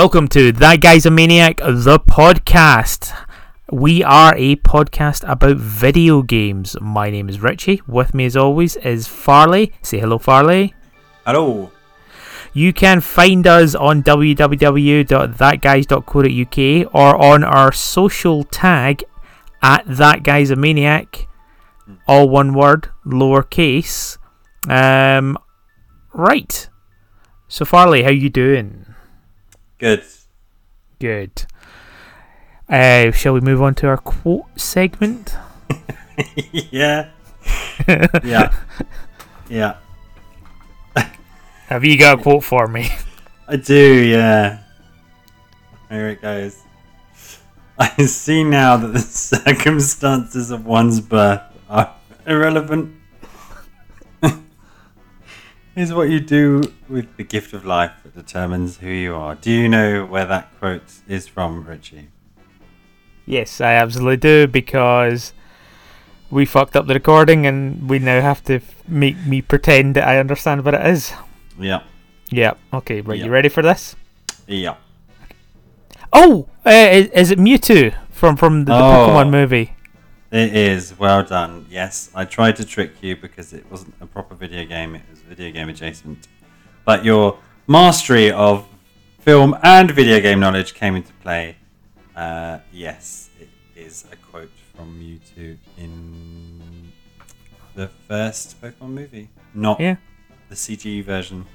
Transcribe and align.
Welcome 0.00 0.28
to 0.28 0.50
That 0.52 0.80
Guy's 0.80 1.04
a 1.04 1.10
Maniac, 1.10 1.58
the 1.58 2.00
podcast. 2.00 3.14
We 3.70 4.02
are 4.02 4.34
a 4.34 4.56
podcast 4.56 5.30
about 5.30 5.58
video 5.58 6.22
games. 6.22 6.74
My 6.80 7.10
name 7.10 7.28
is 7.28 7.42
Richie. 7.42 7.82
With 7.86 8.14
me, 8.14 8.24
as 8.24 8.34
always, 8.34 8.76
is 8.76 9.06
Farley. 9.06 9.74
Say 9.82 9.98
hello, 9.98 10.16
Farley. 10.16 10.72
Hello. 11.26 11.70
You 12.54 12.72
can 12.72 13.02
find 13.02 13.46
us 13.46 13.74
on 13.74 14.02
www.thatguys.co.uk 14.02 16.94
or 16.94 17.22
on 17.22 17.44
our 17.44 17.70
social 17.70 18.44
tag 18.44 19.04
at 19.60 19.84
That 19.86 20.22
Guy's 20.22 20.50
a 20.50 20.56
Maniac, 20.56 21.28
all 22.08 22.30
one 22.30 22.54
word, 22.54 22.88
lowercase. 23.04 24.16
Um, 24.66 25.36
right. 26.14 26.70
So 27.48 27.66
Farley, 27.66 28.04
how 28.04 28.10
you 28.10 28.30
doing? 28.30 28.86
Good. 29.80 30.04
Good. 30.98 31.46
Uh, 32.68 33.10
shall 33.12 33.32
we 33.32 33.40
move 33.40 33.62
on 33.62 33.74
to 33.76 33.88
our 33.88 33.96
quote 33.96 34.44
segment? 34.60 35.34
yeah. 36.52 37.08
yeah. 38.22 38.54
Yeah. 39.48 39.76
Have 41.68 41.84
you 41.84 41.98
got 41.98 42.20
a 42.20 42.22
quote 42.22 42.44
for 42.44 42.68
me? 42.68 42.90
I 43.48 43.56
do, 43.56 44.04
yeah. 44.04 44.58
Here 45.88 46.08
it 46.10 46.20
goes. 46.20 46.58
I 47.78 48.04
see 48.04 48.44
now 48.44 48.76
that 48.76 48.88
the 48.88 48.98
circumstances 49.00 50.50
of 50.50 50.66
one's 50.66 51.00
birth 51.00 51.40
are 51.70 51.94
irrelevant. 52.26 52.99
Is 55.80 55.92
what 55.92 56.08
you 56.10 56.20
do 56.20 56.62
with 56.88 57.16
the 57.16 57.24
gift 57.24 57.52
of 57.52 57.64
life 57.64 57.92
that 58.04 58.14
determines 58.14 58.78
who 58.78 58.88
you 58.90 59.14
are. 59.14 59.34
Do 59.34 59.50
you 59.50 59.68
know 59.68 60.04
where 60.06 60.24
that 60.26 60.56
quote 60.58 60.82
is 61.08 61.26
from, 61.26 61.64
Richie? 61.64 62.08
Yes, 63.26 63.60
I 63.60 63.72
absolutely 63.74 64.16
do 64.16 64.46
because 64.46 65.32
we 66.30 66.44
fucked 66.44 66.76
up 66.76 66.86
the 66.86 66.94
recording 66.94 67.46
and 67.46 67.88
we 67.88 67.98
now 67.98 68.20
have 68.20 68.42
to 68.44 68.60
make 68.86 69.16
me 69.26 69.42
pretend 69.42 69.96
that 69.96 70.06
I 70.06 70.18
understand 70.18 70.64
what 70.64 70.74
it 70.74 70.86
is. 70.86 71.12
Yeah. 71.58 71.82
Yeah. 72.30 72.54
Okay. 72.72 73.00
Right. 73.00 73.18
You 73.18 73.30
ready 73.30 73.48
for 73.48 73.62
this? 73.62 73.96
Yeah. 74.46 74.76
Oh, 76.12 76.48
uh, 76.66 76.70
is, 76.70 77.06
is 77.08 77.30
it 77.30 77.38
Mewtwo 77.38 77.94
from 78.10 78.36
from 78.36 78.64
the, 78.64 78.72
the 78.72 78.78
Oh. 78.78 79.08
Pokemon 79.08 79.30
movie? 79.30 79.72
It 80.30 80.54
is 80.54 80.96
well 80.98 81.22
done. 81.24 81.66
Yes, 81.70 82.10
I 82.14 82.24
tried 82.24 82.56
to 82.56 82.64
trick 82.64 82.92
you 83.02 83.16
because 83.16 83.52
it 83.52 83.68
wasn't 83.70 83.94
a 84.00 84.06
proper 84.06 84.34
video 84.34 84.64
game; 84.64 84.94
it 84.94 85.02
was 85.10 85.20
video 85.20 85.50
game 85.50 85.68
adjacent. 85.68 86.28
But 86.84 87.04
your 87.04 87.38
mastery 87.66 88.30
of 88.30 88.66
film 89.20 89.56
and 89.62 89.90
video 89.90 90.20
game 90.20 90.38
knowledge 90.38 90.74
came 90.74 90.94
into 90.94 91.12
play. 91.14 91.56
Uh, 92.14 92.58
yes, 92.72 93.30
it 93.40 93.48
is 93.74 94.04
a 94.12 94.16
quote 94.16 94.50
from 94.76 94.98
Mewtwo 95.00 95.56
in 95.76 96.92
the 97.74 97.88
first 98.08 98.60
Pokemon 98.62 98.90
movie, 98.90 99.28
not 99.52 99.80
Yeah. 99.80 99.96
the 100.48 100.54
CG 100.54 101.02
version. 101.04 101.46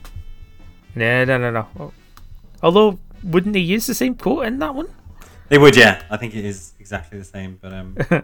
No, 0.95 1.23
no, 1.25 1.37
no, 1.37 1.51
no. 1.51 1.93
Although, 2.61 2.99
wouldn't 3.23 3.53
they 3.53 3.59
use 3.59 3.85
the 3.85 3.93
same 3.93 4.15
quote 4.15 4.45
in 4.47 4.59
that 4.59 4.75
one? 4.75 4.87
They 5.49 5.57
would, 5.57 5.75
yeah. 5.77 6.01
I 6.09 6.17
think 6.17 6.35
it 6.35 6.43
is 6.45 6.73
exactly 6.79 7.19
the 7.19 7.25
same, 7.25 7.59
but 7.61 7.73
um, 7.73 7.97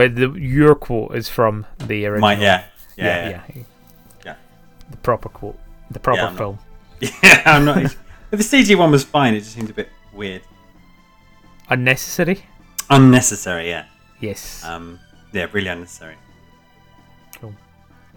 But 0.00 0.14
the 0.16 0.30
your 0.32 0.74
quote 0.74 1.14
is 1.14 1.28
from 1.28 1.66
the 1.76 2.06
original. 2.06 2.30
yeah, 2.32 2.38
yeah, 2.40 2.64
yeah, 2.96 3.28
yeah. 3.28 3.42
yeah. 3.54 3.62
Yeah. 4.24 4.34
The 4.90 4.96
proper 4.96 5.28
quote, 5.28 5.58
the 5.90 6.00
proper 6.00 6.20
Yeah, 6.22 6.26
I'm 6.28 6.34
not- 6.36 6.38
film. 6.38 6.58
yeah. 7.22 7.42
I'm 7.44 7.64
not. 7.66 7.96
the 8.30 8.38
CG 8.38 8.74
one 8.76 8.90
was 8.90 9.04
fine. 9.04 9.34
It 9.34 9.40
just 9.40 9.52
seemed 9.52 9.68
a 9.68 9.74
bit 9.74 9.90
weird. 10.14 10.40
Unnecessary. 11.68 12.44
unnecessary 12.88 13.68
yeah 13.68 13.84
Yes. 14.20 14.64
um 14.64 14.98
yeah 15.32 15.46
really 15.52 15.68
unnecessary 15.68 16.16
Cool. 17.38 17.54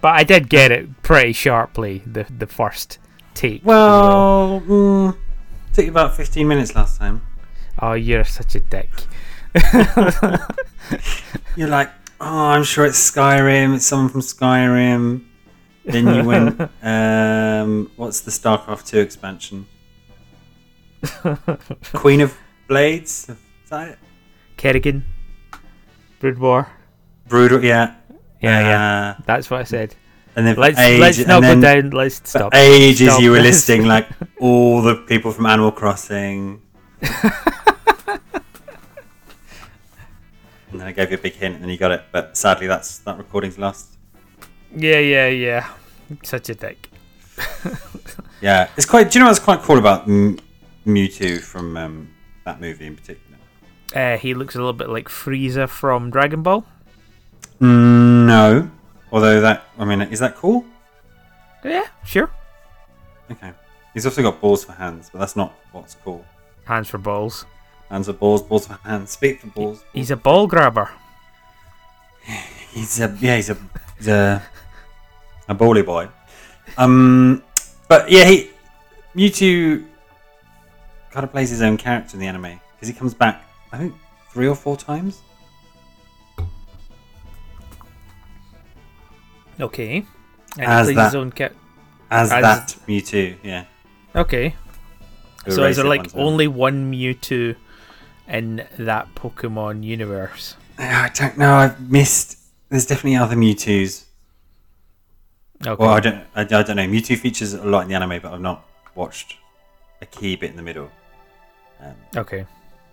But 0.02 0.16
I 0.16 0.24
did 0.24 0.50
get 0.50 0.72
it 0.72 1.04
pretty 1.04 1.34
sharply 1.34 2.02
the 2.08 2.24
the 2.40 2.48
first 2.48 2.98
take. 3.34 3.62
well 3.66 4.62
mm, 4.66 5.18
took 5.74 5.86
you 5.86 5.92
about 5.92 6.16
15 6.16 6.48
minutes 6.48 6.74
last 6.76 6.98
time 6.98 7.22
oh, 7.82 7.94
you're 7.94 8.24
such 8.24 8.56
a 8.56 8.60
dick. 8.62 8.90
you're 11.56 11.70
like 11.70 11.90
oh 12.22 12.46
i'm 12.54 12.64
sure 12.64 12.86
it's 12.86 13.12
skyrim 13.12 13.76
it's 13.76 13.86
someone 13.86 14.10
from 14.10 14.22
skyrim 14.22 15.24
then 15.86 16.08
you 16.14 16.24
went 16.24 16.60
um 16.84 17.92
what's 17.96 18.22
the 18.22 18.32
starcraft 18.32 18.88
2 18.88 19.00
expansion 19.00 19.66
queen 21.94 22.22
of 22.22 22.38
blades 22.68 23.30
is 23.30 23.70
that 23.70 23.88
it 23.90 24.00
Kerrigan, 24.58 25.04
Brood 26.20 26.38
War. 26.40 26.68
brutal 27.28 27.64
yeah 27.64 27.96
Yeah, 28.42 28.60
yeah. 28.62 29.16
Uh, 29.20 29.24
That's 29.26 29.50
what 29.50 29.60
I 29.62 29.64
said. 29.64 29.96
and 30.36 30.46
then 30.48 30.56
Let's 30.56 30.80
age- 30.80 31.00
let's 31.00 31.20
not 31.28 31.42
go 31.42 31.60
down. 31.60 31.90
Let's 31.92 32.16
stop. 32.30 32.54
ages 32.56 33.10
Stop 33.10 33.22
you 33.22 33.32
were 33.32 33.42
listing 33.42 33.86
like 33.96 34.08
all 34.40 34.82
the 34.82 34.96
people 34.96 35.32
from 35.32 35.46
animal 35.46 35.72
crossing 35.72 36.62
And 40.74 40.82
then 40.82 40.88
I 40.88 40.92
gave 40.92 41.12
you 41.12 41.18
a 41.18 41.22
big 41.22 41.34
hint, 41.34 41.54
and 41.56 41.64
then 41.64 41.70
you 41.70 41.78
got 41.78 41.92
it. 41.92 42.04
But 42.12 42.36
sadly, 42.36 42.66
that's 42.68 42.98
that 43.00 43.18
recording's 43.18 43.60
lost. 43.60 43.96
Yeah, 44.76 44.98
yeah, 45.00 45.28
yeah. 45.28 45.70
Such 46.24 46.50
a 46.50 46.56
dick. 46.56 46.90
Yeah, 48.42 48.68
it's 48.76 48.86
quite. 48.86 49.10
Do 49.10 49.18
you 49.18 49.24
know 49.24 49.30
what's 49.30 49.40
quite 49.40 49.62
cool 49.62 49.78
about 49.78 50.06
M- 50.06 50.38
Mewtwo 50.86 51.40
from 51.40 51.78
um, 51.78 52.14
that 52.44 52.60
movie 52.60 52.86
in 52.86 52.98
particular? 52.98 53.38
Uh, 53.96 54.18
he 54.18 54.34
looks 54.34 54.56
a 54.56 54.58
little 54.58 54.74
bit 54.74 54.90
like 54.90 55.08
Frieza 55.08 55.70
from 55.70 56.10
Dragon 56.10 56.44
Ball. 56.44 56.66
Mm, 57.62 58.26
no, 58.26 58.70
although 59.14 59.40
that. 59.40 59.64
I 59.80 59.86
mean, 59.86 60.02
is 60.02 60.20
that 60.20 60.36
cool? 60.36 60.66
Yeah, 61.64 61.88
sure. 62.04 62.30
Okay. 63.32 63.54
He's 63.94 64.06
also 64.06 64.22
got 64.22 64.42
balls 64.42 64.66
for 64.66 64.74
hands, 64.74 65.10
but 65.10 65.20
that's 65.20 65.38
not 65.38 65.54
what's 65.72 65.96
cool. 66.04 66.26
Hands 66.66 66.90
for 66.90 66.98
balls. 66.98 67.46
Hands 67.94 68.10
are 68.10 68.14
balls, 68.14 68.42
balls 68.42 68.66
for 68.66 68.74
hands. 68.84 69.12
Speak 69.12 69.42
for 69.42 69.48
balls. 69.48 69.86
He's 69.94 70.10
a 70.10 70.16
ball 70.18 70.48
grabber. 70.48 70.90
He's 72.72 73.00
a 73.00 73.16
yeah, 73.22 73.36
he's 73.36 73.52
a 73.52 73.58
he's 74.00 74.08
a 74.08 74.42
a 75.48 75.54
bally 75.54 75.84
boy. 75.84 76.10
Um, 76.76 77.44
but 77.88 78.10
yeah, 78.10 78.26
he 78.26 78.50
Mewtwo 79.16 79.86
kind 81.12 81.24
of 81.24 81.32
plays 81.32 81.52
his 81.52 81.62
own 81.62 81.78
character 81.78 82.16
in 82.16 82.20
the 82.22 82.26
anime 82.26 82.60
because 82.74 82.88
he 82.88 82.96
comes 82.96 83.14
back. 83.14 83.46
I 83.72 83.78
think 83.78 83.94
three 84.32 84.48
or 84.48 84.56
four 84.56 84.76
times. 84.76 85.22
Okay. 89.60 90.04
And 90.58 90.66
As 90.66 90.88
he 90.88 90.96
plays 90.96 90.96
that- 90.96 91.06
his 91.10 91.16
own 91.16 91.32
cat. 91.32 91.54
As, 92.10 92.32
As- 92.32 92.42
that 92.42 92.76
Mewtwo, 92.88 93.36
yeah. 93.44 93.66
Okay. 94.16 94.56
Who 95.46 95.52
So 95.52 95.64
is 95.66 95.76
there 95.76 95.86
like 95.86 96.16
only 96.16 96.48
one 96.48 96.92
Mewtwo 96.92 97.56
in 98.34 98.66
that 98.78 99.14
Pokemon 99.16 99.84
universe? 99.84 100.56
I 100.78 101.10
don't 101.14 101.38
know. 101.38 101.54
I've 101.54 101.90
missed. 101.90 102.40
There's 102.70 102.86
definitely 102.86 103.16
other 103.16 103.36
Mewtwo's. 103.36 104.06
Okay. 105.66 105.82
Well, 105.82 105.94
I 105.94 106.00
don't. 106.00 106.26
I, 106.36 106.42
I 106.42 106.44
don't 106.44 106.76
know. 106.76 106.88
Mewtwo 106.88 107.18
features 107.18 107.54
a 107.54 107.64
lot 107.64 107.84
in 107.84 107.90
the 107.90 107.96
anime, 107.96 108.20
but 108.22 108.34
I've 108.34 108.42
not 108.42 108.66
watched 108.96 109.38
a 110.02 110.06
key 110.06 110.36
bit 110.36 110.50
in 110.50 110.58
the 110.58 110.64
middle. 110.64 110.92
Um, 111.80 111.96
okay. 112.18 112.46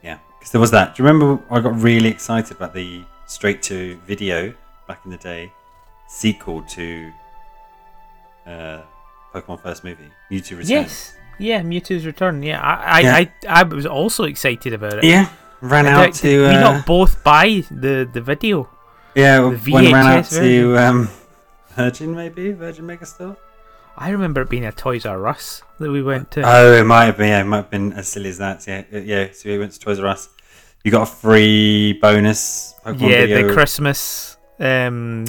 Yeah, 0.05 0.19
because 0.39 0.53
there 0.53 0.61
was 0.61 0.71
that. 0.71 0.95
Do 0.95 1.03
you 1.03 1.09
remember? 1.09 1.43
I 1.51 1.61
got 1.61 1.81
really 1.81 2.11
excited 2.11 2.57
about 2.57 2.75
the 2.75 3.03
straight 3.27 3.63
to 3.65 3.97
video 4.07 4.55
back 4.87 5.01
in 5.05 5.11
the 5.11 5.17
day 5.17 5.51
sequel 6.09 6.63
to 6.63 7.13
uh, 8.47 8.83
Pokemon 9.35 9.63
first 9.63 9.85
movie, 9.85 10.11
Mewtwo 10.31 10.51
Returns. 10.51 10.71
Yes. 10.71 11.17
Yeah, 11.41 11.63
Mewtwo's 11.63 12.05
return. 12.07 12.43
Yeah, 12.43 12.61
I, 12.61 12.75
I, 12.75 13.01
Yeah. 13.01 13.17
I, 13.49 13.61
I 13.61 13.63
was 13.65 13.87
also 13.87 14.25
excited 14.25 14.73
about 14.73 14.99
it. 14.99 15.05
Yeah, 15.05 15.29
ran 15.61 15.85
Did- 15.85 15.93
out 15.95 16.13
did 16.13 16.15
to. 16.23 16.41
we 16.43 16.47
Uh, 16.47 16.61
not 16.61 16.87
both 16.87 17.23
buy 17.25 17.63
the 17.71 18.09
the 18.13 18.21
video? 18.21 18.69
yeah, 19.15 19.41
the 19.41 19.73
when 19.73 19.93
ran 19.93 20.07
out 20.07 20.25
VHS 20.25 20.41
to 20.41 20.77
um, 20.79 21.09
Virgin, 21.77 22.15
maybe 22.15 22.53
Virgin 22.53 22.87
Megastore. 22.87 23.37
I 23.97 24.11
remember 24.11 24.41
it 24.43 24.49
being 24.49 24.65
a 24.65 24.73
Toys 24.73 25.05
R 25.05 25.27
Us 25.27 25.63
that 25.79 25.91
we 25.91 26.03
went 26.03 26.31
to. 26.33 26.43
Oh, 26.43 26.73
it 26.73 26.85
might 26.85 27.07
have 27.07 27.17
been. 27.19 27.29
Yeah, 27.29 27.41
it 27.41 27.45
might 27.45 27.57
have 27.65 27.71
been 27.71 27.93
as 27.93 28.09
silly 28.09 28.31
as 28.31 28.39
that. 28.39 28.67
Yeah, 28.67 28.85
uh, 28.93 28.99
yeah. 28.99 29.29
So 29.33 29.49
we 29.51 29.59
went 29.59 29.73
to 29.73 29.81
Toys 29.81 29.99
R 30.01 30.07
Us. 30.07 30.29
You 30.85 30.91
got 30.91 31.03
a 31.03 31.07
free 31.11 31.95
bonus. 32.01 32.73
Pokemon 32.87 33.01
yeah, 33.11 33.27
video. 33.27 33.49
the 33.49 33.53
Christmas. 33.53 34.37
Um, 34.59 35.25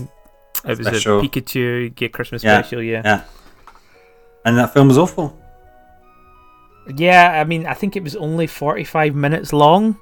it 0.63 0.77
was 0.77 0.87
Special. 0.87 1.19
a 1.19 1.23
Pikachu 1.23 1.93
get 1.95 2.13
Christmas 2.13 2.43
Yeah, 2.43 2.61
special. 2.61 2.81
Yeah. 2.83 3.01
yeah. 3.03 3.21
and 4.45 4.57
that 4.57 4.73
film 4.73 4.87
was 4.87 4.97
awful. 4.97 5.40
Yeah, 6.97 7.39
I 7.39 7.43
mean, 7.43 7.65
I 7.65 7.73
think 7.73 7.95
it 7.95 8.03
was 8.03 8.15
only 8.15 8.47
45 8.47 9.15
minutes 9.15 9.53
long. 9.53 9.97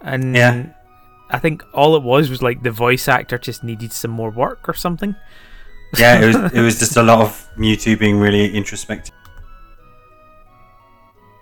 And 0.00 0.34
Yeah. 0.36 0.66
I 1.30 1.38
think 1.38 1.62
all 1.74 1.96
it 1.96 2.02
was 2.02 2.30
was 2.30 2.42
like 2.42 2.62
the 2.62 2.70
voice 2.70 3.08
actor 3.08 3.38
just 3.38 3.64
needed 3.64 3.92
some 3.92 4.10
more 4.12 4.30
work 4.30 4.68
or 4.68 4.74
something. 4.74 5.14
Yeah, 5.98 6.20
it 6.20 6.26
was. 6.26 6.52
It 6.58 6.60
was 6.60 6.78
just 6.80 6.96
a 6.96 7.02
lot 7.02 7.20
of 7.20 7.48
Mewtwo 7.56 7.96
being 7.98 8.18
really 8.18 8.52
introspective. 8.54 9.14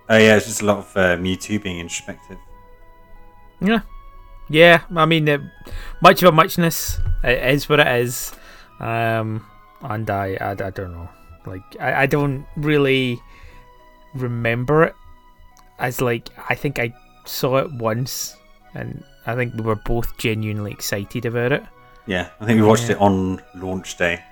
Oh 0.09 0.19
yeah, 0.19 0.37
it's 0.37 0.47
just 0.47 0.61
a 0.63 0.67
lot 0.67 0.79
of 0.79 0.97
uh, 0.97 1.17
Mewtwo 1.17 1.63
being 1.63 1.79
introspective. 1.81 2.37
Yeah, 3.61 3.81
yeah. 4.51 4.83
I 4.95 5.07
mean, 5.07 5.29
uh, 5.29 5.39
much 6.03 6.23
of 6.23 6.29
a 6.29 6.33
muchness. 6.33 7.01
It 7.23 7.55
is 7.55 7.69
what 7.69 7.81
it 7.81 7.87
is. 8.03 8.35
Um, 8.81 9.47
and 9.81 10.09
I, 10.11 10.37
I, 10.41 10.51
I 10.51 10.71
don't 10.71 10.93
know. 10.93 11.09
Like, 11.47 11.65
I, 11.81 12.03
I 12.03 12.07
don't 12.07 12.45
really 12.57 13.21
remember 14.14 14.84
it 14.84 14.94
as 15.78 16.00
like 16.00 16.28
I 16.49 16.55
think 16.55 16.78
I 16.78 16.94
saw 17.26 17.56
it 17.58 17.72
once, 17.72 18.37
and 18.75 19.02
I 19.26 19.34
think 19.34 19.55
we 19.55 19.62
were 19.62 19.75
both 19.76 20.16
genuinely 20.19 20.72
excited 20.72 21.25
about 21.26 21.52
it. 21.52 21.64
Yeah, 22.06 22.28
I 22.40 22.46
think 22.46 22.61
we 22.61 22.66
watched 22.66 22.88
Yeah. 22.88 22.96
it 22.96 23.00
on 23.00 23.43
launch 23.55 23.96
day. 23.96 24.22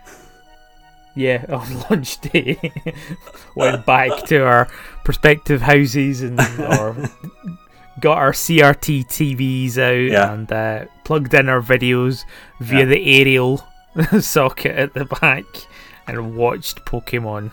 Yeah, 1.15 1.45
on 1.51 1.81
launch 1.91 2.21
day, 2.21 2.59
went 3.57 3.85
back 3.87 4.25
to 4.27 4.45
our 4.45 4.67
prospective 5.05 5.61
houses 5.63 6.23
and 6.23 6.39
or 6.41 6.97
got 8.01 8.19
our 8.19 8.33
CRT 8.33 9.07
TVs 9.07 9.79
out 9.79 10.11
Yeah. 10.13 10.33
and 10.33 10.51
uh, 10.53 10.85
plugged 11.05 11.35
in 11.35 11.49
our 11.49 11.61
videos 11.61 12.25
via 12.61 12.81
Yeah. 12.81 12.85
the 12.87 13.21
aerial 13.21 13.67
socket 14.21 14.77
at 14.77 14.95
the 14.95 15.05
back 15.05 15.45
and 16.07 16.35
watched 16.37 16.85
Pokemon 16.87 17.51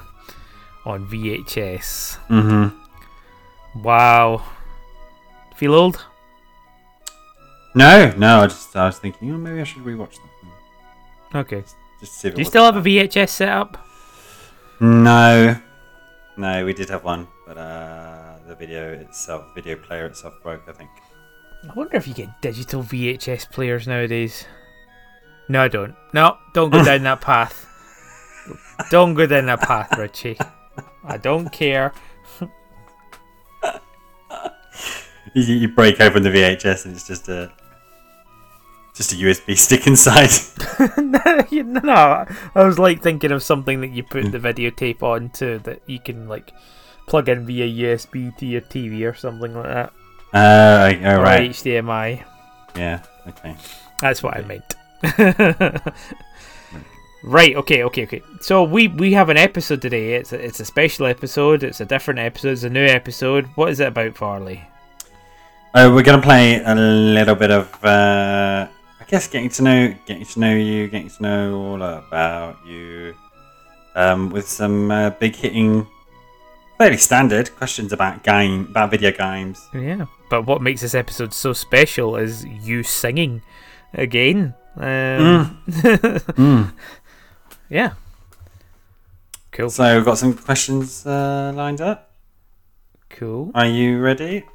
on 0.86 1.08
VHS. 1.08 2.18
Mm-hmm. 2.28 3.82
Wow, 3.84 4.44
feel 5.56 5.76
old? 5.76 6.06
No, 7.76 8.12
no, 8.18 8.42
I 8.42 8.48
just 8.48 8.76
I 8.76 8.88
was 8.88 8.98
thinking, 8.98 9.32
oh, 9.32 9.38
maybe 9.38 9.62
I 9.62 9.64
should 9.64 9.84
rewatch 9.84 10.16
that. 10.16 11.38
Okay. 11.40 11.64
Just 12.00 12.14
see 12.20 12.30
Do 12.30 12.40
you 12.40 12.46
still 12.46 12.64
have 12.64 12.78
a. 12.78 12.82
VHS 12.82 13.30
set 13.30 13.50
up? 13.50 13.78
No, 14.80 15.60
no, 16.38 16.66
we 16.66 16.74
did 16.74 16.90
have 16.90 17.04
one, 17.04 17.28
but 17.46 17.58
uh, 17.58 18.38
the 18.48 18.56
video 18.56 18.94
itself, 18.94 19.54
video 19.54 19.76
player 19.76 20.06
itself 20.06 20.34
broke. 20.42 20.64
I 20.68 20.72
think. 20.72 20.90
I 21.70 21.74
wonder 21.74 21.98
if 21.98 22.08
you 22.08 22.14
get 22.14 22.42
digital 22.42 22.82
VHS 22.82 23.52
players 23.52 23.88
nowadays. 23.88 24.46
No, 25.50 25.64
I 25.64 25.68
don't. 25.68 25.96
No, 26.14 26.38
don't 26.54 26.70
go 26.70 26.84
down 26.84 27.04
that 27.04 27.22
path. 27.30 27.66
Don't 28.90 29.14
go 29.14 29.28
down 29.28 29.48
that 29.48 29.60
path, 29.62 29.98
Richie. 29.98 30.38
I 31.04 31.18
don't 31.18 31.50
care. 31.50 31.94
You, 35.36 35.44
you 35.44 35.68
break 35.68 36.02
open 36.02 36.24
the 36.24 36.30
VHS 36.30 36.86
and 36.86 36.96
it's 36.96 37.06
just 37.08 37.30
a 37.30 37.52
just 38.96 39.14
a 39.14 39.16
USB 39.16 39.56
stick 39.66 39.86
inside. 39.86 40.32
no, 40.98 41.46
you- 41.52 41.64
no, 41.64 42.26
I 42.56 42.64
was 42.64 42.80
like 42.80 43.04
thinking 43.04 43.32
of 43.32 43.44
something 43.44 43.80
that 43.82 43.92
you 43.92 44.02
put 44.04 44.32
the 44.32 44.40
videotape 44.40 45.04
onto 45.04 45.60
that 45.60 45.82
you 45.86 46.00
can 46.00 46.28
like 46.28 46.52
plug 47.08 47.30
in 47.30 47.46
via 47.46 47.68
USB 47.68 48.36
to 48.38 48.46
your 48.48 48.62
TV 48.62 49.08
or 49.10 49.14
something 49.14 49.54
like 49.54 49.66
that. 49.66 49.94
Uh, 50.34 50.94
oh, 51.06 51.18
Or 51.20 51.22
right. 51.22 51.52
HDMI. 51.52 52.24
Yeah. 52.76 53.04
Okay. 53.28 53.56
That's 54.02 54.24
what 54.24 54.36
I 54.36 54.42
meant. 54.42 54.76
Right. 57.24 57.56
Okay. 57.56 57.84
Okay. 57.84 58.04
Okay. 58.04 58.22
So 58.42 58.64
we 58.64 58.88
we 58.88 59.14
have 59.14 59.30
an 59.30 59.38
episode 59.38 59.82
today. 59.82 60.14
It's 60.16 60.34
a, 60.34 60.44
it's 60.44 60.60
a 60.60 60.66
special 60.66 61.06
episode. 61.06 61.64
It's 61.64 61.80
a 61.82 61.86
different 61.86 62.20
episode. 62.20 62.52
It's 62.52 62.64
a 62.64 62.70
new 62.70 62.86
episode. 62.86 63.46
What 63.56 63.70
is 63.70 63.80
it 63.80 63.88
about, 63.88 64.16
Farley? 64.16 64.62
Uh, 65.74 65.92
we're 65.94 66.04
gonna 66.04 66.22
play 66.22 66.62
a 66.64 66.74
little 66.74 67.36
bit 67.36 67.52
of, 67.52 67.72
uh, 67.86 68.68
I 69.00 69.04
guess, 69.08 69.28
getting 69.28 69.50
to 69.50 69.62
know, 69.62 69.96
getting 70.08 70.26
to 70.26 70.40
know 70.40 70.56
you, 70.56 70.88
getting 70.88 71.10
to 71.12 71.22
know 71.22 71.56
all 71.62 71.82
about 71.84 72.58
you, 72.66 73.14
um, 73.96 74.32
with 74.32 74.48
some 74.48 74.90
uh, 74.90 75.12
big 75.12 75.36
hitting, 75.36 75.86
fairly 76.80 76.98
standard 76.98 77.56
questions 77.56 77.94
about 77.94 78.24
game, 78.24 78.66
about 78.72 78.90
video 78.90 79.12
games. 79.12 79.62
Yeah. 79.74 80.06
But 80.32 80.48
what 80.48 80.64
makes 80.64 80.82
this 80.82 80.96
episode 80.96 81.34
so 81.36 81.54
special 81.54 82.16
is 82.16 82.46
you 82.46 82.82
singing 82.82 83.42
again. 83.94 84.56
Um, 84.78 85.62
Mm. 85.68 86.74
yeah. 87.70 87.94
Cool. 89.52 89.70
So 89.70 89.96
we've 89.96 90.06
got 90.06 90.18
some 90.18 90.34
questions 90.34 91.06
uh, 91.06 91.52
lined 91.56 91.82
up. 91.82 92.12
Cool. 93.10 93.52
Are 93.56 93.66
you 93.66 94.00
ready? 94.00 94.46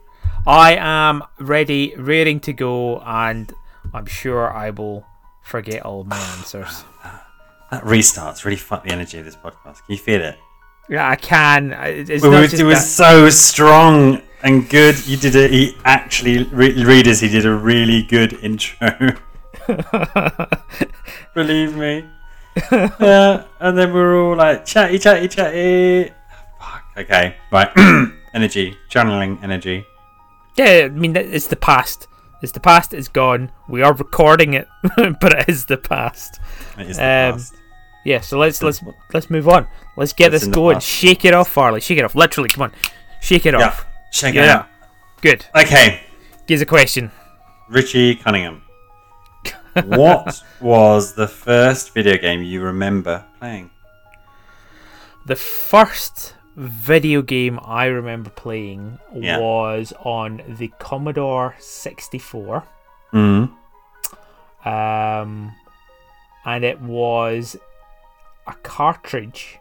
I 0.46 0.76
am 0.78 1.22
ready, 1.38 1.94
raring 1.96 2.40
to 2.40 2.52
go, 2.52 2.98
and 3.00 3.52
I'm 3.92 4.06
sure 4.06 4.52
I 4.52 4.70
will 4.70 5.04
forget 5.42 5.82
all 5.84 6.04
my 6.04 6.18
answers. 6.38 6.84
That 7.70 7.82
restarts 7.82 8.44
really 8.44 8.56
fucked 8.58 8.84
the 8.86 8.92
energy 8.92 9.18
of 9.18 9.24
this 9.24 9.34
podcast. 9.34 9.84
Can 9.84 9.88
you 9.88 9.96
feel 9.98 10.20
it? 10.22 10.38
Yeah, 10.88 11.08
I 11.08 11.16
can. 11.16 11.72
It's 11.72 12.08
It 12.08 12.22
not 12.22 12.40
was, 12.42 12.50
just 12.52 12.62
it 12.62 12.64
was 12.66 12.76
that- 12.78 12.84
so 12.86 13.30
strong 13.30 14.22
and 14.44 14.68
good. 14.68 15.04
You 15.08 15.16
did 15.16 15.34
it. 15.34 15.50
He 15.50 15.76
actually, 15.84 16.44
re- 16.44 16.84
readers, 16.84 17.18
he 17.18 17.28
did 17.28 17.46
a 17.46 17.54
really 17.54 18.04
good 18.04 18.34
intro. 18.34 19.14
Believe 21.34 21.74
me. 21.76 22.04
yeah, 23.00 23.44
and 23.60 23.76
then 23.76 23.92
we 23.92 24.00
are 24.00 24.14
all 24.16 24.36
like 24.36 24.64
chatty, 24.64 24.98
chatty, 24.98 25.28
chatty. 25.28 26.12
Fuck. 26.60 26.84
Okay, 26.96 27.36
right. 27.50 27.70
energy, 28.34 28.76
channeling 28.88 29.38
energy. 29.42 29.84
Yeah, 30.56 30.82
I 30.84 30.88
mean 30.88 31.16
it's 31.16 31.48
the 31.48 31.56
past. 31.56 32.06
It's 32.42 32.52
the 32.52 32.60
past. 32.60 32.92
It's 32.94 33.08
gone. 33.08 33.50
We 33.68 33.82
are 33.82 33.92
recording 33.94 34.54
it, 34.54 34.68
but 34.96 35.32
it 35.32 35.48
is 35.48 35.64
the 35.64 35.78
past. 35.78 36.38
It 36.78 36.90
is 36.90 36.96
the 36.96 37.02
Um, 37.02 37.32
past. 37.34 37.54
Yeah. 38.04 38.20
So 38.20 38.38
let's 38.38 38.62
let's 38.62 38.82
let's 39.12 39.30
move 39.30 39.48
on. 39.48 39.66
Let's 39.96 40.12
get 40.12 40.30
What's 40.32 40.44
this 40.44 40.54
going. 40.54 40.76
past? 40.76 40.86
Shake 40.86 41.24
it 41.24 41.34
off, 41.34 41.48
Farley. 41.48 41.80
Shake 41.80 41.98
it 41.98 42.04
off. 42.04 42.14
Literally, 42.14 42.48
come 42.50 42.62
on. 42.62 42.72
Shake 43.20 43.46
it 43.46 43.54
Yeah, 43.54 43.66
off. 43.68 43.86
check 44.12 44.34
it 44.34 44.44
Yeah. 44.44 44.54
out. 44.54 44.66
Good. 45.22 45.46
Okay, 45.56 46.00
Here's 46.46 46.60
a 46.60 46.66
question. 46.66 47.10
Richie 47.70 48.14
Cunningham. 48.16 48.60
What 49.84 50.42
was 50.60 51.14
the 51.14 51.28
first 51.28 51.92
video 51.94 52.16
game 52.16 52.42
you 52.42 52.62
remember 52.62 53.24
playing? 53.40 53.70
The 55.26 55.36
first 55.36 56.34
video 56.56 57.22
game 57.22 57.58
I 57.64 57.86
remember 57.86 58.30
playing 58.30 58.98
Yeah. 59.14 59.38
was 59.38 59.92
on 60.00 60.42
the 60.46 60.68
Commodore 60.78 61.54
64. 61.58 62.64
Mm. 63.12 63.50
um, 64.64 65.52
and 66.44 66.64
it 66.64 66.80
was 66.80 67.56
a 68.46 68.52
cartridge. 68.62 69.58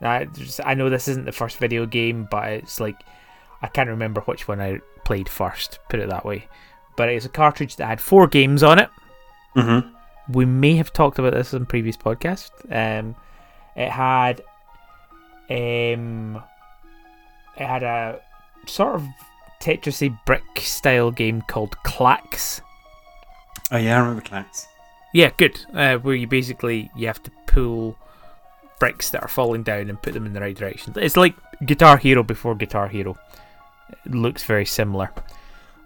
Now, 0.00 0.24
just- 0.24 0.60
I 0.64 0.74
know 0.74 0.88
this 0.90 1.08
isn't 1.08 1.24
the 1.24 1.32
first 1.32 1.58
video 1.58 1.86
game, 1.86 2.26
but 2.30 2.50
it's 2.52 2.80
like 2.80 2.96
I 3.60 3.66
can't 3.66 3.88
remember 3.88 4.20
which 4.20 4.46
one 4.46 4.60
I 4.60 4.78
played 5.04 5.28
first. 5.28 5.80
Put 5.88 5.98
it 6.00 6.08
that 6.10 6.24
way. 6.24 6.46
But 6.96 7.08
it 7.08 7.14
was 7.14 7.24
a 7.24 7.28
cartridge 7.30 7.74
that 7.76 7.86
had 7.86 8.00
four 8.00 8.26
games 8.28 8.62
on 8.62 8.78
it. 8.78 8.88
Mm-hmm. 9.58 10.32
We 10.32 10.44
may 10.44 10.76
have 10.76 10.92
talked 10.92 11.18
about 11.18 11.32
this 11.32 11.54
in 11.54 11.66
previous 11.66 11.96
podcast. 11.96 12.50
Um, 12.70 13.16
it 13.76 13.90
had 13.90 14.42
um, 15.50 16.42
it 17.56 17.66
had 17.66 17.82
a 17.82 18.20
sort 18.66 18.96
of 18.96 19.06
Tetrisy 19.60 20.18
brick 20.26 20.58
style 20.58 21.10
game 21.10 21.42
called 21.42 21.76
Clax. 21.84 22.60
Oh 23.70 23.76
yeah, 23.78 23.96
I 23.96 24.00
remember 24.00 24.22
Clax. 24.22 24.66
Yeah, 25.14 25.30
good. 25.36 25.58
Uh, 25.72 25.96
where 25.96 26.14
you 26.14 26.26
basically 26.26 26.90
you 26.96 27.06
have 27.06 27.22
to 27.22 27.30
pull 27.46 27.96
bricks 28.78 29.10
that 29.10 29.22
are 29.22 29.28
falling 29.28 29.62
down 29.62 29.88
and 29.88 30.00
put 30.00 30.14
them 30.14 30.26
in 30.26 30.32
the 30.32 30.40
right 30.40 30.56
direction. 30.56 30.92
It's 30.96 31.16
like 31.16 31.34
Guitar 31.64 31.96
Hero 31.96 32.22
before 32.22 32.54
Guitar 32.54 32.88
Hero. 32.88 33.16
It 34.04 34.14
looks 34.14 34.44
very 34.44 34.66
similar. 34.66 35.10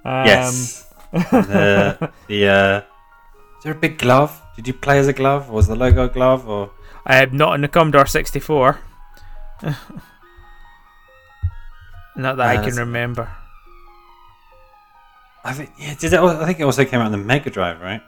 Um, 0.05 0.27
yes. 0.27 0.93
the 1.13 2.13
the 2.27 2.49
uh, 2.49 2.81
is 3.63 3.65
there 3.65 3.73
a 3.73 3.77
big 3.77 3.99
glove? 3.99 4.43
Did 4.57 4.67
you 4.67 4.75
play 4.75 4.99
as 4.99 5.07
a 5.07 5.13
glove? 5.13 5.49
Or 5.49 5.55
was 5.55 5.69
the 5.69 5.77
logo 5.77 6.05
a 6.07 6.09
glove? 6.09 6.49
Or 6.49 6.71
I 7.07 7.23
Uh, 7.23 7.27
not 7.33 7.55
in 7.55 7.61
the 7.61 7.69
Commodore 7.69 8.07
64. 8.07 8.79
not 12.17 12.37
that 12.37 12.57
Uh, 12.57 12.61
I 12.61 12.65
can 12.65 12.77
remember. 12.77 13.29
I 15.45 15.53
think 15.53 15.71
yeah. 15.79 15.95
Did 15.99 16.13
it? 16.13 16.21
I 16.21 16.47
think 16.47 16.61
it 16.61 16.65
also 16.65 16.85
came 16.85 17.01
out 17.01 17.07
on 17.07 17.13
the 17.13 17.19
Mega 17.19 17.51
Drive, 17.51 17.81
right? 17.81 18.03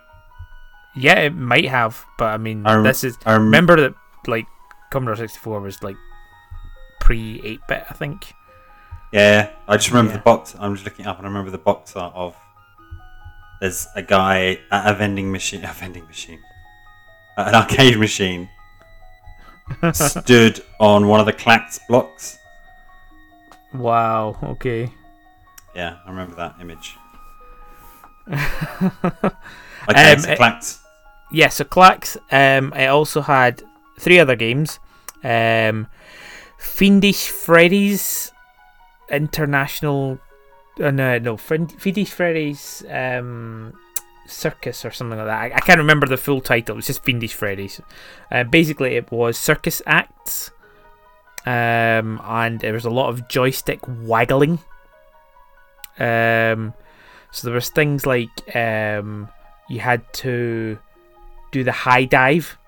Yeah, 0.95 1.19
it 1.21 1.35
might 1.35 1.69
have, 1.69 2.05
but 2.19 2.27
I 2.27 2.37
mean, 2.37 2.65
I 2.67 2.75
rem- 2.75 2.85
this 2.85 3.03
is. 3.03 3.19
I 3.27 3.33
rem- 3.33 3.45
Remember 3.47 3.75
that, 3.81 3.95
like, 4.29 4.47
Commodore 4.91 5.17
64 5.17 5.61
was 5.61 5.83
like 5.83 5.97
pre 7.01 7.41
8 7.43 7.61
bit, 7.67 7.85
I 7.91 7.95
think. 7.95 8.33
Yeah, 9.13 9.51
I 9.67 9.77
just 9.77 9.89
remember 9.91 10.13
Yeah. 10.13 10.19
the 10.19 10.23
box. 10.23 10.55
I'm 10.59 10.75
just 10.75 10.85
looking 10.85 11.07
up, 11.07 11.19
and 11.19 11.27
I 11.27 11.29
remember 11.29 11.51
the 11.51 11.59
box 11.59 11.97
art 11.97 12.13
of. 12.15 12.37
There's 13.61 13.87
a 13.95 14.03
guy 14.03 14.59
at 14.71 14.91
a 14.91 14.95
vending 14.95 15.31
machine, 15.33 15.65
a 15.65 15.73
vending 15.73 16.07
machine, 16.07 16.41
an 17.37 17.55
arcade 17.55 17.99
machine, 17.99 18.49
stood 19.93 20.63
on 20.81 21.09
one 21.09 21.21
of 21.21 21.27
the 21.27 21.33
Clax 21.33 21.81
blocks. 21.89 22.39
Wow, 23.73 24.37
okay. 24.43 24.91
Yeah, 25.75 25.99
I 26.05 26.11
remember 26.11 26.37
that 26.37 26.57
image. 26.61 26.97
Um, 29.87 30.19
so 30.19 30.35
Clax. 30.37 30.81
yeah, 31.31 31.49
so 31.51 31.65
Clax, 31.65 32.17
um, 32.33 32.73
it 32.73 32.87
also 32.87 33.21
had 33.21 33.63
three 33.99 34.19
other 34.19 34.35
games. 34.35 34.79
Um, 35.23 35.89
Fiendish 36.59 37.29
Freddy's, 37.29 38.33
international. 39.11 40.19
Uh, 40.81 40.91
no, 40.91 41.19
no, 41.19 41.37
Fiendish 41.37 42.11
Freddy's 42.11 42.85
um, 42.91 43.73
Circus 44.27 44.85
or 44.85 44.91
something 44.91 45.19
like 45.19 45.27
that. 45.27 45.41
I, 45.41 45.57
I, 45.57 45.61
can't 45.61 45.79
remember 45.79 46.07
the 46.07 46.17
full 46.17 46.41
title. 46.41 46.79
It's 46.79 46.89
just 46.89 47.05
Fiendish 47.05 47.35
Freddy's. 47.35 47.81
Uh, 48.31 48.45
basically, 48.45 48.97
it 48.97 49.13
was 49.13 49.39
circus 49.39 49.83
acts, 49.87 50.51
um, 51.47 52.21
and 52.25 52.59
there 52.61 52.73
was 52.73 52.85
a 52.85 52.91
lot 52.91 53.09
of 53.09 53.29
joystick 53.29 53.81
waggling. 53.87 54.59
Um, 55.99 56.75
so 57.31 57.47
there 57.47 57.55
was 57.55 57.69
things 57.69 58.07
like 58.07 58.57
um, 58.57 59.29
you 59.69 59.81
had 59.81 60.13
to 60.15 60.79
do 61.53 61.63
the 61.63 61.73
high 61.73 62.05
dive 62.05 62.59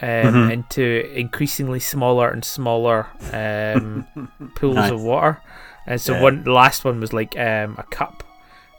um, 0.00 0.08
mm-hmm. 0.08 0.50
into 0.50 1.10
increasingly 1.14 1.80
smaller 1.80 2.28
and 2.28 2.44
smaller 2.44 3.06
um, 3.32 4.06
pools 4.54 4.76
nice. 4.76 4.90
of 4.90 5.02
water. 5.02 5.40
And 5.86 6.00
so 6.00 6.14
yeah. 6.14 6.22
one, 6.22 6.44
the 6.44 6.52
last 6.52 6.84
one 6.84 7.00
was 7.00 7.12
like 7.12 7.38
um, 7.38 7.76
a 7.78 7.84
cup, 7.84 8.24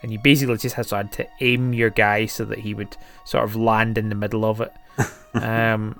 and 0.02 0.12
you 0.12 0.18
basically 0.18 0.56
just 0.56 0.76
had 0.76 1.12
to 1.12 1.26
aim 1.40 1.72
your 1.72 1.90
guy 1.90 2.26
so 2.26 2.44
that 2.44 2.58
he 2.58 2.74
would 2.74 2.96
sort 3.24 3.44
of 3.44 3.56
land 3.56 3.98
in 3.98 4.08
the 4.08 4.14
middle 4.14 4.44
of 4.44 4.60
it. 4.60 4.72
um, 5.34 5.98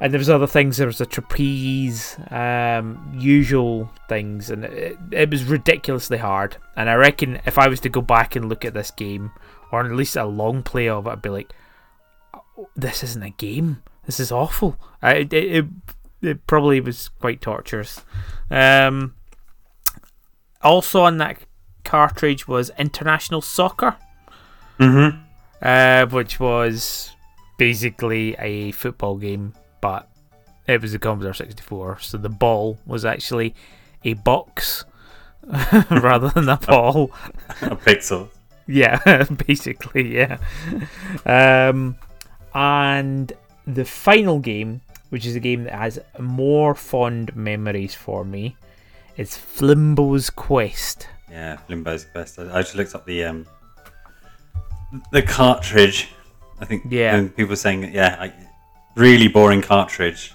and 0.00 0.12
there 0.12 0.18
was 0.18 0.30
other 0.30 0.46
things. 0.46 0.76
There 0.76 0.86
was 0.86 1.00
a 1.00 1.06
trapeze, 1.06 2.16
um, 2.30 3.12
usual 3.18 3.90
things, 4.08 4.50
and 4.50 4.64
it, 4.64 4.96
it 5.10 5.30
was 5.30 5.44
ridiculously 5.44 6.18
hard. 6.18 6.56
And 6.76 6.88
I 6.88 6.94
reckon 6.94 7.40
if 7.46 7.58
I 7.58 7.68
was 7.68 7.80
to 7.80 7.88
go 7.88 8.00
back 8.00 8.36
and 8.36 8.48
look 8.48 8.64
at 8.64 8.74
this 8.74 8.90
game, 8.90 9.32
or 9.72 9.84
at 9.84 9.92
least 9.92 10.16
a 10.16 10.24
long 10.24 10.62
play 10.62 10.88
of 10.88 11.06
it, 11.06 11.10
I'd 11.10 11.22
be 11.22 11.28
like, 11.28 11.52
oh, 12.34 12.68
"This 12.76 13.02
isn't 13.02 13.22
a 13.22 13.30
game. 13.30 13.82
This 14.06 14.20
is 14.20 14.30
awful." 14.30 14.78
I, 15.02 15.14
it, 15.14 15.32
it, 15.32 15.66
it 16.22 16.46
probably 16.46 16.80
was 16.80 17.08
quite 17.08 17.40
torturous. 17.40 18.02
Um, 18.50 19.14
also 20.62 21.02
on 21.02 21.18
that 21.18 21.38
cartridge 21.84 22.46
was 22.46 22.70
International 22.78 23.40
Soccer, 23.40 23.96
mm-hmm. 24.78 25.18
uh, 25.62 26.06
which 26.06 26.38
was 26.38 27.10
basically 27.58 28.36
a 28.38 28.70
football 28.72 29.16
game 29.16 29.52
but 29.80 30.08
it 30.66 30.82
was 30.82 30.92
the 30.92 30.98
Commodore 30.98 31.34
64, 31.34 31.98
so 32.00 32.18
the 32.18 32.28
ball 32.28 32.78
was 32.86 33.04
actually 33.04 33.54
a 34.04 34.14
box 34.14 34.84
rather 35.90 36.28
than 36.28 36.48
a 36.48 36.56
ball. 36.58 37.10
a 37.62 37.76
pixel. 37.76 38.28
Yeah, 38.66 39.24
basically, 39.46 40.14
yeah. 40.14 40.38
Um, 41.24 41.96
and 42.54 43.32
the 43.66 43.84
final 43.84 44.40
game, 44.40 44.82
which 45.08 45.24
is 45.24 45.36
a 45.36 45.40
game 45.40 45.64
that 45.64 45.74
has 45.74 45.98
more 46.18 46.74
fond 46.74 47.34
memories 47.34 47.94
for 47.94 48.24
me, 48.24 48.56
is 49.18 49.36
Flimbo's 49.36 50.30
Quest. 50.30 51.08
Yeah, 51.30 51.56
Flimbo's 51.66 52.06
Quest. 52.06 52.38
I 52.38 52.62
just 52.62 52.74
looked 52.74 52.94
up 52.94 53.04
the 53.04 53.24
um, 53.24 53.46
the 55.12 55.20
cartridge. 55.20 56.08
I 56.60 56.64
think 56.64 56.84
yeah. 56.88 57.28
people 57.36 57.56
saying 57.56 57.92
yeah, 57.92 58.16
I, 58.18 58.32
really 58.94 59.28
boring 59.28 59.60
cartridge. 59.60 60.32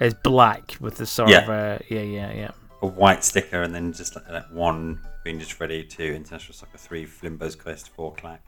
It's 0.00 0.14
black 0.24 0.76
with 0.80 0.96
the 0.96 1.06
sort 1.06 1.30
yeah. 1.30 1.42
of 1.42 1.48
uh, 1.50 1.78
yeah, 1.88 2.02
yeah, 2.02 2.32
yeah. 2.32 2.50
A 2.82 2.86
white 2.86 3.22
sticker 3.22 3.62
and 3.62 3.74
then 3.74 3.92
just 3.92 4.16
like, 4.16 4.28
like 4.30 4.50
one 4.50 5.00
being 5.22 5.38
just 5.38 5.60
ready 5.60 5.84
to 5.84 6.14
International 6.14 6.54
Soccer 6.54 6.78
Three, 6.78 7.04
Flimbo's 7.04 7.54
Quest, 7.54 7.90
four 7.90 8.14
Clax. 8.14 8.38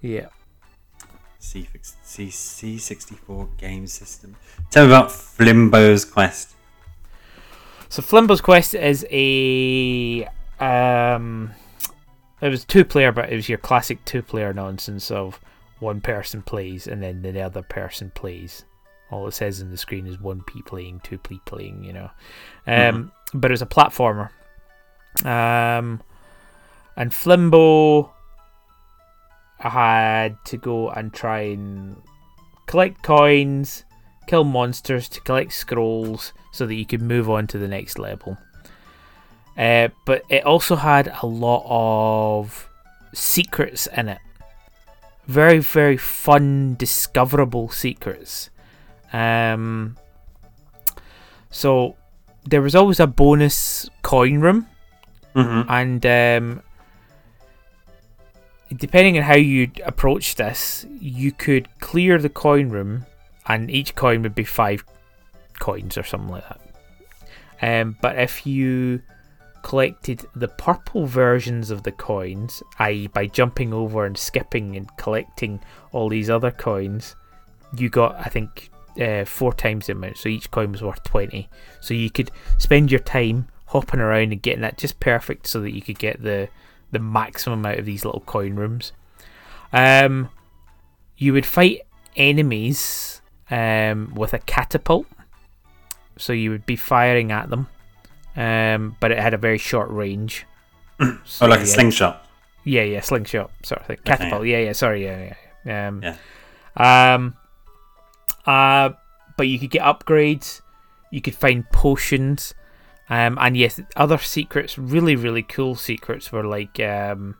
Yeah. 0.00 0.28
C 1.40 1.68
C 1.82 2.30
C 2.30 2.78
sixty 2.78 3.16
four 3.16 3.48
game 3.58 3.88
system. 3.88 4.36
Tell 4.70 4.86
me 4.86 4.92
about 4.92 5.10
Flimbo's 5.10 6.04
Quest. 6.04 6.54
So 7.92 8.00
Flimbo's 8.00 8.40
Quest 8.40 8.74
is 8.74 9.06
a 9.10 10.26
um, 10.58 11.50
it 12.40 12.48
was 12.48 12.64
two 12.64 12.86
player, 12.86 13.12
but 13.12 13.30
it 13.30 13.36
was 13.36 13.50
your 13.50 13.58
classic 13.58 14.02
two 14.06 14.22
player 14.22 14.54
nonsense 14.54 15.10
of 15.10 15.38
one 15.78 16.00
person 16.00 16.40
plays 16.40 16.86
and 16.86 17.02
then 17.02 17.20
the 17.20 17.42
other 17.42 17.60
person 17.60 18.10
plays. 18.14 18.64
All 19.10 19.28
it 19.28 19.32
says 19.32 19.60
in 19.60 19.70
the 19.70 19.76
screen 19.76 20.06
is 20.06 20.18
one 20.18 20.40
P 20.40 20.62
playing, 20.62 21.00
two 21.00 21.18
P 21.18 21.38
playing, 21.44 21.84
you 21.84 21.92
know. 21.92 22.10
Um, 22.66 23.12
mm-hmm. 23.34 23.38
But 23.38 23.52
it's 23.52 23.60
a 23.60 23.66
platformer. 23.66 24.30
Um, 25.26 26.02
and 26.96 27.12
Flimbo 27.12 28.10
had 29.58 30.42
to 30.46 30.56
go 30.56 30.88
and 30.88 31.12
try 31.12 31.40
and 31.40 32.00
collect 32.64 33.02
coins, 33.02 33.84
kill 34.32 34.44
monsters 34.44 35.10
to 35.10 35.20
collect 35.20 35.52
scrolls 35.52 36.32
so 36.52 36.64
that 36.64 36.74
you 36.74 36.86
could 36.86 37.02
move 37.02 37.28
on 37.28 37.46
to 37.46 37.58
the 37.58 37.68
next 37.68 37.98
level. 37.98 38.38
Uh, 39.58 39.88
but 40.06 40.22
it 40.30 40.42
also 40.46 40.74
had 40.74 41.12
a 41.22 41.26
lot 41.26 41.62
of 41.66 42.66
secrets 43.12 43.86
in 43.88 44.08
it 44.08 44.20
very 45.26 45.58
very 45.58 45.98
fun 45.98 46.74
discoverable 46.76 47.68
secrets 47.68 48.48
um 49.12 49.96
so 51.50 51.94
there 52.44 52.62
was 52.62 52.74
always 52.74 52.98
a 52.98 53.06
bonus 53.06 53.88
coin 54.00 54.40
room 54.40 54.66
mm-hmm. 55.36 55.70
and 55.70 56.06
um 56.06 56.62
depending 58.74 59.18
on 59.18 59.22
how 59.22 59.36
you 59.36 59.70
approach 59.84 60.36
this 60.36 60.86
you 60.98 61.30
could 61.30 61.68
clear 61.80 62.16
the 62.18 62.30
coin 62.30 62.70
room 62.70 63.04
and 63.48 63.70
each 63.70 63.94
coin 63.94 64.22
would 64.22 64.34
be 64.34 64.44
five 64.44 64.84
coins 65.58 65.96
or 65.96 66.02
something 66.02 66.30
like 66.30 66.44
that 66.48 66.60
um 67.62 67.96
but 68.00 68.18
if 68.18 68.46
you 68.46 69.00
collected 69.62 70.26
the 70.34 70.48
purple 70.48 71.06
versions 71.06 71.70
of 71.70 71.84
the 71.84 71.92
coins, 71.92 72.62
i.e., 72.80 73.06
by 73.06 73.26
jumping 73.26 73.72
over 73.72 74.04
and 74.04 74.18
skipping 74.18 74.76
and 74.76 74.94
collecting 74.96 75.60
all 75.92 76.08
these 76.08 76.28
other 76.28 76.50
coins, 76.50 77.16
you 77.76 77.88
got, 77.88 78.16
I 78.16 78.24
think, 78.24 78.70
uh, 79.00 79.24
four 79.24 79.54
times 79.54 79.86
the 79.86 79.92
amount. 79.92 80.18
So 80.18 80.28
each 80.28 80.50
coin 80.50 80.72
was 80.72 80.82
worth 80.82 81.02
20. 81.04 81.48
So 81.80 81.94
you 81.94 82.10
could 82.10 82.30
spend 82.58 82.90
your 82.90 83.00
time 83.00 83.48
hopping 83.66 84.00
around 84.00 84.32
and 84.32 84.42
getting 84.42 84.60
that 84.60 84.76
just 84.76 85.00
perfect 85.00 85.46
so 85.46 85.60
that 85.60 85.72
you 85.72 85.80
could 85.80 85.98
get 85.98 86.22
the, 86.22 86.48
the 86.90 86.98
maximum 86.98 87.64
out 87.64 87.78
of 87.78 87.86
these 87.86 88.04
little 88.04 88.20
coin 88.20 88.54
rooms. 88.54 88.92
Um, 89.72 90.28
you 91.16 91.32
would 91.32 91.46
fight 91.46 91.82
enemies 92.16 93.21
um, 93.52 94.12
with 94.14 94.34
a 94.34 94.38
catapult. 94.38 95.06
So 96.18 96.32
you 96.32 96.50
would 96.50 96.66
be 96.66 96.76
firing 96.76 97.32
at 97.32 97.50
them 97.50 97.68
um, 98.36 98.96
but 99.00 99.10
it 99.10 99.18
had 99.18 99.34
a 99.34 99.38
very 99.38 99.58
short 99.58 99.90
range. 99.90 100.46
so, 101.24 101.46
oh, 101.46 101.48
like 101.48 101.60
a 101.60 101.66
slingshot. 101.66 102.26
Yeah, 102.64 102.82
yeah, 102.82 103.00
slingshot 103.00 103.50
sort 103.62 103.80
of 103.80 103.86
thing. 103.86 103.98
Catapult. 104.04 104.42
Okay. 104.42 104.50
Yeah, 104.50 104.58
yeah. 104.58 104.72
Sorry, 104.72 105.04
yeah, 105.04 105.34
yeah. 105.64 105.88
Um, 105.88 106.02
yeah. 106.02 107.14
Um, 107.14 107.36
uh, 108.46 108.90
but 109.36 109.48
you 109.48 109.58
could 109.58 109.70
get 109.70 109.82
upgrades. 109.82 110.60
You 111.10 111.20
could 111.20 111.34
find 111.34 111.68
potions. 111.70 112.54
Um, 113.10 113.36
and 113.40 113.56
yes, 113.56 113.80
other 113.96 114.16
secrets, 114.18 114.78
really, 114.78 115.16
really 115.16 115.42
cool 115.42 115.74
secrets, 115.74 116.32
were 116.32 116.44
like 116.44 116.80
um, 116.80 117.36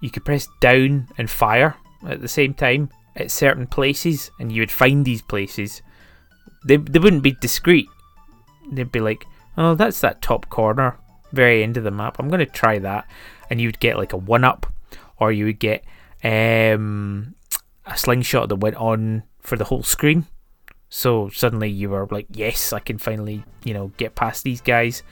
you 0.00 0.10
could 0.10 0.24
press 0.24 0.46
down 0.60 1.08
and 1.18 1.28
fire 1.28 1.74
at 2.06 2.20
the 2.20 2.28
same 2.28 2.54
time 2.54 2.90
at 3.16 3.30
certain 3.30 3.66
places, 3.66 4.30
and 4.38 4.52
you 4.52 4.62
would 4.62 4.70
find 4.70 5.04
these 5.04 5.22
places. 5.22 5.82
They 6.64 6.76
they 6.76 6.98
wouldn't 6.98 7.22
be 7.22 7.32
discreet. 7.32 7.88
They'd 8.70 8.92
be 8.92 9.00
like, 9.00 9.26
oh, 9.56 9.74
that's 9.74 10.00
that 10.00 10.22
top 10.22 10.48
corner, 10.48 10.98
very 11.32 11.62
end 11.62 11.76
of 11.76 11.84
the 11.84 11.90
map. 11.90 12.18
I'm 12.18 12.28
going 12.28 12.40
to 12.40 12.46
try 12.46 12.78
that. 12.78 13.06
And 13.48 13.60
you 13.60 13.68
would 13.68 13.80
get 13.80 13.96
like 13.96 14.12
a 14.12 14.16
one 14.16 14.44
up, 14.44 14.72
or 15.18 15.32
you 15.32 15.46
would 15.46 15.58
get 15.58 15.84
um, 16.24 17.34
a 17.86 17.96
slingshot 17.96 18.48
that 18.48 18.56
went 18.56 18.76
on 18.76 19.22
for 19.40 19.56
the 19.56 19.64
whole 19.64 19.82
screen. 19.82 20.26
So 20.88 21.28
suddenly 21.30 21.70
you 21.70 21.90
were 21.90 22.06
like, 22.10 22.26
yes, 22.30 22.72
I 22.72 22.80
can 22.80 22.98
finally, 22.98 23.44
you 23.64 23.74
know, 23.74 23.92
get 23.96 24.14
past 24.14 24.44
these 24.44 24.60
guys. 24.60 25.02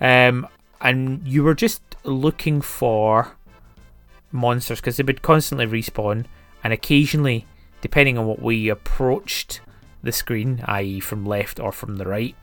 Um, 0.00 0.46
and 0.80 1.26
you 1.26 1.42
were 1.42 1.54
just 1.54 1.82
looking 2.04 2.60
for 2.60 3.36
monsters 4.32 4.80
because 4.80 4.96
they 4.96 5.02
would 5.02 5.22
constantly 5.22 5.66
respawn, 5.66 6.26
and 6.66 6.72
occasionally, 6.72 7.46
depending 7.80 8.18
on 8.18 8.26
what 8.26 8.42
way 8.42 8.56
you 8.56 8.72
approached 8.72 9.60
the 10.02 10.10
screen, 10.10 10.64
i.e., 10.64 10.98
from 10.98 11.24
left 11.24 11.60
or 11.60 11.70
from 11.70 11.94
the 11.94 12.04
right, 12.04 12.34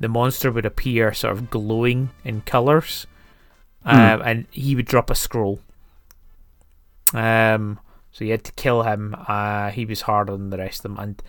the 0.00 0.08
monster 0.08 0.50
would 0.50 0.64
appear 0.64 1.12
sort 1.12 1.34
of 1.34 1.50
glowing 1.50 2.08
in 2.24 2.40
colors, 2.40 3.06
mm. 3.84 3.92
um, 3.92 4.22
and 4.24 4.46
he 4.50 4.74
would 4.74 4.86
drop 4.86 5.10
a 5.10 5.14
scroll. 5.14 5.60
Um, 7.12 7.78
so 8.10 8.24
you 8.24 8.30
had 8.30 8.44
to 8.44 8.52
kill 8.52 8.84
him. 8.84 9.14
Uh, 9.28 9.68
he 9.68 9.84
was 9.84 10.00
harder 10.00 10.32
than 10.32 10.48
the 10.48 10.56
rest 10.56 10.82
of 10.82 10.94
them, 10.94 10.98
and 10.98 11.22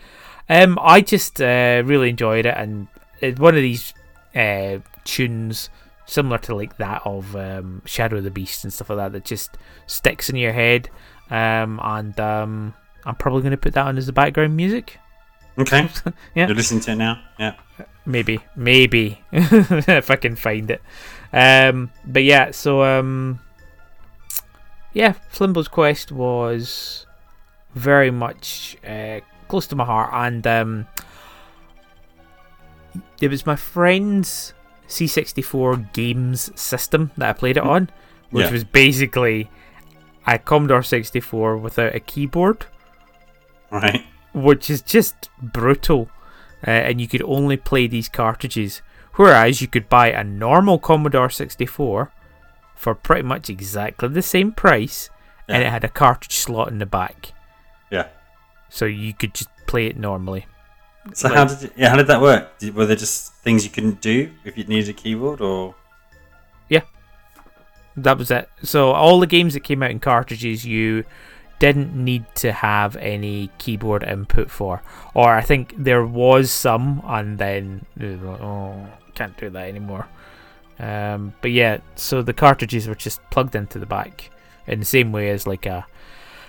um, 0.47 0.79
I 0.81 1.01
just 1.01 1.41
uh, 1.41 1.83
really 1.83 2.07
enjoyed 2.07 2.45
it. 2.45 2.55
And 2.55 2.87
it's 3.19 3.37
one 3.37 3.55
of 3.55 3.61
these 3.61 3.93
uh, 4.33 4.77
tunes 5.03 5.69
similar 6.05 6.37
to 6.37 6.55
like 6.55 6.77
that 6.77 7.01
of 7.03 7.35
um, 7.35 7.81
Shadow 7.83 8.19
of 8.19 8.23
the 8.23 8.31
Beast 8.31 8.63
and 8.63 8.71
stuff 8.71 8.91
like 8.91 8.97
that 8.99 9.11
that 9.11 9.25
just 9.25 9.57
sticks 9.87 10.29
in 10.29 10.37
your 10.37 10.53
head. 10.53 10.89
Um, 11.29 11.79
and 11.83 12.19
um, 12.19 12.73
I'm 13.05 13.15
probably 13.15 13.41
going 13.41 13.51
to 13.51 13.57
put 13.57 13.73
that 13.73 13.85
on 13.85 13.97
as 13.97 14.05
the 14.07 14.13
background 14.13 14.55
music. 14.55 14.97
Okay. 15.57 15.89
yeah. 16.35 16.47
You're 16.47 16.55
listening 16.55 16.81
to 16.81 16.91
it 16.91 16.95
now. 16.95 17.21
Yeah. 17.37 17.55
maybe, 18.05 18.39
maybe 18.55 19.21
if 19.31 20.09
I 20.09 20.15
can 20.15 20.35
find 20.35 20.71
it. 20.71 20.81
Um, 21.31 21.91
but 22.05 22.23
yeah, 22.23 22.51
so 22.51 22.81
um, 22.83 23.39
yeah, 24.93 25.13
Flimbo's 25.29 25.67
Quest 25.67 26.11
was 26.11 27.05
very 27.75 28.09
much 28.09 28.77
uh, 28.87 29.19
close 29.47 29.67
to 29.67 29.75
my 29.75 29.85
heart, 29.85 30.09
and 30.13 30.47
um, 30.47 30.87
it 33.21 33.27
was 33.29 33.45
my 33.45 33.55
friend's 33.55 34.53
C64 34.87 35.93
games 35.93 36.49
system 36.59 37.11
that 37.17 37.29
I 37.29 37.33
played 37.33 37.57
it 37.57 37.63
on, 37.63 37.89
which 38.31 38.45
Yeah. 38.45 38.51
was 38.51 38.63
basically 38.63 39.49
a 40.35 40.39
Commodore 40.39 40.83
64 40.83 41.57
without 41.57 41.95
a 41.95 41.99
keyboard, 41.99 42.65
Right. 43.71 44.05
which 44.33 44.69
is 44.69 44.81
just 44.81 45.29
brutal. 45.41 46.09
Uh, 46.67 46.71
and 46.71 46.99
you 46.99 47.07
could 47.07 47.21
only 47.23 47.55
play 47.57 47.87
these 47.87 48.09
cartridges, 48.09 48.81
whereas 49.15 49.61
you 49.61 49.67
could 49.67 49.87
buy 49.87 50.11
a 50.11 50.23
normal 50.23 50.77
Commodore 50.77 51.29
64 51.29 52.11
for 52.75 52.95
pretty 52.95 53.21
much 53.23 53.49
exactly 53.49 54.09
the 54.09 54.21
same 54.21 54.51
price, 54.51 55.09
and 55.47 55.63
it 55.63 55.69
had 55.69 55.83
a 55.83 55.89
cartridge 55.89 56.35
slot 56.35 56.67
in 56.69 56.79
the 56.79 56.85
back, 56.85 57.31
Yeah. 57.89 58.07
so 58.69 58.85
you 58.85 59.13
could 59.13 59.33
just 59.33 59.49
play 59.67 59.87
it 59.87 59.97
normally. 59.97 60.47
So 61.13 61.27
Like- 61.29 61.37
how 61.37 61.45
did 61.45 61.63
it, 61.63 61.73
yeah 61.77 61.89
how 61.89 61.95
did 61.95 62.07
that 62.07 62.21
work? 62.21 62.57
Did, 62.59 62.75
were 62.75 62.85
there 62.85 62.95
just 62.97 63.33
things 63.35 63.63
you 63.63 63.69
couldn't 63.71 64.01
do 64.01 64.31
if 64.43 64.57
you 64.57 64.63
needed 64.65 64.89
a 64.89 64.93
keyboard 64.93 65.39
or? 65.41 65.75
That 68.03 68.17
was 68.17 68.31
it. 68.31 68.49
So 68.63 68.91
all 68.91 69.19
the 69.19 69.27
games 69.27 69.53
that 69.53 69.61
came 69.61 69.83
out 69.83 69.91
in 69.91 69.99
cartridges, 69.99 70.65
you 70.65 71.03
didn't 71.59 71.93
need 71.93 72.23
to 72.35 72.51
have 72.51 72.95
any 72.95 73.49
keyboard 73.57 74.03
input 74.03 74.49
for, 74.49 74.81
or 75.13 75.35
I 75.35 75.41
think 75.41 75.73
there 75.77 76.05
was 76.05 76.51
some, 76.51 77.01
and 77.05 77.37
then 77.37 77.85
like, 77.97 78.41
oh, 78.41 78.87
can't 79.13 79.37
do 79.37 79.49
that 79.49 79.67
anymore. 79.67 80.07
Um, 80.79 81.33
but 81.41 81.51
yeah, 81.51 81.79
so 81.95 82.21
the 82.21 82.33
cartridges 82.33 82.87
were 82.87 82.95
just 82.95 83.19
plugged 83.29 83.55
into 83.55 83.79
the 83.79 83.85
back 83.85 84.31
in 84.65 84.79
the 84.79 84.85
same 84.85 85.11
way 85.11 85.29
as 85.29 85.45
like 85.45 85.65
a 85.65 85.85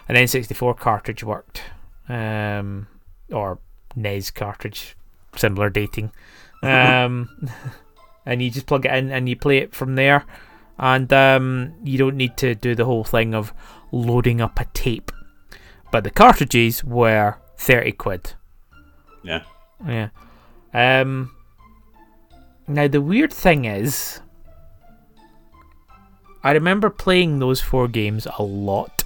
an 0.08 0.16
N64 0.16 0.78
cartridge 0.78 1.24
worked, 1.24 1.62
um, 2.08 2.86
or 3.32 3.58
NES 3.96 4.30
cartridge, 4.30 4.96
similar 5.36 5.68
dating. 5.70 6.12
Um, 6.62 7.30
and 8.26 8.42
you 8.42 8.50
just 8.50 8.66
plug 8.66 8.84
it 8.84 8.92
in 8.92 9.10
and 9.10 9.26
you 9.30 9.34
play 9.34 9.56
it 9.56 9.74
from 9.74 9.94
there 9.94 10.26
and 10.80 11.12
um, 11.12 11.74
you 11.84 11.98
don't 11.98 12.16
need 12.16 12.36
to 12.38 12.54
do 12.56 12.74
the 12.74 12.86
whole 12.86 13.04
thing 13.04 13.34
of 13.34 13.52
loading 13.92 14.40
up 14.40 14.58
a 14.58 14.64
tape. 14.72 15.12
But 15.92 16.04
the 16.04 16.10
cartridges 16.10 16.82
were 16.82 17.36
thirty 17.56 17.92
quid. 17.92 18.32
Yeah. 19.22 19.42
Yeah. 19.86 20.08
Um. 20.72 21.32
Now 22.66 22.88
the 22.88 23.00
weird 23.00 23.32
thing 23.32 23.64
is, 23.66 24.20
I 26.42 26.52
remember 26.52 26.88
playing 26.88 27.38
those 27.38 27.60
four 27.60 27.86
games 27.88 28.26
a 28.38 28.42
lot 28.42 29.04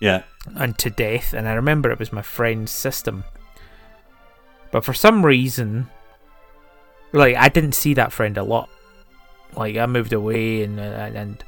Yeah. 0.00 0.22
and 0.56 0.76
to 0.78 0.90
death, 0.90 1.32
and 1.32 1.46
I 1.48 1.52
remember 1.52 1.90
it 1.90 1.98
was 1.98 2.12
my 2.12 2.22
friend's 2.22 2.72
system. 2.72 3.24
But 4.72 4.84
for 4.84 4.94
some 4.94 5.24
reason, 5.24 5.88
like 7.12 7.36
I 7.36 7.48
didn't 7.50 7.72
see 7.76 7.94
that 7.94 8.12
friend 8.12 8.36
a 8.36 8.42
lot. 8.42 8.68
Like 9.56 9.76
I 9.76 9.86
moved 9.86 10.12
away, 10.12 10.62
and 10.62 10.78
and, 10.78 11.16
and 11.16 11.44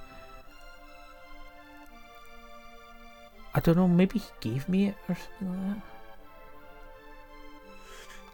I 3.54 3.60
don't 3.60 3.76
know. 3.76 3.88
Maybe 3.88 4.18
he 4.18 4.26
gave 4.40 4.68
me 4.68 4.88
it 4.88 4.94
or 5.08 5.16
something 5.16 5.48
like 5.68 5.76
that. 5.76 5.82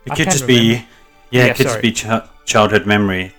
It 0.07 0.13
I 0.13 0.17
could 0.17 0.25
just 0.31 0.47
be 0.47 0.73
yeah, 0.75 0.83
Yeah, 1.31 1.45
it 1.47 1.57
could 1.57 1.67
sorry. 1.69 1.83
just 1.83 1.83
be 1.83 1.93
ch- 1.93 2.29
childhood 2.47 2.87
memory. 2.87 3.33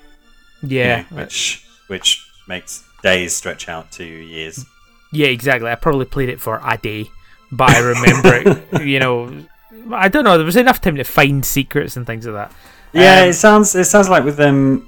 you 0.62 0.70
Yeah, 0.80 1.04
know, 1.12 1.18
which 1.18 1.64
which 1.88 2.28
makes 2.48 2.84
days 3.04 3.36
stretch 3.36 3.70
out 3.70 3.92
to 3.94 4.04
years. 4.04 4.66
yeah, 5.12 5.28
exactly. 5.28 5.70
I 5.70 5.76
probably 5.76 6.06
played 6.06 6.30
it 6.30 6.42
for 6.42 6.60
a 6.66 6.78
day, 6.78 7.06
but 7.52 7.70
I 7.70 7.80
remember 7.80 8.34
it. 8.36 8.82
You 8.86 9.00
know, 9.00 9.32
I 9.94 10.08
don't 10.08 10.24
know. 10.24 10.38
There 10.38 10.46
was 10.46 10.56
enough 10.56 10.82
time 10.82 10.96
to 10.96 11.04
find 11.04 11.46
secrets 11.46 11.96
and 11.98 12.06
things 12.08 12.26
like 12.26 12.50
that. 12.50 12.52
Yeah, 12.94 13.22
Um, 13.24 13.30
it 13.30 13.34
sounds 13.34 13.76
it 13.76 13.86
sounds 13.86 14.10
like 14.10 14.24
with 14.24 14.40
um, 14.40 14.88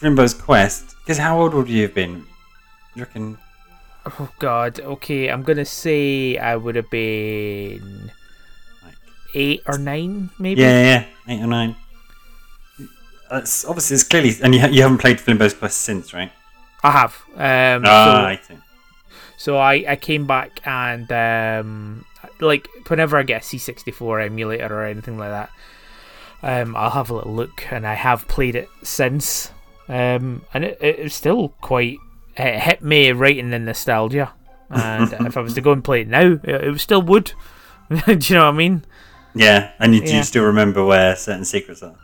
Flimbo's 0.00 0.34
Quest. 0.34 0.96
Because 1.04 1.18
how 1.18 1.38
old 1.40 1.54
would 1.54 1.68
you 1.68 1.82
have 1.82 1.94
been? 1.94 2.24
You 2.94 3.04
reckon? 3.04 3.38
Oh 4.06 4.30
God. 4.38 4.80
Okay, 4.80 5.28
I'm 5.28 5.42
gonna 5.42 5.64
say 5.64 6.36
I 6.38 6.56
would 6.56 6.74
have 6.76 6.90
been 6.90 8.10
Like, 8.82 8.94
eight 9.34 9.62
or 9.66 9.78
nine, 9.78 10.30
maybe. 10.38 10.62
yeah, 10.62 10.82
yeah, 10.82 11.34
eight 11.34 11.42
or 11.42 11.46
nine. 11.46 11.76
That's 13.30 13.64
obviously 13.64 13.94
it's 13.94 14.04
clearly, 14.04 14.32
and 14.42 14.54
you, 14.54 14.66
you 14.68 14.82
haven't 14.82 14.98
played 14.98 15.20
Flimbo's 15.20 15.54
Quest 15.54 15.82
since, 15.82 16.12
right? 16.12 16.32
I 16.82 16.90
have. 16.90 17.14
Um, 17.34 17.84
Ah, 17.86 18.26
I 18.26 18.36
think. 18.36 18.58
so, 18.58 19.14
so 19.36 19.58
I, 19.58 19.84
I 19.86 19.96
came 19.96 20.26
back 20.26 20.60
and 20.66 21.10
um, 21.12 22.04
like 22.40 22.66
whenever 22.88 23.16
I 23.18 23.22
get 23.22 23.42
a 23.42 23.44
C64 23.44 24.26
emulator 24.26 24.74
or 24.80 24.84
anything 24.86 25.16
like 25.18 25.30
that, 25.30 25.50
um, 26.42 26.74
I'll 26.74 26.90
have 26.90 27.10
a 27.10 27.14
little 27.14 27.34
look, 27.34 27.70
and 27.70 27.86
I 27.86 27.94
have 27.94 28.26
played 28.26 28.56
it 28.56 28.68
since, 28.82 29.52
um, 29.90 30.42
and 30.54 30.64
it, 30.64 30.78
it 30.80 30.98
it's 31.00 31.14
still 31.14 31.50
quite 31.60 31.98
it 32.36 32.60
hit 32.60 32.82
me 32.82 33.10
right 33.12 33.36
in 33.36 33.50
the 33.50 33.58
nostalgia. 33.58 34.32
And 34.70 35.12
if 35.26 35.36
I 35.36 35.40
was 35.40 35.54
to 35.54 35.60
go 35.60 35.72
and 35.72 35.82
play 35.82 36.02
it 36.02 36.08
now, 36.08 36.38
it, 36.44 36.44
it 36.64 36.78
still 36.80 37.02
would. 37.02 37.32
Do 38.06 38.12
you 38.20 38.36
know 38.36 38.44
what 38.46 38.54
I 38.54 38.56
mean? 38.56 38.84
Yeah, 39.34 39.72
and 39.80 39.94
you, 39.94 40.00
do 40.00 40.06
Yeah. 40.06 40.18
you 40.18 40.22
still 40.22 40.44
remember 40.44 40.84
where 40.84 41.16
certain 41.16 41.44
secrets 41.44 41.82
are? 41.82 41.96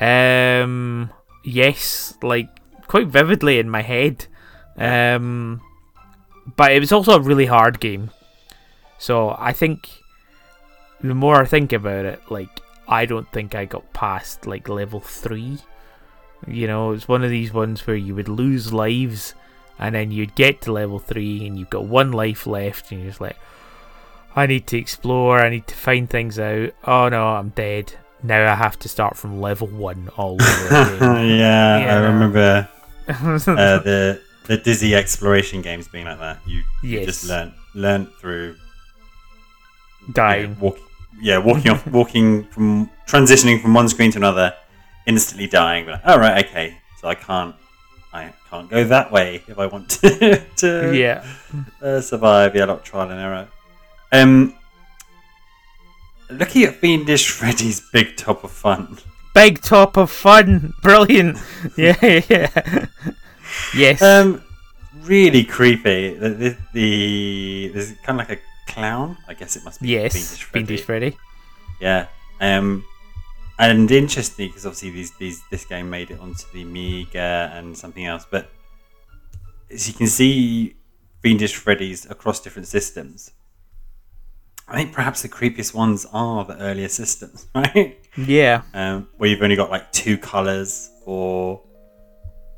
Um, 0.00 1.10
yes, 1.44 2.14
like 2.22 2.48
quite 2.86 3.08
vividly 3.08 3.58
in 3.58 3.68
my 3.68 3.82
head. 3.82 4.26
Um, 4.76 5.60
but 6.56 6.72
it 6.72 6.80
was 6.80 6.92
also 6.92 7.12
a 7.16 7.20
really 7.20 7.46
hard 7.46 7.80
game. 7.80 8.10
So 8.98 9.34
I 9.38 9.52
think 9.52 9.88
the 11.00 11.14
more 11.14 11.42
I 11.42 11.46
think 11.46 11.72
about 11.72 12.04
it, 12.04 12.20
like 12.30 12.60
I 12.88 13.06
don't 13.06 13.30
think 13.32 13.54
I 13.54 13.64
got 13.64 13.92
past 13.92 14.46
like 14.46 14.68
level 14.68 15.00
three. 15.00 15.58
You 16.46 16.66
know, 16.66 16.92
it's 16.92 17.06
one 17.08 17.22
of 17.22 17.30
these 17.30 17.52
ones 17.52 17.86
where 17.86 17.96
you 17.96 18.14
would 18.14 18.28
lose 18.28 18.72
lives, 18.72 19.34
and 19.78 19.94
then 19.94 20.10
you'd 20.10 20.34
get 20.34 20.62
to 20.62 20.72
level 20.72 20.98
three, 20.98 21.46
and 21.46 21.58
you've 21.58 21.70
got 21.70 21.84
one 21.84 22.12
life 22.12 22.46
left, 22.46 22.90
and 22.90 23.00
you're 23.00 23.10
just 23.10 23.20
like, 23.20 23.36
I 24.36 24.46
need 24.46 24.66
to 24.68 24.78
explore, 24.78 25.40
I 25.40 25.48
need 25.50 25.66
to 25.66 25.74
find 25.74 26.08
things 26.08 26.38
out. 26.38 26.70
Oh 26.84 27.08
no, 27.08 27.26
I'm 27.28 27.50
dead. 27.50 27.94
Now 28.22 28.52
I 28.52 28.54
have 28.54 28.78
to 28.80 28.88
start 28.88 29.16
from 29.16 29.40
level 29.40 29.66
one 29.66 30.08
all 30.16 30.34
over 30.40 30.96
again. 30.96 31.38
yeah, 31.38 31.86
I 31.88 31.98
remember 32.06 32.68
uh, 33.08 33.12
the 33.78 34.20
the 34.46 34.56
Dizzy 34.56 34.94
exploration 34.94 35.62
games 35.62 35.88
being 35.88 36.04
like 36.06 36.18
that. 36.20 36.38
You, 36.46 36.62
you 36.82 37.04
just 37.04 37.24
Yes. 37.24 37.30
learn 37.30 37.54
learn 37.74 38.06
through 38.20 38.48
you 38.48 40.06
know, 40.08 40.12
Dying. 40.12 40.56
walk, 40.60 40.78
yeah, 41.20 41.38
walking 41.38 41.70
off, 41.72 41.86
walking 41.86 42.44
from 42.44 42.90
transitioning 43.06 43.60
from 43.60 43.74
one 43.74 43.88
screen 43.88 44.10
to 44.12 44.18
another, 44.18 44.54
instantly 45.10 45.46
dying. 45.46 45.84
But 45.86 46.04
all 46.06 46.18
right, 46.18 46.44
okay, 46.46 46.76
so 47.00 47.08
I 47.08 47.14
can't 47.14 47.54
I 48.12 48.32
can't 48.48 48.68
go 48.70 48.84
that 48.84 49.12
way 49.12 49.42
if 49.46 49.58
I 49.58 49.66
want 49.66 49.90
to, 50.00 50.42
to 50.56 50.96
Yeah. 50.96 51.24
uh, 51.82 52.00
survive. 52.00 52.54
Yeah, 52.56 52.64
a 52.64 52.66
lot 52.66 52.78
of 52.78 52.84
trial 52.84 53.10
and 53.10 53.20
error. 53.20 53.48
Um, 54.12 54.54
looking 56.30 56.64
at 56.64 56.76
Fiendish 56.76 57.28
Freddy's 57.38 57.80
Big 57.92 58.16
Top 58.16 58.44
of 58.44 58.50
Fun. 58.50 58.98
Big 59.32 59.60
top 59.62 59.96
of 59.96 60.10
fun. 60.10 60.74
Brilliant. 60.82 61.38
Yeah, 61.76 61.94
yeah. 62.28 62.86
yes. 63.76 64.02
Um, 64.02 64.42
really 65.02 65.44
creepy. 65.44 66.14
The, 66.14 66.28
the, 66.30 66.56
the 66.72 67.70
there's 67.72 67.92
kind 68.02 68.20
of 68.20 68.28
like 68.28 68.38
a 68.38 68.72
clown. 68.72 69.16
I 69.28 69.34
guess 69.34 69.54
it 69.54 69.64
must 69.64 69.80
be 69.80 69.90
yes. 69.90 70.14
Fiendish 70.14 70.42
Freddy. 70.42 70.66
Fiendish 70.66 70.84
Freddy. 70.84 71.16
Yeah. 71.80 72.06
Um, 72.40 72.84
and 73.60 73.90
interesting 73.90 74.48
because 74.48 74.64
obviously 74.66 74.90
these 74.90 75.12
these 75.18 75.42
this 75.50 75.64
game 75.64 75.90
made 75.90 76.10
it 76.10 76.18
onto 76.20 76.44
the 76.52 76.62
Amiga 76.62 77.50
and 77.54 77.76
something 77.76 78.04
else, 78.06 78.26
but 78.30 78.50
as 79.70 79.86
you 79.88 79.94
can 79.94 80.06
see, 80.06 80.76
Fiendish 81.22 81.54
Freddy's 81.54 82.08
across 82.10 82.40
different 82.40 82.66
systems. 82.68 83.32
I 84.66 84.76
think 84.76 84.92
perhaps 84.92 85.22
the 85.22 85.28
creepiest 85.28 85.74
ones 85.74 86.06
are 86.12 86.44
the 86.44 86.56
earlier 86.58 86.88
systems, 86.88 87.46
right? 87.54 87.98
Yeah. 88.16 88.62
Um, 88.72 89.08
where 89.16 89.28
you've 89.28 89.42
only 89.42 89.56
got 89.56 89.68
like 89.70 89.90
two 89.92 90.16
colors 90.16 90.90
or, 91.06 91.60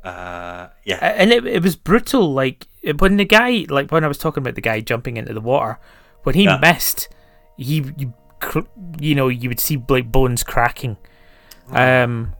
uh, 0.03 0.67
yeah, 0.85 0.97
And 1.01 1.31
it, 1.31 1.45
it 1.47 1.63
was 1.63 1.75
brutal. 1.75 2.31
Like, 2.33 2.67
when 2.99 3.17
the 3.17 3.25
guy, 3.25 3.65
like, 3.69 3.91
when 3.91 4.03
I 4.03 4.07
was 4.07 4.17
talking 4.19 4.43
about 4.43 4.53
the 4.55 4.61
guy 4.61 4.79
jumping 4.81 5.17
into 5.17 5.33
the 5.33 5.41
water, 5.41 5.79
when 6.23 6.35
he 6.35 6.43
Yeah. 6.43 6.59
missed, 6.61 7.09
he, 7.57 7.83
you, 7.97 8.13
you 8.99 9.15
know, 9.15 9.27
you 9.27 9.49
would 9.49 9.59
see, 9.59 9.81
like, 9.89 10.11
bones 10.11 10.43
cracking. 10.43 10.97
Um, 11.71 12.33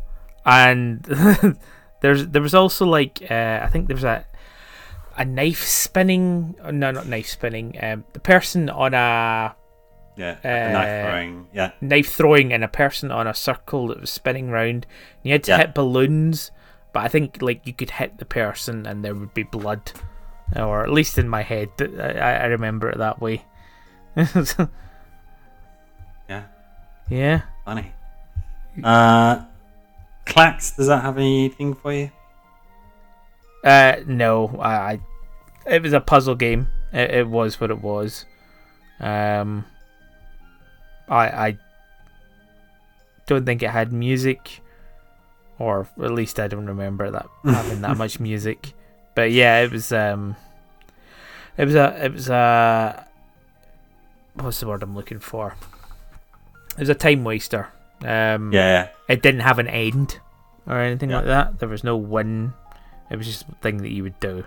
and 0.45 1.01
there's 2.01 2.27
there 2.27 2.41
was 2.41 2.53
also, 2.53 2.85
like, 2.85 3.19
uh, 3.29 3.59
I 3.63 3.67
think 3.71 3.87
there 3.87 3.95
was 3.95 4.03
a, 4.03 4.25
a 5.17 5.25
knife 5.25 5.63
spinning, 5.63 6.55
no, 6.71 6.91
not 6.91 7.07
knife 7.07 7.27
spinning, 7.27 7.77
um, 7.81 8.03
the 8.13 8.19
person 8.19 8.69
on 8.69 8.93
a, 8.93 9.55
Yeah, 10.15 10.35
a 10.43 10.71
knife 10.71 10.89
Uh, 10.89 11.01
throwing. 11.01 11.47
Yeah, 11.53 11.71
knife 11.81 12.09
throwing 12.13 12.53
and 12.53 12.63
a 12.63 12.67
person 12.67 13.11
on 13.11 13.27
a 13.27 13.33
circle 13.33 13.87
that 13.87 14.01
was 14.01 14.09
spinning 14.11 14.49
round. 14.51 14.85
You 15.23 15.31
had 15.33 15.43
to 15.45 15.51
Yeah. 15.51 15.57
hit 15.57 15.73
balloons, 15.73 16.51
but 16.93 17.03
I 17.03 17.07
think 17.07 17.41
like 17.41 17.65
you 17.65 17.73
could 17.73 17.91
hit 17.91 18.17
the 18.17 18.25
person 18.25 18.85
and 18.85 19.03
there 19.03 19.15
would 19.15 19.33
be 19.33 19.43
blood, 19.43 19.91
or 20.55 20.83
at 20.83 20.91
least 20.91 21.17
in 21.17 21.27
my 21.29 21.41
head, 21.41 21.69
I, 21.79 22.43
I 22.43 22.45
remember 22.45 22.89
it 22.89 22.97
that 22.97 23.21
way. 23.21 23.45
yeah, 27.09 27.41
funny. 27.65 27.91
Uh, 28.83 29.43
Clax, 30.25 30.75
does 30.75 30.87
that 30.87 31.01
have 31.01 31.17
anything 31.17 31.73
for 31.75 31.93
you? 31.93 32.11
Uh, 33.63 33.97
no, 34.05 34.47
I, 34.59 34.73
I. 34.93 34.99
It 35.65 35.81
was 35.81 35.93
a 35.93 36.01
puzzle 36.01 36.35
game. 36.35 36.67
It, 36.91 37.11
it 37.11 37.27
was 37.27 37.59
what 37.59 37.71
it 37.71 37.81
was. 37.81 38.25
Um. 38.99 39.65
I 41.09 41.27
I 41.47 41.57
don't 43.25 43.45
think 43.45 43.61
it 43.61 43.69
had 43.69 43.91
music, 43.91 44.61
or 45.59 45.87
at 46.01 46.11
least 46.11 46.39
I 46.39 46.47
don't 46.47 46.65
remember 46.65 47.11
that 47.11 47.27
having 47.43 47.81
that 47.81 47.97
much 47.97 48.19
music. 48.19 48.73
But 49.15 49.31
yeah, 49.31 49.61
it 49.61 49.71
was 49.71 49.91
um. 49.91 50.35
It 51.57 51.65
was 51.65 51.75
a. 51.75 52.05
It 52.05 52.13
was 52.13 52.29
a. 52.29 53.07
What's 54.33 54.59
the 54.59 54.67
word 54.67 54.81
I'm 54.81 54.95
looking 54.95 55.19
for? 55.19 55.55
It 56.73 56.79
was 56.79 56.89
a 56.89 56.95
time 56.95 57.23
waster. 57.23 57.67
Um, 58.05 58.51
Yeah, 58.51 58.89
it 59.07 59.21
didn't 59.21 59.41
have 59.41 59.59
an 59.59 59.67
end 59.67 60.19
or 60.67 60.77
anything 60.79 61.09
Yeah. 61.09 61.17
like 61.17 61.25
that. 61.25 61.59
There 61.59 61.69
was 61.69 61.83
no 61.83 61.95
win. 61.95 62.53
It 63.09 63.17
was 63.17 63.27
just 63.27 63.43
a 63.47 63.55
thing 63.61 63.77
that 63.77 63.89
you 63.91 64.03
would 64.03 64.19
do. 64.19 64.43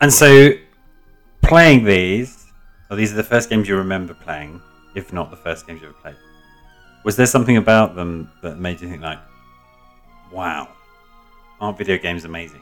And 0.00 0.12
so, 0.12 0.50
playing 1.42 1.84
these, 1.84 2.46
or 2.90 2.96
these 2.96 3.12
are 3.12 3.16
the 3.16 3.22
first 3.24 3.48
games 3.50 3.68
you 3.68 3.76
remember 3.76 4.14
playing, 4.14 4.60
if 4.94 5.12
not 5.12 5.30
the 5.30 5.36
first 5.36 5.66
games 5.66 5.80
you 5.80 5.88
ever 5.88 5.96
played. 6.02 6.16
Was 7.04 7.16
there 7.16 7.26
something 7.26 7.56
about 7.56 7.94
them 7.94 8.30
that 8.42 8.58
made 8.58 8.80
you 8.80 8.88
think, 8.88 9.02
like, 9.02 9.18
wow, 10.32 10.68
aren't 11.60 11.78
video 11.78 11.96
games 11.96 12.24
amazing? 12.24 12.60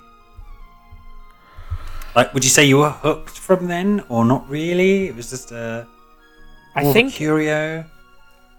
Like, 2.14 2.32
would 2.32 2.44
you 2.44 2.50
say 2.50 2.64
you 2.64 2.78
were 2.78 2.90
hooked 2.90 3.38
from 3.38 3.66
then, 3.66 4.02
or 4.08 4.24
not 4.24 4.48
really? 4.48 5.06
It 5.08 5.16
was 5.16 5.28
just 5.30 5.52
a, 5.52 5.86
I 6.74 6.82
more 6.82 6.90
of 6.90 6.96
a 6.96 6.98
think 6.98 7.12
curio. 7.14 7.84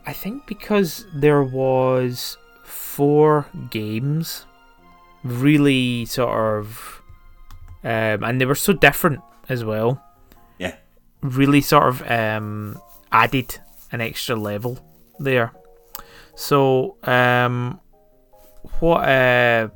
I 0.07 0.13
think 0.13 0.47
because 0.47 1.05
there 1.13 1.43
was 1.43 2.37
four 2.63 3.45
games, 3.69 4.45
really 5.21 6.05
sort 6.05 6.29
of, 6.61 7.01
um, 7.83 8.23
and 8.23 8.39
they 8.39 8.45
were 8.45 8.55
so 8.55 8.71
different 8.71 9.19
as 9.49 9.65
well. 9.65 10.01
Yeah. 10.59 10.75
Really 11.21 11.59
sort 11.59 11.89
of 11.89 12.09
um, 12.09 12.81
added 13.11 13.59
an 13.91 13.99
extra 13.99 14.37
level 14.37 14.79
there. 15.19 15.51
So 16.35 16.95
um, 17.03 17.81
what? 18.79 19.09
Uh, 19.09 19.67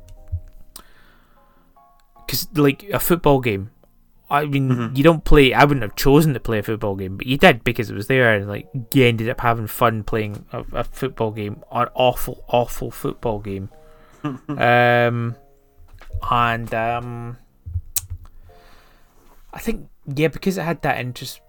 because 2.16 2.48
like 2.56 2.84
a 2.84 2.98
football 2.98 3.40
game. 3.40 3.70
I 4.32 4.46
mean, 4.46 4.68
Mhm. 4.70 4.96
you 4.96 5.04
don't 5.04 5.24
play. 5.24 5.52
I 5.52 5.64
wouldn't 5.64 5.82
have 5.82 5.94
chosen 5.94 6.32
to 6.34 6.40
play 6.40 6.58
a 6.58 6.62
football 6.62 6.96
game, 6.96 7.16
but 7.18 7.26
you 7.26 7.36
did 7.36 7.62
because 7.64 7.90
it 7.90 7.94
was 7.94 8.06
there, 8.06 8.34
and 8.34 8.48
like 8.48 8.66
you 8.94 9.04
ended 9.04 9.28
up 9.28 9.40
having 9.40 9.66
fun 9.66 10.02
playing 10.04 10.46
a, 10.52 10.64
a 10.72 10.84
football 10.84 11.30
game, 11.32 11.62
an 11.70 11.88
awful, 11.94 12.42
awful 12.48 12.90
football 12.90 13.38
game. 13.40 13.68
um, 14.24 15.36
and 16.30 16.74
um, 16.74 17.36
I 19.52 19.58
think 19.60 19.88
yeah, 20.06 20.28
because 20.28 20.58
it 20.58 20.62
had 20.62 20.82
that 20.82 20.98
interest, 20.98 21.40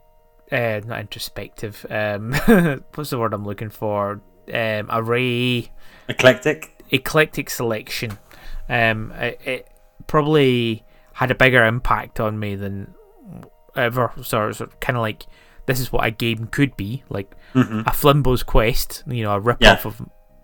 uh, 0.52 0.82
not 0.86 1.00
introspective. 1.00 1.86
Um, 1.90 2.34
what's 2.96 3.10
the 3.12 3.18
word 3.20 3.34
I'm 3.34 3.46
looking 3.46 3.70
for? 3.70 4.22
Um, 4.54 4.88
array 4.92 5.72
Eclectic. 6.10 6.84
eclectic 6.92 7.50
selection. 7.50 8.18
Um, 8.68 9.12
it, 9.14 9.40
it 9.46 9.68
probably 10.08 10.84
had 11.14 11.32
a 11.32 11.36
bigger 11.36 11.64
impact 11.66 12.20
on 12.20 12.38
me 12.40 12.56
than 12.56 12.94
ever. 13.76 14.12
Sort 14.22 14.50
of, 14.50 14.56
sort 14.58 14.70
of 14.72 14.80
kind 14.80 14.98
of 14.98 15.02
like 15.02 15.26
this 15.66 15.80
is 15.80 15.92
what 15.92 16.06
a 16.06 16.12
game 16.12 16.48
could 16.48 16.76
be, 16.76 17.04
like 17.10 17.32
hmm 17.54 17.82
a 17.86 17.92
Flimbo's 17.92 18.44
Quest. 18.44 19.04
You 19.08 19.24
know, 19.24 19.34
a 19.34 19.40
rip 19.40 19.58
Yeah. 19.62 19.74
off 19.74 19.86
of 19.86 20.02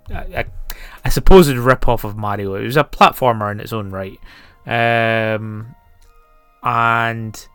a, 0.10 0.41
a, 0.41 0.45
a 1.05 1.12
supposed 1.12 1.55
rip 1.55 1.88
off 1.88 2.03
of 2.03 2.15
Mario. 2.17 2.55
It 2.55 2.63
was 2.63 2.77
a 2.77 2.84
platformer 2.84 3.51
in 3.51 3.60
its 3.60 3.73
own 3.73 3.89
right. 3.91 4.17
Um, 4.67 5.75
and 6.63 7.47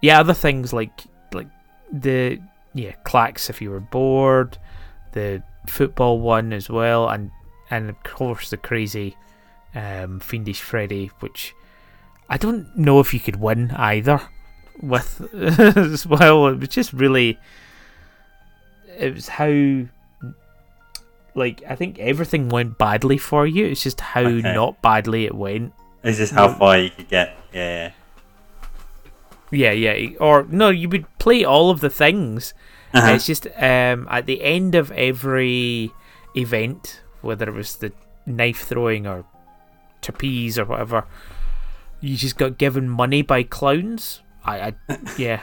yeah, 0.00 0.20
other 0.20 0.34
things 0.34 0.72
like 0.72 0.92
like 1.32 1.48
the 1.92 2.40
yeah 2.74 2.92
Clax 3.04 3.48
if 3.50 3.60
you 3.62 3.70
were 3.70 3.80
bored, 3.80 4.58
the 5.12 5.42
football 5.66 6.20
one 6.20 6.52
as 6.52 6.68
well, 6.68 7.08
and 7.08 7.30
and 7.70 7.88
of 7.90 8.02
course 8.02 8.50
the 8.50 8.56
crazy 8.56 9.16
um, 9.74 10.20
fiendish 10.20 10.60
Freddy, 10.60 11.10
which 11.20 11.54
I 12.28 12.36
don't 12.36 12.76
know 12.76 13.00
if 13.00 13.12
you 13.14 13.20
could 13.20 13.36
win 13.36 13.70
either 13.76 14.20
with 14.80 15.20
as 15.34 16.06
well. 16.06 16.48
It 16.48 16.58
was 16.58 16.68
just 16.68 16.92
really 16.92 17.38
it 18.98 19.14
was 19.14 19.28
how 19.28 19.84
like 21.34 21.62
I 21.68 21.74
think 21.74 21.98
everything 21.98 22.48
went 22.48 22.78
badly 22.78 23.18
for 23.18 23.46
you. 23.46 23.66
It's 23.66 23.82
just 23.82 24.00
how 24.00 24.22
Okay. 24.22 24.54
not 24.54 24.80
badly 24.82 25.24
it 25.26 25.34
went. 25.34 25.72
This 26.02 26.20
is 26.20 26.30
how 26.30 26.52
far 26.54 26.78
you 26.78 26.90
could 26.90 27.08
get. 27.08 27.36
Yeah. 27.52 27.92
Yeah, 29.50 29.72
yeah. 29.72 30.16
Or 30.18 30.46
no, 30.48 30.68
you 30.70 30.88
would 30.88 31.06
play 31.18 31.44
all 31.44 31.70
of 31.70 31.80
the 31.80 31.90
things. 31.90 32.54
Uh-huh. 32.92 33.12
It's 33.14 33.26
just 33.26 33.46
um, 33.56 34.06
at 34.10 34.26
the 34.26 34.42
end 34.42 34.74
of 34.74 34.90
every 34.92 35.90
event, 36.36 37.00
whether 37.22 37.48
it 37.48 37.54
was 37.54 37.76
the 37.76 37.92
knife 38.26 38.62
throwing 38.64 39.06
or 39.06 39.24
trapeze 40.02 40.58
or 40.58 40.64
whatever, 40.64 41.04
you 42.04 42.16
just 42.16 42.36
got 42.36 42.58
given 42.58 42.88
money 42.88 43.22
by 43.22 43.42
clowns. 43.42 44.20
I, 44.44 44.74
I 44.88 44.98
yeah. 45.18 45.42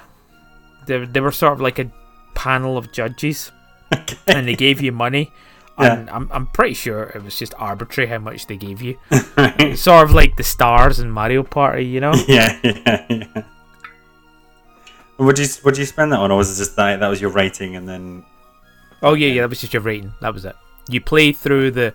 They, 0.88 1.06
they 1.06 1.19
were 1.19 1.32
sort 1.32 1.54
of 1.54 1.62
like 1.62 1.80
a 1.80 1.91
panel 2.36 2.78
of 2.78 2.91
judges, 2.91 3.52
Okay. 3.93 4.17
and 4.28 4.47
they 4.47 4.56
gave 4.56 4.82
you 4.82 4.91
money. 4.91 5.32
Yeah. 5.80 5.93
And 5.95 6.10
I'm, 6.12 6.30
I'm 6.32 6.47
pretty 6.47 6.76
sure 6.76 7.04
it 7.15 7.24
was 7.24 7.39
just 7.39 7.56
arbitrary 7.58 8.08
how 8.08 8.19
much 8.19 8.45
they 8.45 8.58
gave 8.58 8.82
you. 8.84 9.00
Right. 9.38 9.76
Sort 9.76 10.04
of 10.04 10.13
like 10.13 10.36
the 10.36 10.43
stars 10.43 11.00
in 11.00 11.10
Mario 11.10 11.41
Party, 11.41 11.86
you 11.86 12.00
know? 12.00 12.13
yeah, 12.28 12.60
yeah, 12.62 13.06
yeah. 13.10 13.43
Would 15.17 15.39
you 15.39 15.47
would 15.63 15.78
you 15.78 15.86
spend 15.86 16.12
that 16.12 16.19
on, 16.19 16.30
or 16.30 16.38
was 16.38 16.52
it 16.54 16.62
just 16.62 16.76
that 16.76 17.00
that 17.00 17.08
was 17.08 17.21
your 17.21 17.32
rating, 17.32 17.76
and 17.76 17.88
then 17.88 18.24
Oh 19.02 19.13
yeah, 19.15 19.28
yeah, 19.28 19.41
that 19.41 19.50
was 19.50 19.62
just 19.62 19.74
your 19.74 19.82
rating. 19.82 20.13
That 20.21 20.34
was 20.36 20.45
it. 20.45 20.56
You 20.89 21.02
play 21.02 21.32
through 21.32 21.71
the 21.71 21.93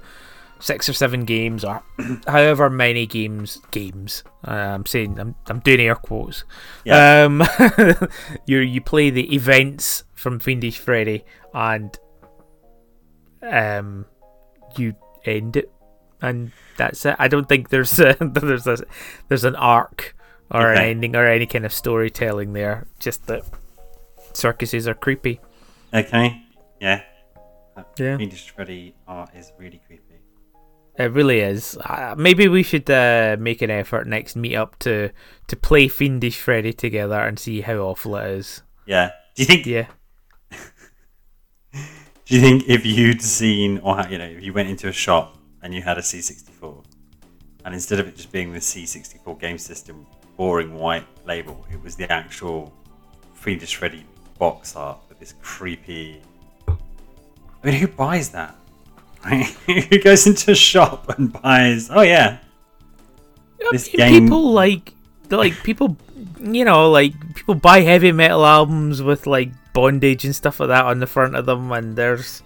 six 0.58 0.88
or 0.88 0.92
seven 0.92 1.24
games, 1.24 1.64
or 1.64 1.82
however 2.26 2.70
many 2.70 3.06
games. 3.06 3.60
Games. 3.70 4.24
Uh, 4.46 4.50
I'm 4.50 4.86
saying 4.86 5.18
I'm 5.18 5.34
I'm 5.46 5.60
doing 5.60 5.80
air 5.80 5.94
quotes. 5.94 6.44
Yeah. 6.84 7.24
Um, 7.24 7.42
you 8.46 8.58
you 8.58 8.80
play 8.80 9.10
the 9.10 9.34
events 9.34 10.04
from 10.14 10.38
Fiendish 10.38 10.78
Freddy, 10.78 11.24
and 11.54 11.98
um, 13.42 14.06
you 14.76 14.94
end 15.24 15.56
it, 15.56 15.70
and 16.22 16.52
that's 16.76 17.04
it. 17.04 17.16
I 17.18 17.28
don't 17.28 17.48
think 17.48 17.68
there's 17.68 17.98
a, 18.00 18.16
there's 18.20 18.66
a, 18.66 18.78
there's 19.28 19.44
an 19.44 19.56
arc 19.56 20.14
or 20.50 20.72
an 20.72 20.78
ending 20.78 21.16
or 21.16 21.26
any 21.26 21.46
kind 21.46 21.66
of 21.66 21.72
storytelling 21.72 22.52
there. 22.52 22.86
Just 23.00 23.26
that 23.26 23.42
circuses 24.32 24.86
are 24.86 24.94
creepy. 24.94 25.40
okay, 25.92 26.42
yeah, 26.80 27.02
Yeah. 27.98 28.16
Fiendish 28.16 28.50
Freddy 28.50 28.94
art 29.08 29.30
is 29.34 29.52
really 29.58 29.80
creepy. 29.86 30.05
It 30.98 31.12
really 31.12 31.40
is. 31.40 31.76
Uh, 31.84 32.14
maybe 32.16 32.48
we 32.48 32.62
should 32.62 32.90
uh, 32.90 33.36
make 33.38 33.60
an 33.60 33.70
effort 33.70 34.06
next 34.06 34.36
meetup 34.36 34.78
to 34.80 35.10
to 35.48 35.56
play 35.56 35.88
Fiendish 35.88 36.40
Freddy 36.40 36.72
together 36.72 37.20
and 37.20 37.38
see 37.38 37.60
how 37.60 37.76
awful 37.76 38.16
it 38.16 38.30
is. 38.30 38.62
Yeah. 38.86 39.10
Do 39.34 39.42
you 39.42 39.46
think? 39.46 39.66
Yeah. 39.66 39.86
Do 41.72 42.34
you 42.34 42.40
think 42.40 42.64
if 42.66 42.84
you'd 42.84 43.22
seen, 43.22 43.78
or 43.78 44.04
you 44.08 44.18
know, 44.18 44.24
if 44.24 44.42
you 44.42 44.52
went 44.52 44.68
into 44.68 44.88
a 44.88 44.92
shop 44.92 45.36
and 45.62 45.74
you 45.74 45.82
had 45.82 45.98
a 45.98 46.00
C64, 46.00 46.84
and 47.64 47.74
instead 47.74 48.00
of 48.00 48.08
it 48.08 48.16
just 48.16 48.32
being 48.32 48.52
the 48.52 48.58
C64 48.58 49.38
game 49.38 49.58
system, 49.58 50.06
boring 50.36 50.74
white 50.74 51.06
label, 51.26 51.64
it 51.70 51.82
was 51.82 51.94
the 51.94 52.10
actual 52.10 52.72
Fiendish 53.34 53.76
Freddy 53.76 54.04
box 54.38 54.74
art 54.74 54.98
with 55.08 55.18
this 55.20 55.34
creepy. 55.42 56.20
I 56.68 56.74
mean, 57.62 57.74
who 57.74 57.86
buys 57.86 58.30
that? 58.30 58.56
Who 59.66 59.98
goes 59.98 60.26
into 60.26 60.52
a 60.52 60.54
shop 60.54 61.08
and 61.18 61.32
buys? 61.32 61.88
Oh 61.90 62.02
yeah, 62.02 62.38
This 63.72 63.88
game- 63.88 64.24
People 64.24 64.52
like 64.52 64.92
like 65.30 65.54
people, 65.64 65.96
you 66.40 66.64
know, 66.64 66.90
like 66.90 67.12
people 67.34 67.54
buy 67.54 67.80
heavy 67.80 68.12
metal 68.12 68.44
albums 68.46 69.02
with 69.02 69.26
like 69.26 69.50
bondage 69.72 70.24
and 70.24 70.34
stuff 70.34 70.60
like 70.60 70.68
that 70.68 70.84
on 70.84 71.00
the 71.00 71.06
front 71.06 71.34
of 71.34 71.46
them, 71.46 71.70
and 71.72 71.96
there's 71.96 72.42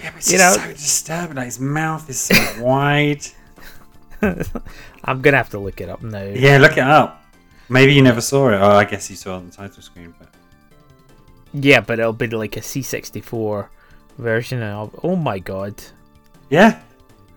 yeah, 0.00 0.12
You 0.24 0.38
know- 0.38 0.52
so 0.52 0.66
disturbing. 0.72 1.36
Like 1.36 1.46
his 1.46 1.60
mouth 1.60 2.08
is 2.08 2.20
so 2.20 2.34
wide. 2.62 3.26
I'm 4.22 5.22
gonna 5.22 5.36
have 5.38 5.50
to 5.50 5.58
look 5.58 5.80
it 5.80 5.88
up 5.88 6.02
now. 6.02 6.22
Yeah, 6.22 6.58
look 6.58 6.72
it 6.72 6.78
up. 6.84 7.24
Maybe 7.68 7.94
you 7.94 8.02
never 8.02 8.20
saw 8.20 8.48
it. 8.50 8.56
Oh, 8.56 8.70
I 8.76 8.84
guess 8.84 9.08
you 9.10 9.16
saw 9.16 9.34
it 9.34 9.36
on 9.38 9.46
the 9.46 9.52
title 9.56 9.82
screen, 9.82 10.12
but 10.18 10.28
Yeah, 11.54 11.80
but 11.80 11.98
it'll 11.98 12.12
be 12.12 12.26
like 12.28 12.56
a 12.56 12.60
C64 12.60 13.68
version 14.18 14.62
of. 14.62 14.98
Oh 15.02 15.16
my 15.16 15.38
god. 15.38 15.74
Yeah. 16.50 16.80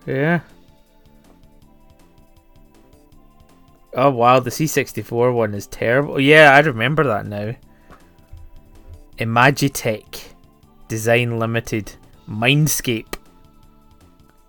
Yeah. 0.06 0.40
Oh 3.96 4.10
wow, 4.10 4.40
the 4.40 4.50
C64 4.50 5.32
one 5.32 5.54
is 5.54 5.68
terrible. 5.68 6.18
Yeah, 6.18 6.52
I 6.52 6.58
remember 6.58 7.04
that 7.04 7.26
now. 7.26 7.54
Imagitec, 9.18 10.32
Design 10.88 11.38
Limited, 11.38 11.94
Mindscape, 12.28 13.14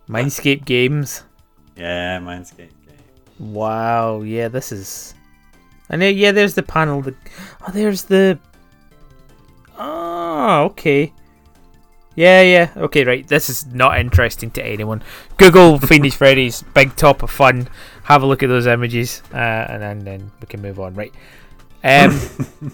Mindscape 0.10 0.66
Games. 0.66 1.24
Yeah, 1.76 2.20
Mindscape 2.20 2.58
game. 2.58 2.98
Wow, 3.38 4.22
yeah, 4.22 4.48
this 4.48 4.72
is. 4.72 5.14
And 5.90 6.02
yeah, 6.02 6.32
there's 6.32 6.56
the 6.56 6.64
panel. 6.64 7.04
The 7.04 7.14
oh, 7.68 7.72
there's 7.72 8.06
the. 8.06 8.40
Oh, 9.78 10.64
okay. 10.72 11.14
Yeah, 12.16 12.42
yeah. 12.42 12.72
Okay, 12.78 13.04
right. 13.04 13.28
This 13.28 13.50
is 13.50 13.66
not 13.66 14.00
interesting 14.00 14.50
to 14.52 14.66
anyone. 14.66 15.04
Google 15.38 15.80
Fiendish 15.88 16.16
Freddy's 16.16 16.64
Big 16.74 16.96
Top 16.96 17.24
of 17.24 17.30
Fun. 17.30 17.68
Have 18.04 18.24
a 18.24 18.26
look 18.26 18.42
at 18.42 18.48
those 18.48 18.68
images, 18.68 19.22
uh, 19.34 19.38
and 19.38 19.82
then, 19.82 20.00
then 20.06 20.32
we 20.40 20.48
can 20.48 20.62
move 20.62 20.80
on. 20.80 20.94
Right. 20.96 21.14
Um, 21.84 22.20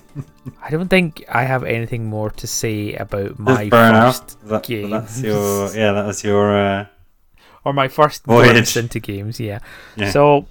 I 0.64 0.70
don't 0.70 0.88
think 0.88 1.26
I 1.28 1.44
have 1.44 1.64
anything 1.64 2.06
more 2.06 2.30
to 2.32 2.48
say 2.48 2.94
about 2.94 3.38
my 3.40 3.70
first 3.70 4.40
that, 4.48 4.64
game. 4.64 4.92
That's 4.92 5.22
your 5.22 5.76
yeah. 5.76 5.92
That 5.92 6.06
was 6.06 6.24
your 6.24 6.56
uh, 6.56 6.86
or 7.66 7.74
my 7.74 7.90
first 7.90 8.24
Voyage. 8.24 8.78
into 8.78 9.00
games. 9.00 9.40
Yeah. 9.40 9.60
yeah. 9.98 10.12
So 10.12 10.48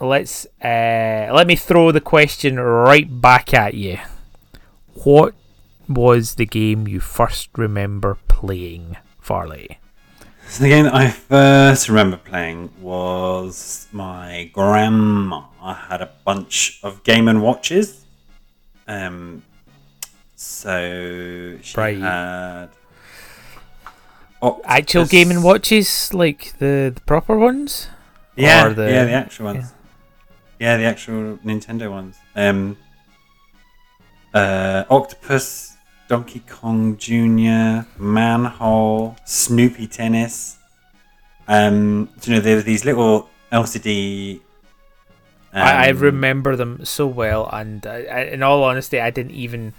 let's 0.00 0.44
uh, 0.62 1.30
let 1.32 1.46
me 1.46 1.56
throw 1.56 1.92
the 1.92 2.00
question 2.00 2.60
right 2.60 3.08
back 3.08 3.54
at 3.54 3.72
you. 3.74 3.98
What 5.04 5.34
was 5.88 6.34
the 6.34 6.46
game 6.46 6.86
you 6.86 7.00
first 7.00 7.48
remember 7.56 8.18
playing, 8.38 8.96
Farley? 9.20 9.78
So 10.48 10.62
the 10.64 10.68
game 10.68 10.84
that 10.84 10.94
I 10.94 11.08
first 11.10 11.88
remember 11.88 12.16
playing 12.16 12.70
was 12.80 13.86
my 13.92 14.50
grandma 14.52 15.42
had 15.90 16.02
a 16.02 16.10
bunch 16.24 16.80
of 16.82 17.02
Game 17.04 17.28
and 17.28 17.40
Watches. 17.42 18.04
Um, 18.86 19.42
so 20.36 21.58
she 21.62 21.76
Right. 21.80 21.98
had 21.98 22.68
Actual 24.42 24.62
Octopus- 24.66 25.10
Game 25.10 25.30
and 25.30 25.42
Watches, 25.42 26.12
like 26.12 26.52
the, 26.58 26.92
the 26.94 27.00
proper 27.06 27.36
ones? 27.38 27.88
Yeah, 28.36 28.66
or 28.66 28.74
the- 28.74 28.90
yeah, 28.90 29.04
the 29.04 29.12
actual 29.12 29.46
ones. 29.46 29.72
Yeah. 30.58 30.76
the 30.76 30.84
actual 30.84 31.38
Nintendo 31.44 31.90
ones. 31.90 32.16
Um, 32.36 32.76
uh, 34.34 34.84
Octopus, 34.90 35.73
Donkey 36.14 36.44
Kong 36.46 36.96
Jr., 36.96 37.88
Manhole, 37.98 39.16
Snoopy 39.24 39.88
Tennis. 39.88 40.58
Um, 41.48 42.08
you 42.22 42.34
know 42.34 42.40
there 42.40 42.54
were 42.54 42.62
these 42.62 42.84
little 42.84 43.28
LCD. 43.50 44.40
I, 45.52 45.88
I 45.88 45.90
um, 45.90 45.98
remember 45.98 46.54
them 46.54 46.84
so 46.84 47.08
well, 47.08 47.50
and 47.52 47.84
I, 47.84 48.04
I, 48.04 48.20
in 48.26 48.44
all 48.44 48.62
honesty, 48.62 49.00
I 49.00 49.10
didn't 49.10 49.32
even 49.32 49.72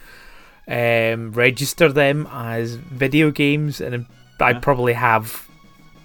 um, 0.67 1.31
register 1.31 1.89
them 1.89 2.27
as 2.29 2.75
video 2.75 3.31
games, 3.31 3.79
and 3.79 4.05
I 4.41 4.55
probably 4.55 4.91
have 4.91 5.47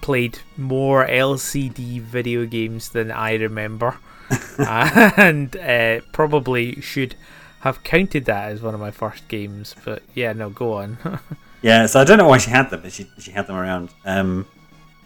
played 0.00 0.38
more 0.56 1.04
LCD 1.04 2.02
video 2.02 2.46
games 2.46 2.90
than 2.90 3.10
I 3.10 3.34
remember, 3.34 3.98
and 4.58 5.56
uh, 5.56 6.02
probably 6.12 6.80
should 6.80 7.16
have 7.60 7.82
counted 7.82 8.24
that 8.26 8.50
as 8.52 8.60
one 8.62 8.74
of 8.74 8.80
my 8.80 8.90
first 8.90 9.26
games. 9.28 9.74
But 9.84 10.02
yeah, 10.14 10.32
no, 10.32 10.50
go 10.50 10.74
on. 10.74 10.98
Yeah, 11.62 11.84
so 11.84 12.00
I 12.00 12.04
don't 12.04 12.16
know 12.16 12.26
why 12.26 12.38
she 12.38 12.48
had 12.50 12.70
them, 12.70 12.80
but 12.80 12.90
she 12.90 13.06
she 13.18 13.32
had 13.32 13.46
them 13.46 13.56
around. 13.56 13.90
Um, 14.06 14.46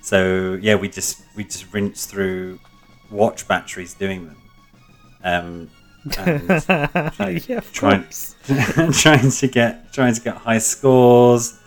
so 0.00 0.56
yeah, 0.62 0.76
we 0.76 0.88
just 0.88 1.22
we 1.34 1.42
just 1.42 1.72
rinsed 1.74 2.08
through 2.10 2.60
watch 3.10 3.48
batteries 3.48 3.92
doing 3.94 4.26
them. 4.26 4.36
Um, 5.24 5.70
and 6.16 6.48
yeah, 7.48 7.60
trying- 7.72 8.06
trying 8.92 9.30
to 9.32 9.48
get 9.48 9.92
trying 9.92 10.14
to 10.14 10.20
get 10.20 10.36
high 10.36 10.58
scores. 10.58 11.58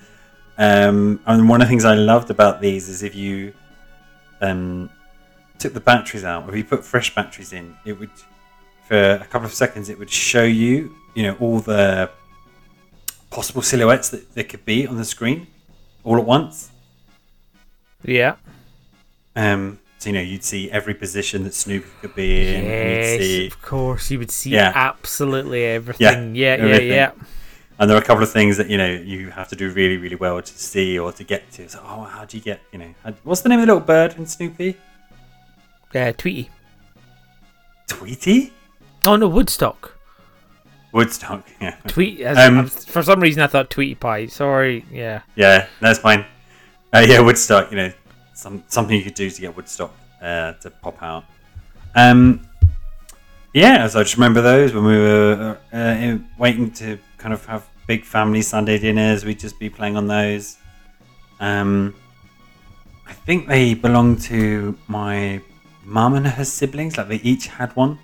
Um, 0.57 1.19
and 1.25 1.49
one 1.49 1.61
of 1.61 1.67
the 1.67 1.69
things 1.69 1.83
I 1.83 1.93
loved 1.95 2.29
about 2.29 2.61
these 2.61 2.87
is 2.87 3.03
if 3.03 3.13
you 3.13 3.53
um, 4.39 4.89
took 5.59 5.73
the 5.73 5.81
batteries 5.81 6.23
out, 6.23 6.47
if 6.47 6.55
you 6.55 6.63
put 6.63 6.85
fresh 6.85 7.13
batteries 7.13 7.51
in, 7.51 7.75
it 7.83 7.99
would 7.99 8.09
for 8.87 8.95
a 9.21 9.25
couple 9.25 9.45
of 9.45 9.53
seconds 9.53 9.89
it 9.89 9.99
would 9.99 10.09
show 10.09 10.43
you, 10.43 10.95
you 11.13 11.23
know, 11.23 11.35
all 11.39 11.59
the 11.59 12.09
possible 13.29 13.61
silhouettes 13.61 14.09
that 14.09 14.33
there 14.35 14.43
could 14.43 14.63
be 14.65 14.87
on 14.87 14.95
the 14.97 15.05
screen 15.05 15.47
all 16.03 16.17
at 16.17 16.25
once. 16.25 16.71
Yeah. 18.03 18.35
Um, 19.35 19.79
so 19.99 20.09
you 20.09 20.13
know, 20.13 20.21
you'd 20.21 20.43
see 20.43 20.71
every 20.71 20.93
position 20.93 21.43
that 21.43 21.53
Snoopy 21.53 21.87
could 22.01 22.15
be 22.15 22.55
in. 22.55 22.63
Yes, 22.63 23.19
see 23.19 23.47
of 23.47 23.61
course. 23.61 24.09
You 24.11 24.19
would 24.19 24.31
see 24.31 24.51
Yeah. 24.51 24.71
absolutely 24.73 25.65
everything. 25.65 26.35
Yeah, 26.35 26.55
yeah, 26.55 26.63
everything. 26.63 26.87
yeah. 26.89 27.11
And 27.79 27.87
there 27.89 27.97
are 27.97 28.01
a 28.01 28.03
couple 28.03 28.23
of 28.23 28.31
things 28.31 28.57
that 28.57 28.69
you 28.69 28.77
know 28.77 28.89
you 28.91 29.29
have 29.29 29.49
to 29.49 29.55
do 29.55 29.69
really, 29.71 29.97
really 29.97 30.15
well 30.15 30.41
to 30.41 30.53
see 30.59 30.97
or 30.97 31.11
to 31.11 31.23
get 31.23 31.51
to. 31.53 31.69
So, 31.69 31.79
oh, 31.83 32.03
how 32.05 32.25
do 32.25 32.37
you 32.37 32.43
get? 32.43 32.61
You 32.71 32.79
know, 32.79 32.93
how, 33.03 33.13
what's 33.23 33.41
the 33.41 33.49
name 33.49 33.59
of 33.59 33.67
the 33.67 33.73
little 33.73 33.85
bird 33.85 34.15
in 34.17 34.25
Snoopy? 34.25 34.77
Uh, 35.93 36.11
Tweety. 36.17 36.49
Tweety, 37.87 38.51
Oh 39.07 39.15
no, 39.15 39.27
Woodstock. 39.29 39.93
Woodstock. 40.91 41.47
Yeah, 41.61 41.75
Tweet. 41.87 42.19
As, 42.19 42.37
Um, 42.37 42.67
for 42.67 43.01
some 43.01 43.21
reason, 43.21 43.41
I 43.41 43.47
thought 43.47 43.69
Tweety 43.69 43.95
Pie. 43.95 44.25
Sorry. 44.27 44.85
Yeah. 44.91 45.21
yeah, 45.35 45.67
that's 45.79 45.99
fine. 45.99 46.25
Uh, 46.93 47.05
yeah, 47.07 47.21
Woodstock. 47.21 47.71
You 47.71 47.77
know, 47.77 47.91
some 48.33 48.63
something 48.67 48.95
you 48.95 49.03
could 49.03 49.13
do 49.13 49.29
to 49.29 49.41
get 49.41 49.55
Woodstock 49.55 49.93
uh, 50.21 50.53
to 50.53 50.69
pop 50.69 51.01
out. 51.01 51.23
Um, 51.95 52.47
yeah, 53.53 53.87
so 53.87 54.01
I 54.01 54.03
just 54.03 54.17
remember 54.17 54.41
those 54.41 54.73
when 54.73 54.83
we 54.83 54.97
were 54.97 55.57
uh, 55.73 55.75
uh, 55.77 56.17
waiting 56.37 56.69
to 56.71 56.99
kind 57.17 57.33
of 57.33 57.45
have 57.45 57.65
big 57.87 58.03
family 58.03 58.41
Sunday 58.41 58.77
dinners. 58.77 59.23
We'd 59.25 59.39
just 59.39 59.57
be 59.57 59.69
playing 59.69 59.95
on 59.95 60.07
those. 60.07 60.57
Um, 61.39 61.95
I 63.07 63.13
think 63.13 63.47
they 63.47 63.73
belonged 63.73 64.21
to 64.23 64.77
my 64.87 65.41
mum 65.85 66.15
and 66.15 66.27
her 66.27 66.43
siblings. 66.45 66.97
Like 66.97 67.07
they 67.07 67.21
each 67.23 67.47
had 67.47 67.73
one. 67.75 67.99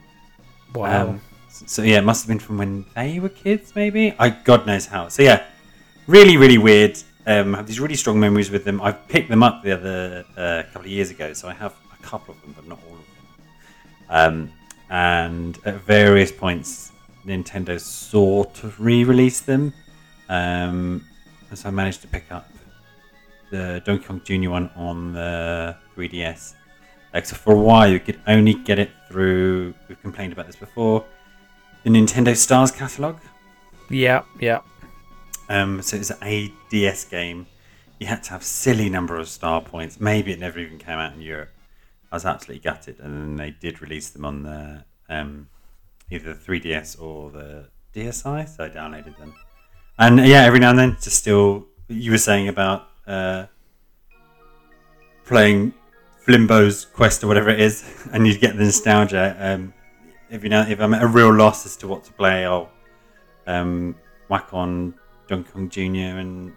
Wow. 0.74 1.10
Um, 1.10 1.22
so, 1.50 1.84
yeah, 1.84 2.00
it 2.00 2.04
must 2.04 2.24
have 2.24 2.28
been 2.28 2.40
from 2.40 2.58
when 2.58 2.86
they 2.96 3.20
were 3.20 3.30
kids, 3.30 3.76
maybe. 3.76 4.14
I 4.18 4.30
God 4.30 4.66
knows 4.66 4.88
how. 4.88 5.08
So 5.10 5.22
yeah, 5.22 5.46
really, 6.08 6.36
really 6.38 6.58
weird. 6.58 6.98
Um, 7.26 7.54
have 7.54 7.68
these 7.68 7.80
really 7.80 7.96
strong 7.96 8.20
memories 8.20 8.50
with 8.50 8.66
them. 8.66 8.82
I 8.82 8.92
picked 8.92 9.30
them 9.30 9.44
up 9.44 9.64
the 9.64 9.72
other 9.72 10.26
uh, 10.36 10.64
couple 10.74 10.82
of 10.82 10.88
years 10.88 11.10
ago, 11.10 11.34
so 11.34 11.48
I 11.48 11.54
have 11.54 11.74
a 11.98 12.04
couple 12.04 12.34
of 12.34 12.42
them, 12.42 12.54
but 12.56 12.68
not 12.68 12.80
all 12.88 12.96
of 12.96 13.00
them. 13.00 13.14
Um, 14.10 14.52
and 14.90 15.58
at 15.64 15.76
various 15.82 16.32
points, 16.32 16.92
Nintendo 17.26 17.80
sort 17.80 18.64
of 18.64 18.80
re-released 18.82 19.46
them, 19.46 19.74
um, 20.28 21.06
and 21.50 21.58
so 21.58 21.70
I 21.70 21.72
managed 21.72 22.02
to 22.02 22.08
pick 22.08 22.30
up 22.32 22.50
the 23.50 23.82
Donkey 23.86 24.06
Kong 24.06 24.22
Jr. 24.24 24.50
one 24.50 24.70
on 24.76 25.14
the 25.14 25.78
3DS. 25.96 26.56
Like 27.14 27.26
so, 27.26 27.36
for 27.36 27.54
a 27.54 27.60
while 27.60 27.90
you 27.92 28.00
could 28.00 28.20
only 28.28 28.54
get 28.54 28.80
it 28.80 28.90
through. 29.08 29.74
We've 29.88 30.02
complained 30.02 30.34
about 30.34 30.48
this 30.48 30.56
before. 30.56 31.06
The 31.84 31.90
Nintendo 31.90 32.36
Stars 32.36 32.72
catalog. 32.72 33.18
yeah. 33.90 34.24
Yeah. 34.40 34.62
Um, 35.50 35.82
so 35.82 35.98
it's 35.98 36.10
an 36.10 36.18
ADS 36.72 37.06
game. 37.06 37.46
You 38.00 38.08
had 38.08 38.24
to 38.24 38.32
have 38.32 38.44
silly 38.44 38.90
number 38.90 39.18
of 39.18 39.28
star 39.28 39.62
points. 39.62 40.00
Maybe 40.00 40.32
it 40.32 40.40
never 40.40 40.60
even 40.60 40.78
came 40.78 40.98
out 40.98 41.14
in 41.14 41.22
Europe. 41.22 41.50
I 42.12 42.16
was 42.16 42.26
absolutely 42.26 42.64
gutted, 42.64 43.00
and 43.00 43.14
then 43.14 43.36
they 43.36 43.52
did 43.52 43.82
release 43.82 44.10
them 44.10 44.26
on 44.26 44.44
the 44.44 44.86
um, 45.10 45.50
either 46.10 46.34
the 46.34 46.40
3DS 46.40 47.02
or 47.02 47.32
the 47.32 47.70
DSi. 47.94 48.48
So 48.48 48.64
I 48.64 48.70
downloaded 48.70 49.18
them, 49.18 49.34
and 50.00 50.20
uh, 50.20 50.24
yeah, 50.24 50.44
every 50.44 50.60
now 50.60 50.72
and 50.72 50.80
then, 50.80 50.98
just 51.02 51.18
still. 51.18 51.68
You 51.90 52.12
were 52.12 52.18
saying 52.18 52.48
about 52.48 52.88
uh, 53.06 53.48
playing 55.26 55.74
Flimbo's 56.26 56.86
Quest 56.86 57.24
or 57.24 57.28
whatever 57.28 57.50
it 57.50 57.60
is, 57.60 58.08
and 58.14 58.26
you 58.26 58.38
get 58.38 58.56
the 58.56 58.64
nostalgia. 58.64 59.36
Um, 59.40 59.74
if 60.30 60.44
you 60.44 60.50
know, 60.50 60.66
if 60.68 60.80
I'm 60.80 60.94
at 60.94 61.04
a 61.04 61.08
real 61.08 61.34
loss 61.34 61.66
as 61.66 61.76
to 61.78 61.88
what 61.88 62.04
to 62.06 62.14
play, 62.14 62.46
I'll 62.46 62.70
um, 63.46 63.96
whack 64.30 64.54
on 64.54 64.94
Donkey 65.28 65.52
Kong 65.52 65.70
Jr. 65.70 66.20
and 66.20 66.54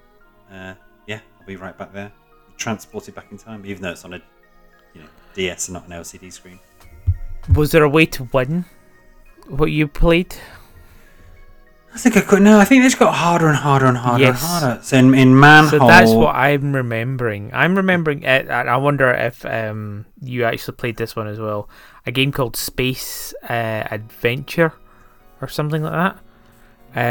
uh, 0.53 0.75
yeah, 1.07 1.21
I'll 1.41 1.47
be 1.47 1.57
right 1.57 1.77
back 1.77 1.93
there, 1.93 2.13
transported 2.57 3.15
back 3.15 3.33
in 3.33 3.39
time, 3.39 3.67
even 3.67 3.83
though 3.83 3.91
it's 3.91 4.05
on 4.05 4.15
a 4.15 4.23
you 4.95 5.01
know 5.01 5.09
DS 5.35 5.69
and 5.69 5.75
not 5.75 5.87
an 5.87 5.93
LCD 5.93 6.33
screen. 6.33 6.61
Was 7.55 7.73
there 7.73 7.83
a 7.83 7.89
way 7.89 8.07
to 8.07 8.25
win 8.33 8.65
what 9.49 9.67
you 9.67 9.89
played? 9.89 10.35
I 11.97 11.99
think 11.99 12.17
I 12.17 12.21
could. 12.21 12.43
No, 12.43 12.59
I 12.59 12.65
think 12.67 12.83
just 12.85 12.99
got 12.99 13.15
harder 13.15 13.49
and 13.49 13.57
harder 13.57 13.87
and 13.87 13.97
harder 13.97 14.25
Yes. 14.25 14.43
and 14.43 14.51
harder. 14.65 14.83
So 14.83 14.97
in, 14.99 15.15
in 15.15 15.41
Manhole, 15.41 15.71
So 15.81 15.87
that's 15.87 16.11
what 16.13 16.35
I'm 16.37 16.75
remembering. 16.75 17.51
I'm 17.55 17.75
remembering 17.75 18.23
it, 18.23 18.49
and 18.49 18.69
I 18.69 18.77
wonder 18.77 19.11
if 19.11 19.45
um, 19.47 20.05
you 20.21 20.45
actually 20.45 20.77
played 20.77 20.97
this 20.99 21.17
one 21.17 21.27
as 21.27 21.41
well. 21.41 21.71
A 22.05 22.13
game 22.13 22.33
called 22.33 22.55
Space 22.55 23.33
uh, 23.49 23.89
Adventure 23.91 24.75
or 25.41 25.49
something 25.49 25.83
like 25.83 25.93
that. 25.93 26.19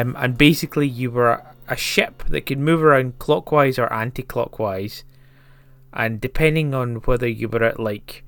um, 0.02 0.16
and 0.20 0.38
basically 0.38 0.88
you 0.88 1.10
were 1.12 1.42
a 1.68 1.76
ship 1.76 2.24
that 2.30 2.46
could 2.46 2.60
move 2.60 2.84
around 2.84 3.18
clockwise 3.18 3.80
or 3.80 3.92
anti-clockwise, 3.92 5.04
and 5.94 6.22
depending 6.22 6.74
on 6.76 6.98
whether 7.08 7.28
you 7.28 7.50
were 7.50 7.64
at 7.64 7.80
like 7.80 8.24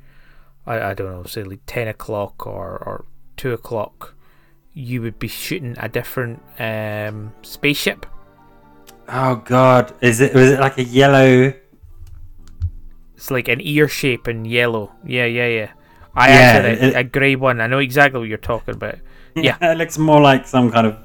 I, 0.65 0.82
I 0.89 0.93
don't 0.96 1.12
know, 1.12 1.24
say 1.24 1.43
like 1.43 1.62
ten 1.67 1.88
o'clock 1.88 2.48
or, 2.48 2.78
or 2.78 3.06
two 3.38 3.54
o'clock, 3.54 4.15
you 4.78 5.02
would 5.02 5.18
be 5.18 5.28
shooting 5.28 5.76
a 5.80 5.90
different 5.90 6.42
um, 6.60 7.34
spaceship. 7.42 8.06
Oh 9.10 9.38
God, 9.44 9.94
is 10.02 10.20
it 10.22 10.34
was 10.34 10.52
it 10.52 10.60
like 10.60 10.78
a 10.78 10.84
yellow? 10.84 11.54
It's 13.16 13.32
like 13.32 13.48
an 13.48 13.60
ear 13.62 13.88
shape 13.88 14.28
in 14.28 14.46
yellow. 14.46 14.92
Yeah, 15.04 15.26
yeah, 15.26 15.48
yeah. 15.48 15.72
I 16.16 16.30
Yeah, 16.30 16.34
actually 16.36 16.70
had 16.80 16.84
it- 16.90 16.96
a, 16.96 17.00
a 17.00 17.04
grey 17.04 17.36
one. 17.36 17.60
I 17.62 17.68
know 17.68 17.80
exactly 17.80 18.20
what 18.20 18.30
you're 18.30 18.38
talking 18.38 18.76
about. 18.76 18.96
Yeah. 19.36 19.56
it 19.62 19.78
looks 19.78 20.00
more 20.00 20.20
like 20.20 20.48
some 20.48 20.72
kind 20.72 20.88
of 20.88 20.98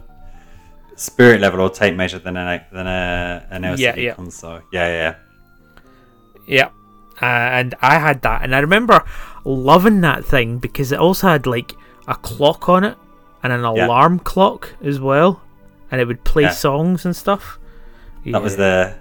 spirit 0.97 1.41
level 1.43 1.61
or 1.61 1.69
tape 1.69 1.95
measure 1.95 2.19
than 2.19 2.37
a 2.37 2.65
than 2.73 2.87
a 2.87 3.47
an 3.51 3.63
LCD 3.63 3.79
Yeah, 3.79 3.97
yeah. 3.97 4.15
console. 4.15 4.61
Yeah, 4.73 4.89
yeah. 4.89 5.15
Yeah. 6.47 6.69
Uh, 7.21 7.27
and 7.27 7.75
I 7.83 7.99
had 7.99 8.23
that, 8.23 8.43
and 8.43 8.55
I 8.55 8.59
remember 8.61 9.05
loving 9.45 10.01
that 10.01 10.25
thing 10.25 10.59
because 10.59 10.93
it 10.93 10.99
also 10.99 11.29
had 11.29 11.47
like 11.47 11.75
a 12.09 12.15
clock 12.15 12.69
on 12.71 12.85
it 12.85 12.97
and 13.43 13.53
an 13.53 13.61
Yeah. 13.61 13.87
alarm 13.87 14.19
clock 14.21 14.75
as 14.85 15.01
well, 15.01 15.41
and 15.91 16.01
it 16.01 16.07
would 16.07 16.25
play 16.25 16.45
Yeah. 16.45 16.51
songs 16.51 17.05
and 17.05 17.15
stuff. 17.17 17.59
That 18.27 18.43
was 18.43 18.57
the 18.57 18.95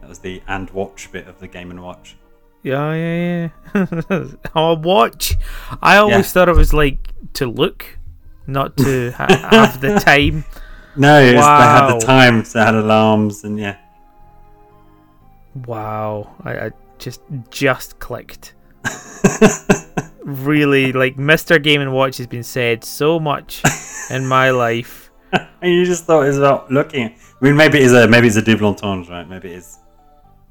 that 0.00 0.08
was 0.08 0.18
the 0.20 0.42
and 0.46 0.68
watch 0.70 1.10
bit 1.12 1.26
of 1.26 1.40
the 1.40 1.48
Game 1.48 1.70
and 1.70 1.82
Watch. 1.82 2.16
Yeah, 2.62 2.94
yeah, 2.94 3.48
yeah. 3.74 4.24
oh, 4.54 4.74
watch. 4.76 5.34
I 5.82 5.96
always 5.98 6.32
thought 6.32 6.48
it 6.48 6.56
was 6.56 6.72
like 6.72 6.98
to 7.34 7.46
look, 7.46 7.98
not 8.46 8.76
to 8.78 9.10
ha- 9.12 9.26
have 9.50 9.80
the 9.82 9.98
time. 9.98 10.44
No, 10.96 11.20
it 11.20 11.34
was, 11.34 11.44
they 11.44 11.50
had 11.50 11.86
Wow. 11.88 11.98
the 11.98 12.06
times, 12.06 12.52
they 12.52 12.60
had 12.60 12.74
alarms, 12.74 13.44
and 13.44 13.58
yeah. 13.58 13.76
Wow, 15.66 16.34
I, 16.44 16.66
I 16.66 16.70
just 16.98 17.20
just 17.50 17.98
clicked. 17.98 18.54
really, 20.24 20.92
like 20.92 21.16
Mr. 21.16 21.62
Game 21.62 21.80
and 21.80 21.92
Watch 21.92 22.16
has 22.18 22.26
been 22.26 22.42
said 22.42 22.84
so 22.84 23.20
much 23.20 23.62
in 24.10 24.26
my 24.26 24.50
life. 24.64 25.10
and 25.32 25.72
you 25.72 25.84
just 25.84 26.04
thought 26.04 26.22
it 26.22 26.28
was 26.28 26.38
about 26.38 26.70
looking. 26.70 27.08
I 27.08 27.44
mean, 27.44 27.56
maybe 27.56 27.78
it's 27.78 27.92
a 27.92 28.08
maybe 28.08 28.26
it's 28.26 28.36
a 28.36 28.42
double 28.42 28.68
entendre, 28.68 29.14
right? 29.14 29.28
Maybe 29.28 29.52
it's 29.52 29.78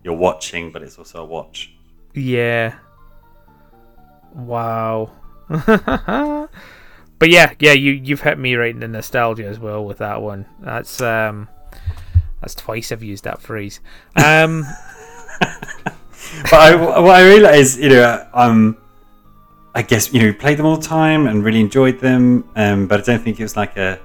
you're 0.04 0.14
watching, 0.16 0.72
but 0.72 0.84
it's 0.84 0.98
also 0.98 1.24
a 1.24 1.26
watch. 1.26 1.74
Yeah. 2.14 2.76
Wow. 4.34 5.12
but 5.48 6.50
yeah, 7.30 7.54
yeah, 7.60 7.74
you 7.74 7.92
you've 7.92 8.22
hit 8.22 8.38
me 8.38 8.56
right 8.56 8.74
in 8.74 8.80
the 8.80 8.88
nostalgia 8.88 9.46
as 9.46 9.60
well 9.60 9.86
with 9.86 10.00
that 10.00 10.22
one. 10.22 10.46
That's 10.60 11.02
um 11.02 11.48
that's 12.42 12.56
twice 12.56 12.92
I've 12.92 13.04
used 13.04 13.24
that 13.24 13.42
phrase. 13.42 13.80
Um 14.16 14.66
but 15.40 16.54
I, 16.54 16.76
what 16.76 17.16
I 17.16 17.28
realise, 17.28 17.78
you 17.78 17.90
know, 17.90 18.28
um, 18.34 18.78
I 19.76 19.82
guess 19.82 20.14
you 20.14 20.20
know, 20.20 20.28
we 20.28 20.34
played 20.34 20.58
them 20.60 20.66
all 20.66 20.78
the 20.78 20.88
time 20.88 21.28
and 21.28 21.44
really 21.44 21.60
enjoyed 21.60 22.00
them, 22.00 22.50
um, 22.56 22.88
but 22.88 23.00
I 23.00 23.04
don't 23.04 23.24
think 23.24 23.40
it 23.40 23.44
was 23.44 23.58
like 23.58 23.78
a 23.78 24.00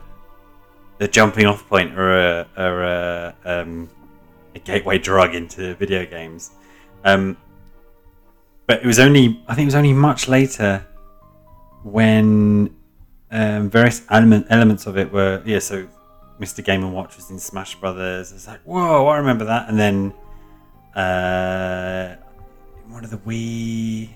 a 1.01 1.07
jumping 1.07 1.47
off 1.47 1.69
point 1.69 1.97
or 1.97 2.19
a 2.19 2.47
or 2.57 2.83
a, 2.83 3.35
um, 3.45 3.89
a 4.55 4.59
gateway 4.59 4.99
drug 4.99 5.35
into 5.35 5.75
video 5.75 6.05
games. 6.07 6.51
Um, 7.05 7.37
but 8.69 8.83
it 8.83 8.87
was 8.87 8.99
only, 8.99 9.43
I 9.49 9.55
think 9.55 9.65
it 9.65 9.69
was 9.69 9.75
only 9.75 9.95
much 9.95 10.29
later 10.29 10.87
when 11.85 12.77
um, 13.31 13.71
various 13.71 14.03
element, 14.11 14.47
elements 14.51 14.87
of 14.87 14.99
it 14.99 15.11
were, 15.11 15.43
yeah. 15.47 15.59
So, 15.59 15.89
Mr. 16.39 16.63
Game 16.63 16.85
and 16.85 16.93
Watch 16.93 17.17
was 17.17 17.31
in 17.31 17.39
Smash 17.39 17.77
Brothers. 17.77 18.31
It's 18.31 18.47
like, 18.47 18.61
whoa, 18.65 19.07
I 19.07 19.17
remember 19.17 19.47
that. 19.47 19.71
And 19.71 19.79
then 19.79 20.13
uh, 20.95 22.17
one 22.89 23.05
of 23.05 23.11
the 23.11 23.17
Wii? 23.19 24.11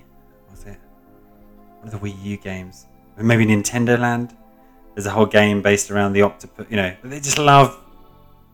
One 1.83 1.93
of 1.93 2.01
the 2.01 2.07
Wii 2.07 2.23
U 2.23 2.37
games, 2.37 2.87
maybe 3.17 3.45
Nintendo 3.45 3.99
Land. 3.99 4.37
There's 4.95 5.07
a 5.07 5.11
whole 5.11 5.27
game 5.27 5.63
based 5.63 5.91
around 5.91 6.13
the 6.13 6.23
octopus. 6.23 6.67
You 6.71 6.77
know, 6.77 6.95
they 7.03 7.19
just 7.19 7.39
love 7.39 7.77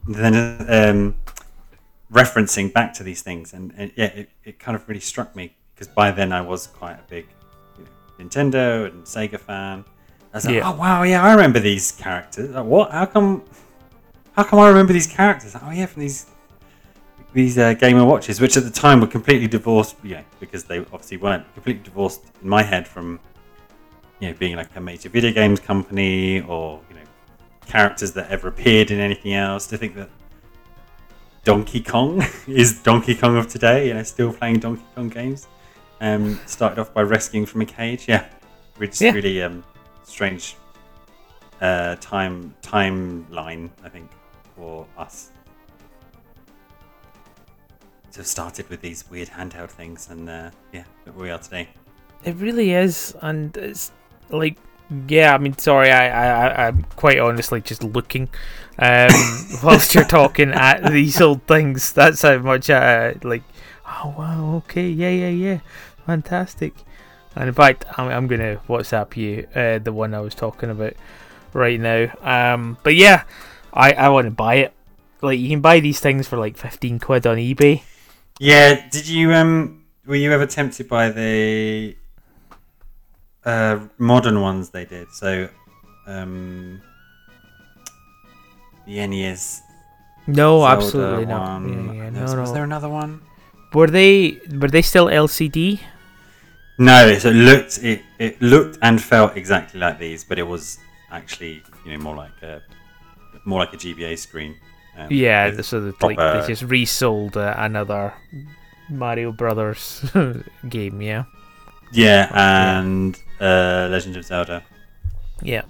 then 0.06 0.34
um, 0.70 1.14
referencing 2.10 2.72
back 2.72 2.94
to 2.94 3.02
these 3.02 3.20
things, 3.20 3.52
and, 3.52 3.74
and 3.76 3.92
yeah, 3.96 4.06
it, 4.06 4.30
it 4.44 4.58
kind 4.58 4.74
of 4.74 4.88
really 4.88 5.00
struck 5.00 5.36
me 5.36 5.54
because 5.74 5.88
by 5.88 6.10
then 6.10 6.32
I 6.32 6.40
was 6.40 6.68
quite 6.68 6.94
a 6.94 7.02
big 7.10 7.26
you 7.76 7.84
know, 7.84 8.24
Nintendo 8.24 8.86
and 8.90 9.04
Sega 9.04 9.38
fan. 9.38 9.84
I 10.32 10.36
was 10.38 10.46
like, 10.46 10.54
Yeah. 10.54 10.70
oh 10.72 10.76
wow, 10.76 11.02
yeah, 11.02 11.22
I 11.22 11.32
remember 11.32 11.60
these 11.60 11.92
characters. 11.92 12.48
Like, 12.50 12.64
what? 12.64 12.90
How 12.92 13.04
come? 13.04 13.44
How 14.32 14.44
come 14.44 14.58
I 14.60 14.68
remember 14.68 14.94
these 14.94 15.06
characters? 15.06 15.54
Oh 15.62 15.70
yeah, 15.70 15.84
from 15.84 16.00
these 16.00 16.24
these 17.32 17.58
uh, 17.58 17.74
Game 17.74 17.96
and 17.98 18.08
Watches, 18.08 18.40
which 18.40 18.56
at 18.56 18.64
the 18.64 18.70
time 18.70 19.00
were 19.00 19.06
completely 19.06 19.46
divorced, 19.48 19.96
you 20.02 20.14
know, 20.16 20.24
because 20.40 20.64
they 20.64 20.78
obviously 20.78 21.16
weren't 21.18 21.44
completely 21.54 21.82
divorced 21.82 22.22
in 22.42 22.48
my 22.48 22.62
head 22.62 22.86
from 22.88 23.20
you 24.20 24.28
know 24.28 24.34
being 24.38 24.56
like 24.56 24.74
a 24.76 24.80
major 24.80 25.08
video 25.08 25.30
games 25.32 25.60
company 25.60 26.40
or 26.42 26.80
you 26.88 26.96
know 26.96 27.02
characters 27.66 28.12
that 28.12 28.30
ever 28.30 28.48
appeared 28.48 28.90
in 28.90 28.98
anything 28.98 29.34
else. 29.34 29.66
To 29.68 29.76
think 29.76 29.94
that 29.96 30.08
Donkey 31.44 31.80
Kong 31.82 32.24
is 32.46 32.82
Donkey 32.82 33.14
Kong 33.14 33.36
of 33.36 33.48
today, 33.48 33.88
you 33.88 33.94
know, 33.94 34.02
still 34.02 34.32
playing 34.32 34.60
Donkey 34.60 34.84
Kong 34.94 35.08
games. 35.08 35.46
Um, 36.00 36.38
started 36.46 36.78
off 36.78 36.94
by 36.94 37.02
rescuing 37.02 37.44
from 37.44 37.60
a 37.62 37.66
cage. 37.66 38.06
Yeah, 38.08 38.24
it's 38.80 39.00
Yeah. 39.00 39.10
really 39.12 39.42
um, 39.42 39.64
strange 40.04 40.54
uh, 41.60 41.96
time 41.96 42.54
timeline, 42.62 43.70
I 43.84 43.88
think, 43.88 44.08
for 44.54 44.86
us. 44.96 45.30
To 48.18 48.22
have 48.22 48.26
started 48.26 48.68
with 48.68 48.80
these 48.80 49.08
weird 49.08 49.28
handheld 49.28 49.70
things, 49.70 50.10
and 50.10 50.28
uh, 50.28 50.50
yeah, 50.72 50.82
we 51.16 51.30
are 51.30 51.38
today. 51.38 51.68
It 52.24 52.34
really 52.34 52.72
is, 52.72 53.14
and 53.22 53.56
it's 53.56 53.92
like, 54.28 54.58
yeah. 55.06 55.32
I 55.32 55.38
mean, 55.38 55.56
sorry, 55.56 55.92
I, 55.92 56.08
I, 56.08 56.66
I'm 56.66 56.82
quite 56.96 57.20
honestly 57.20 57.60
just 57.60 57.84
looking, 57.84 58.28
um, 58.80 59.10
whilst 59.62 59.94
you're 59.94 60.02
talking 60.02 60.50
at 60.50 60.90
these 60.90 61.20
old 61.20 61.44
things. 61.44 61.92
That's 61.92 62.22
how 62.22 62.38
much 62.38 62.68
I 62.70 63.14
like. 63.22 63.44
Oh 63.86 64.12
wow, 64.18 64.56
okay, 64.64 64.88
yeah, 64.88 65.10
yeah, 65.10 65.28
yeah, 65.28 65.60
fantastic. 66.04 66.74
And 67.36 67.46
in 67.46 67.54
fact, 67.54 67.84
I'm, 67.96 68.08
I'm 68.08 68.26
gonna 68.26 68.60
WhatsApp 68.68 69.16
you 69.16 69.46
uh, 69.54 69.78
the 69.78 69.92
one 69.92 70.12
I 70.12 70.18
was 70.18 70.34
talking 70.34 70.70
about 70.70 70.94
right 71.52 71.78
now. 71.78 72.10
Um, 72.22 72.78
but 72.82 72.96
yeah, 72.96 73.22
I, 73.72 73.92
I 73.92 74.08
want 74.08 74.24
to 74.24 74.32
buy 74.32 74.56
it. 74.56 74.72
Like 75.22 75.38
you 75.38 75.48
can 75.48 75.60
buy 75.60 75.78
these 75.78 76.00
things 76.00 76.26
for 76.26 76.36
like 76.36 76.56
15 76.56 76.98
quid 76.98 77.24
on 77.24 77.36
eBay. 77.36 77.82
Yeah, 78.38 78.88
did 78.90 79.08
you 79.08 79.32
um 79.32 79.84
were 80.06 80.14
you 80.16 80.32
ever 80.32 80.46
tempted 80.46 80.88
by 80.88 81.10
the 81.10 81.96
uh 83.44 83.80
modern 83.98 84.40
ones 84.40 84.70
they 84.70 84.84
did? 84.84 85.08
So 85.12 85.48
um 86.06 86.80
the 88.86 89.06
NES 89.06 89.62
No, 90.26 90.60
Zelda 90.60 90.76
absolutely 90.76 91.26
not. 91.26 91.62
Yeah, 91.62 91.92
yeah, 91.92 92.10
no, 92.10 92.22
was, 92.22 92.34
no. 92.34 92.40
was 92.40 92.52
there 92.52 92.64
another 92.64 92.88
one? 92.88 93.20
Were 93.74 93.88
they 93.88 94.40
were 94.50 94.68
they 94.68 94.82
still 94.82 95.06
LCD? 95.06 95.80
No, 96.78 97.12
so 97.18 97.30
it 97.30 97.34
looked 97.34 97.82
it, 97.82 98.02
it 98.20 98.40
looked 98.40 98.78
and 98.82 99.02
felt 99.02 99.36
exactly 99.36 99.80
like 99.80 99.98
these, 99.98 100.22
but 100.22 100.38
it 100.38 100.44
was 100.46 100.78
actually, 101.10 101.62
you 101.84 101.92
know, 101.92 101.98
more 101.98 102.14
like 102.14 102.40
a 102.42 102.62
more 103.44 103.58
like 103.58 103.72
a 103.72 103.76
GBA 103.76 104.16
screen. 104.16 104.54
Yeah, 105.10 105.60
so 105.62 105.92
like 106.02 106.18
they 106.18 106.46
just 106.46 106.62
resold 106.62 107.36
uh, 107.36 107.54
another 107.56 108.14
Mario 108.90 109.32
Brothers 109.32 110.04
game. 110.68 111.00
Yeah, 111.02 111.24
Yeah, 111.92 112.28
and 112.34 113.16
uh, 113.40 113.88
Legend 113.90 114.16
of 114.16 114.24
Zelda. 114.24 114.62
yeah. 115.42 115.62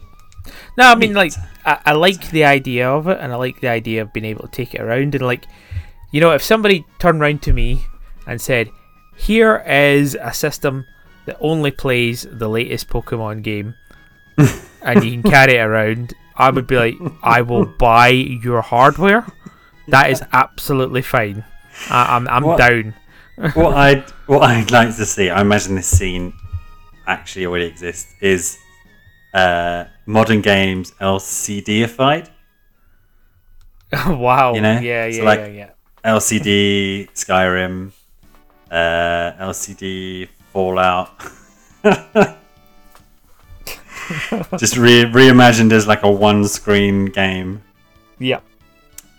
No, 0.79 0.87
I 0.91 0.95
mean 0.95 1.13
like 1.13 1.33
I, 1.67 1.79
I 1.87 1.93
like 1.93 2.31
the 2.31 2.45
idea 2.45 2.89
of 2.89 3.07
it, 3.09 3.19
and 3.21 3.33
I 3.33 3.37
like 3.37 3.61
the 3.61 3.69
idea 3.69 4.03
of 4.03 4.13
being 4.13 4.25
able 4.25 4.49
to 4.49 4.51
take 4.51 4.75
it 4.75 4.81
around 4.81 5.15
and 5.15 5.25
like, 5.25 5.45
you 6.11 6.21
know, 6.21 6.33
if 6.33 6.43
somebody 6.43 6.87
turned 6.99 7.21
around 7.21 7.43
to 7.43 7.53
me 7.53 7.85
and 8.27 8.41
said, 8.41 8.71
"Here 9.17 9.63
is 9.67 10.17
a 10.19 10.33
system 10.33 10.87
that 11.27 11.37
only 11.41 11.71
plays 11.71 12.27
the 12.31 12.49
latest 12.49 12.89
Pokemon 12.89 13.43
game, 13.43 13.75
and 14.83 15.05
you 15.05 15.21
can 15.21 15.23
carry 15.31 15.57
it 15.57 15.61
around," 15.67 16.15
I 16.39 16.51
would 16.51 16.67
be 16.67 16.77
like, 16.77 16.95
"I 17.23 17.43
will 17.43 17.65
buy 17.79 18.09
your 18.09 18.61
hardware. 18.63 19.27
That 19.89 20.11
is 20.11 20.23
absolutely 20.33 21.03
fine. 21.03 21.45
I, 21.91 22.17
I'm 22.17 22.29
I'm 22.29 22.43
What- 22.45 22.59
down." 22.59 22.95
what 23.55 23.75
I'd 23.77 24.03
what 24.27 24.43
I'd 24.43 24.71
like 24.73 24.97
to 24.97 25.07
see, 25.07 25.31
I 25.31 25.41
imagine 25.43 25.77
this 25.77 25.87
scene 25.87 26.33
actually 27.07 27.47
already 27.47 27.67
exists, 27.67 28.13
is 28.21 28.59
uh, 29.33 29.85
modern 30.07 30.41
games 30.41 30.91
LCDified. 31.01 32.29
wow. 34.07 34.55
You 34.55 34.61
know, 34.61 34.81
Yeah, 34.81 35.07
yeah, 35.07 35.23
like- 35.23 35.39
yeah, 35.41 35.47
yeah. 35.47 35.71
LCD 36.05 37.11
Skyrim, 37.15 37.93
uh, 38.71 39.33
LCD 39.51 40.29
Fallout. 40.53 41.11
Just 44.59 44.77
re- 44.77 45.05
reimagined 45.05 45.73
as 45.73 45.87
like 45.87 46.03
a 46.03 46.11
one 46.11 46.45
screen 46.47 47.07
game. 47.07 47.63
Yeah. 48.19 48.41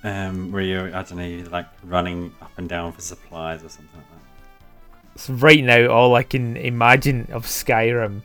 Um, 0.04 0.52
where 0.52 0.62
you're, 0.62 0.88
I 0.96 1.04
don't 1.04 1.18
know, 1.18 1.26
you're 1.26 1.48
like 1.48 1.68
running 1.84 2.34
up 2.42 2.52
and 2.58 2.70
down 2.70 2.94
for 2.94 3.02
supplies 3.02 3.64
or 3.64 3.70
something 3.70 3.90
like 3.96 4.06
that. 4.10 5.20
So 5.20 5.34
right 5.34 5.64
now, 5.64 5.88
all 5.88 6.16
I 6.16 6.24
can 6.24 6.56
imagine 6.58 7.28
of 7.32 7.46
Skyrim 7.46 8.22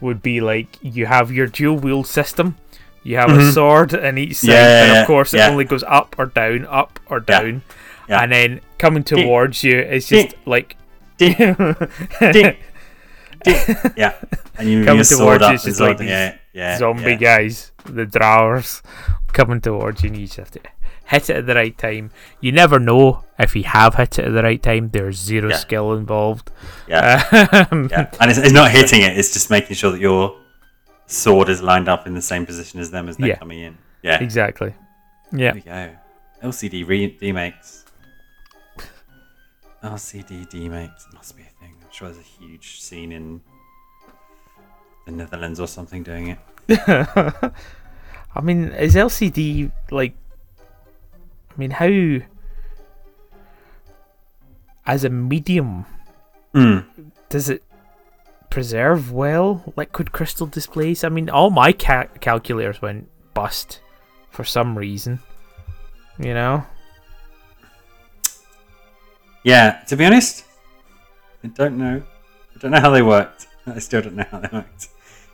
would 0.00 0.22
be 0.22 0.40
like 0.40 0.78
you 0.80 1.06
have 1.06 1.30
your 1.30 1.46
dual 1.46 1.76
wield 1.76 2.06
system. 2.06 2.56
You 3.02 3.16
have 3.16 3.30
a 3.30 3.34
Mhm. 3.34 3.52
sword 3.52 3.94
in 3.94 4.18
each 4.18 4.36
side, 4.36 4.48
Yeah, 4.50 4.84
and 4.84 4.98
of 4.98 5.06
course 5.06 5.32
yeah. 5.34 5.48
it 5.48 5.50
only 5.50 5.64
goes 5.64 5.82
up 5.84 6.14
or 6.18 6.26
down, 6.26 6.66
up 6.66 6.98
or 7.06 7.20
down. 7.20 7.62
yeah. 8.08 8.22
And 8.22 8.32
then 8.32 8.60
coming 8.78 9.02
towards 9.04 9.62
you 9.64 9.78
is 9.78 10.06
Ding. 10.08 10.26
just 10.26 10.36
like 10.46 10.76
Ding, 11.18 11.34
ding, 12.20 12.56
Yeah, 13.46 14.14
and 14.58 14.68
you 14.68 14.84
Coming 14.84 15.04
towards 15.04 15.44
you, 15.44 15.54
it's 15.54 15.64
just 15.64 15.80
like 15.80 15.98
these 15.98 16.08
yeah, 16.10 16.38
yeah, 16.52 16.78
zombie 16.78 17.12
yeah. 17.12 17.16
guys, 17.16 17.72
the 17.84 18.06
drawers 18.06 18.82
coming 19.32 19.60
towards 19.60 20.02
you, 20.02 20.08
and 20.08 20.18
you 20.18 20.26
just 20.26 20.38
have 20.38 20.50
to 20.52 20.60
hit 21.06 21.30
it 21.30 21.36
at 21.36 21.46
the 21.46 21.54
right 21.54 21.76
time. 21.76 22.10
You 22.40 22.52
never 22.52 22.78
know 22.78 23.24
if 23.38 23.54
you 23.56 23.62
have 23.64 23.94
hit 23.94 24.18
it 24.18 24.26
at 24.26 24.32
the 24.32 24.42
right 24.42 24.62
time. 24.62 24.90
There's 24.90 25.16
zero 25.18 25.50
skill 25.52 25.92
involved. 25.94 26.50
Yeah, 26.88 27.66
Um, 27.70 27.88
yeah. 27.90 28.10
And 28.20 28.30
it's, 28.30 28.38
it's 28.38 28.52
not 28.52 28.70
hitting 28.70 29.02
it; 29.02 29.16
it's 29.16 29.32
just 29.32 29.50
making 29.50 29.76
sure 29.76 29.92
that 29.92 30.00
your 30.00 30.36
sword 31.06 31.48
is 31.48 31.62
lined 31.62 31.88
up 31.88 32.06
in 32.06 32.14
the 32.14 32.22
same 32.22 32.44
position 32.46 32.80
as 32.80 32.90
them 32.90 33.08
as 33.08 33.16
they're 33.16 33.36
coming 33.36 33.60
in. 33.60 33.78
Yeah, 34.02 34.22
Exactly. 34.22 34.74
Yeah. 35.32 35.52
There 35.52 35.54
we 35.54 35.60
go. 35.60 35.96
LCD 36.42 36.86
re- 36.86 37.18
remakes. 37.20 37.84
LCD 39.82 40.52
remakes 40.52 41.06
must 41.14 41.36
be 41.36 41.42
a 41.42 41.46
thing. 41.60 41.74
I'm 41.80 41.90
sure 41.90 42.08
there's 42.08 42.18
a 42.18 42.22
huge 42.44 42.80
scene 42.80 43.12
in 43.12 43.40
the 45.06 45.12
Netherlands 45.12 45.60
or 45.60 45.68
something 45.68 46.02
doing 46.02 46.28
it. 46.28 46.38
I 48.34 48.40
mean, 48.42 48.72
is 48.72 48.94
LCD 48.94 49.70
like? 49.90 50.14
I 51.50 51.54
mean, 51.56 51.70
how 51.70 52.24
as 54.86 55.04
a 55.04 55.10
medium 55.10 55.84
Mm. 56.54 56.84
does 57.28 57.50
it 57.50 57.62
preserve 58.48 59.12
well 59.12 59.72
liquid 59.76 60.12
crystal 60.12 60.46
displays? 60.46 61.04
I 61.04 61.10
mean, 61.10 61.28
all 61.28 61.50
my 61.50 61.72
ca- 61.72 62.06
calculators 62.20 62.80
went 62.80 63.08
bust 63.34 63.80
for 64.30 64.44
some 64.44 64.76
reason. 64.78 65.20
You 66.18 66.32
know? 66.34 66.64
Yeah, 69.44 69.82
to 69.88 69.96
be 69.96 70.04
honest, 70.04 70.44
I 71.44 71.48
don't 71.48 71.78
know. 71.78 72.02
I 72.54 72.58
don't 72.58 72.70
know 72.72 72.80
how 72.80 72.90
they 72.90 73.02
worked. 73.02 73.46
I 73.66 73.78
still 73.78 74.02
don't 74.02 74.16
know 74.16 74.26
how 74.30 74.40
they 74.40 74.48
worked. 74.52 74.88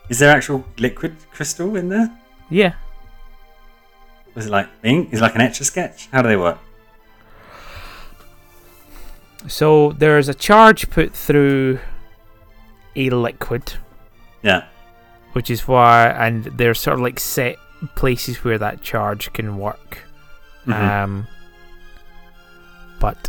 Is 0.09 0.19
there 0.19 0.35
actual 0.35 0.65
liquid 0.79 1.17
crystal 1.33 1.77
in 1.77 1.89
there? 1.89 2.11
Yeah. 2.51 2.75
Was 4.35 4.47
it 4.47 4.51
like 4.51 4.69
ink? 4.83 5.13
Is 5.13 5.21
it 5.21 5.23
like 5.23 5.35
an 5.35 5.41
etch 5.41 5.61
a 5.61 5.65
sketch? 5.65 6.09
How 6.13 6.21
do 6.23 6.29
they 6.29 6.37
work? 6.37 6.59
So 9.47 9.93
there's 9.93 10.29
a 10.29 10.35
charge 10.35 10.89
put 10.91 11.15
through 11.15 11.79
a 12.97 13.11
liquid, 13.11 13.75
Yeah. 14.43 14.65
which 15.33 15.51
is 15.51 15.69
why, 15.69 16.09
and 16.09 16.45
there's 16.45 16.81
sort 16.81 16.95
of 16.95 17.01
like 17.01 17.21
set 17.21 17.57
places 17.95 18.43
where 18.45 18.59
that 18.59 18.81
charge 18.83 19.33
can 19.33 19.59
work. 19.59 19.99
Mhm. 20.67 20.73
Um, 20.75 21.27
but 23.01 23.29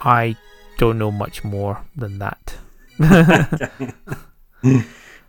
I 0.00 0.36
don't 0.78 0.98
know 0.98 1.10
much 1.10 1.44
more 1.44 1.84
than 1.96 2.18
that. 2.18 2.56
yeah, 3.00 4.82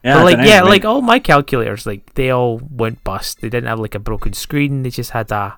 but 0.04 0.24
like, 0.26 0.46
yeah, 0.48 0.62
like 0.64 0.86
all 0.86 1.02
my 1.02 1.20
calculators, 1.20 1.86
like 1.86 2.14
they 2.16 2.30
all 2.32 2.60
went 2.70 3.04
bust. 3.04 3.42
They 3.42 3.50
didn't 3.50 3.68
have 3.68 3.80
like 3.80 3.96
a 3.96 4.00
broken 4.00 4.34
screen. 4.34 4.84
They 4.84 4.90
just 4.90 5.12
had 5.12 5.32
a. 5.32 5.58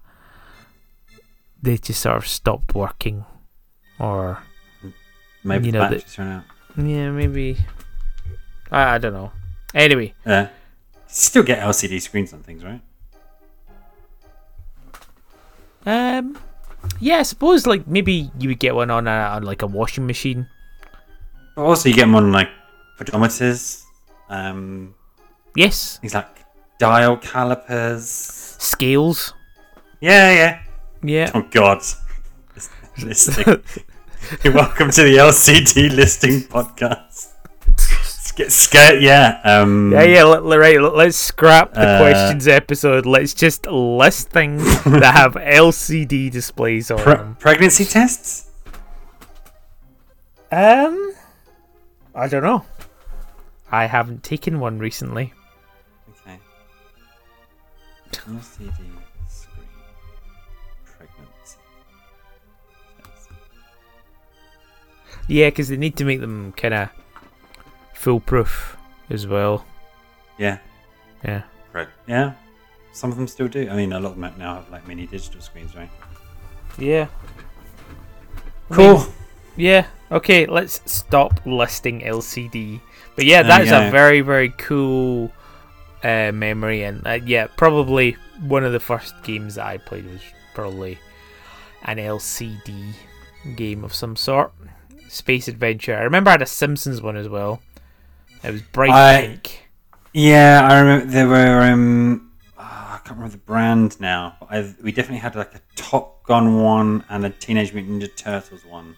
They 1.61 1.77
just 1.77 2.01
sort 2.01 2.17
of 2.17 2.27
stopped 2.27 2.75
working, 2.75 3.25
or 3.99 4.39
maybe 5.43 5.67
you 5.67 5.71
know, 5.71 5.79
the- 5.89 5.95
batteries 5.95 6.19
run 6.19 6.27
out. 6.27 6.43
yeah, 6.77 7.09
maybe. 7.11 7.57
I, 8.71 8.95
I 8.95 8.97
don't 8.97 9.13
know. 9.13 9.31
Anyway, 9.73 10.13
Yeah. 10.25 10.49
Still 11.07 11.43
get 11.43 11.59
LCD 11.59 12.01
screens 12.01 12.33
on 12.33 12.41
things, 12.41 12.63
right? 12.63 12.81
um, 15.85 16.37
yeah, 16.99 17.17
I 17.17 17.23
suppose 17.23 17.65
like 17.67 17.87
maybe 17.87 18.31
you 18.39 18.49
would 18.49 18.59
get 18.59 18.75
one 18.75 18.89
on 18.91 19.07
a 19.07 19.11
on 19.11 19.43
like 19.43 19.61
a 19.61 19.67
washing 19.67 20.05
machine. 20.07 20.47
But 21.55 21.63
also, 21.63 21.89
you 21.89 21.95
get 21.95 22.01
them 22.01 22.15
on 22.15 22.31
like 22.31 22.49
pedometers, 22.99 23.83
um, 24.29 24.95
Yes, 25.55 25.97
things 25.99 26.13
like 26.13 26.27
dial 26.79 27.17
calipers. 27.17 28.05
scales. 28.59 29.33
Yeah, 30.01 30.31
yeah. 30.33 30.59
Yeah. 31.03 31.31
Oh 31.33 31.43
God. 31.51 31.81
Listing. 33.01 33.45
Welcome 34.53 34.89
to 34.91 35.03
the 35.03 35.17
LCD 35.17 35.93
listing 35.95 36.41
podcast. 36.47 37.32
Get 38.35 38.51
scared, 38.51 39.01
yeah. 39.03 39.39
Um, 39.43 39.91
Yeah, 39.91 40.03
yeah, 40.03 40.23
let, 40.23 40.43
let- 40.43 40.57
right. 40.59 40.81
let- 40.81 40.95
Let's 40.95 41.17
scrap 41.17 41.73
the 41.73 41.81
Uh, 41.87 41.99
questions 41.99 42.47
episode. 42.47 43.05
Let's 43.05 43.33
just 43.35 43.67
list 43.67 44.29
things 44.31 44.63
that 44.85 45.13
have 45.15 45.33
LCD 45.35 46.31
displays 46.31 46.89
on 46.89 46.97
Pre- 46.97 47.13
them. 47.15 47.35
pregnancy 47.39 47.85
tests. 47.85 48.49
Um, 50.51 51.13
I 52.15 52.27
don't 52.27 52.43
know. 52.43 52.65
I 53.71 53.85
haven't 53.85 54.23
taken 54.23 54.59
one 54.59 54.79
recently. 54.79 55.33
Okay. 56.25 56.39
LCD 58.13 58.71
screen 59.29 59.67
pregnancy 60.85 61.57
test. 63.03 63.29
Yeah, 65.27 65.49
because 65.49 65.69
they 65.69 65.77
need 65.77 65.97
to 65.97 66.05
make 66.05 66.19
them 66.19 66.51
kind 66.53 66.73
of 66.75 66.89
foolproof 68.03 68.75
as 69.09 69.25
well. 69.25 69.65
Yeah. 70.37 70.57
Yeah. 71.23 71.43
Preg- 71.73 71.87
yeah. 72.07 72.33
Some 72.91 73.09
of 73.11 73.17
them 73.17 73.27
still 73.27 73.47
do. 73.47 73.69
I 73.69 73.75
mean, 73.75 73.93
a 73.93 73.99
lot 73.99 74.11
of 74.11 74.19
them 74.19 74.33
now 74.37 74.55
have 74.55 74.69
like 74.69 74.85
mini 74.87 75.07
digital 75.07 75.39
screens, 75.41 75.73
right? 75.75 75.89
Yeah. 76.77 77.07
I 78.69 78.75
Cool. 78.75 78.97
mean, 78.97 79.07
yeah. 79.55 79.85
Okay, 80.11 80.45
let's 80.45 80.81
stop 80.85 81.39
listing 81.45 82.01
LCD. 82.01 82.81
But 83.15 83.25
yeah, 83.25 83.41
that 83.43 83.61
is 83.61 83.71
a 83.71 83.89
very 83.89 84.21
very 84.21 84.49
cool 84.57 85.31
uh, 86.03 86.31
memory, 86.33 86.83
and 86.83 87.05
uh, 87.07 87.19
yeah, 87.25 87.47
probably 87.55 88.17
one 88.41 88.63
of 88.65 88.73
the 88.73 88.79
first 88.79 89.13
games 89.23 89.55
that 89.55 89.65
I 89.65 89.77
played 89.77 90.05
was 90.05 90.21
probably 90.53 90.97
an 91.83 91.97
LCD 91.97 92.93
game 93.55 93.83
of 93.83 93.93
some 93.93 94.15
sort. 94.15 94.51
Space 95.07 95.47
adventure. 95.47 95.95
I 95.95 96.01
remember 96.03 96.29
I 96.29 96.33
had 96.33 96.41
a 96.41 96.47
Simpsons 96.47 97.01
one 97.01 97.15
as 97.17 97.29
well. 97.29 97.61
It 98.43 98.51
was 98.51 98.61
bright 98.61 98.89
I- 98.91 99.27
pink. 99.27 99.59
Yeah, 100.15 100.67
I 100.69 100.79
remember 100.79 101.05
there 101.11 101.27
were. 101.27 101.61
Um, 101.63 102.31
oh, 102.57 102.61
I 102.61 102.99
can't 103.03 103.17
remember 103.17 103.29
the 103.31 103.37
brand 103.39 103.99
now. 103.99 104.35
I, 104.47 104.73
we 104.83 104.91
definitely 104.91 105.17
had 105.19 105.35
like 105.35 105.55
a 105.55 105.61
Top 105.75 106.23
Gun 106.23 106.61
one 106.61 107.03
and 107.09 107.25
a 107.25 107.31
Teenage 107.31 107.73
Mutant 107.73 108.03
Ninja 108.03 108.15
Turtles 108.15 108.63
one 108.63 108.95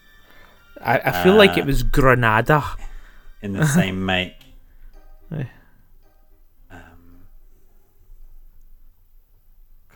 I, 0.80 0.98
I 0.98 1.22
feel 1.22 1.34
like 1.34 1.52
uh, 1.52 1.60
it 1.60 1.64
was 1.66 1.82
Granada. 1.82 2.62
in 3.40 3.54
the 3.54 3.66
same 3.66 4.04
make. 4.12 4.34
Um, 5.30 5.48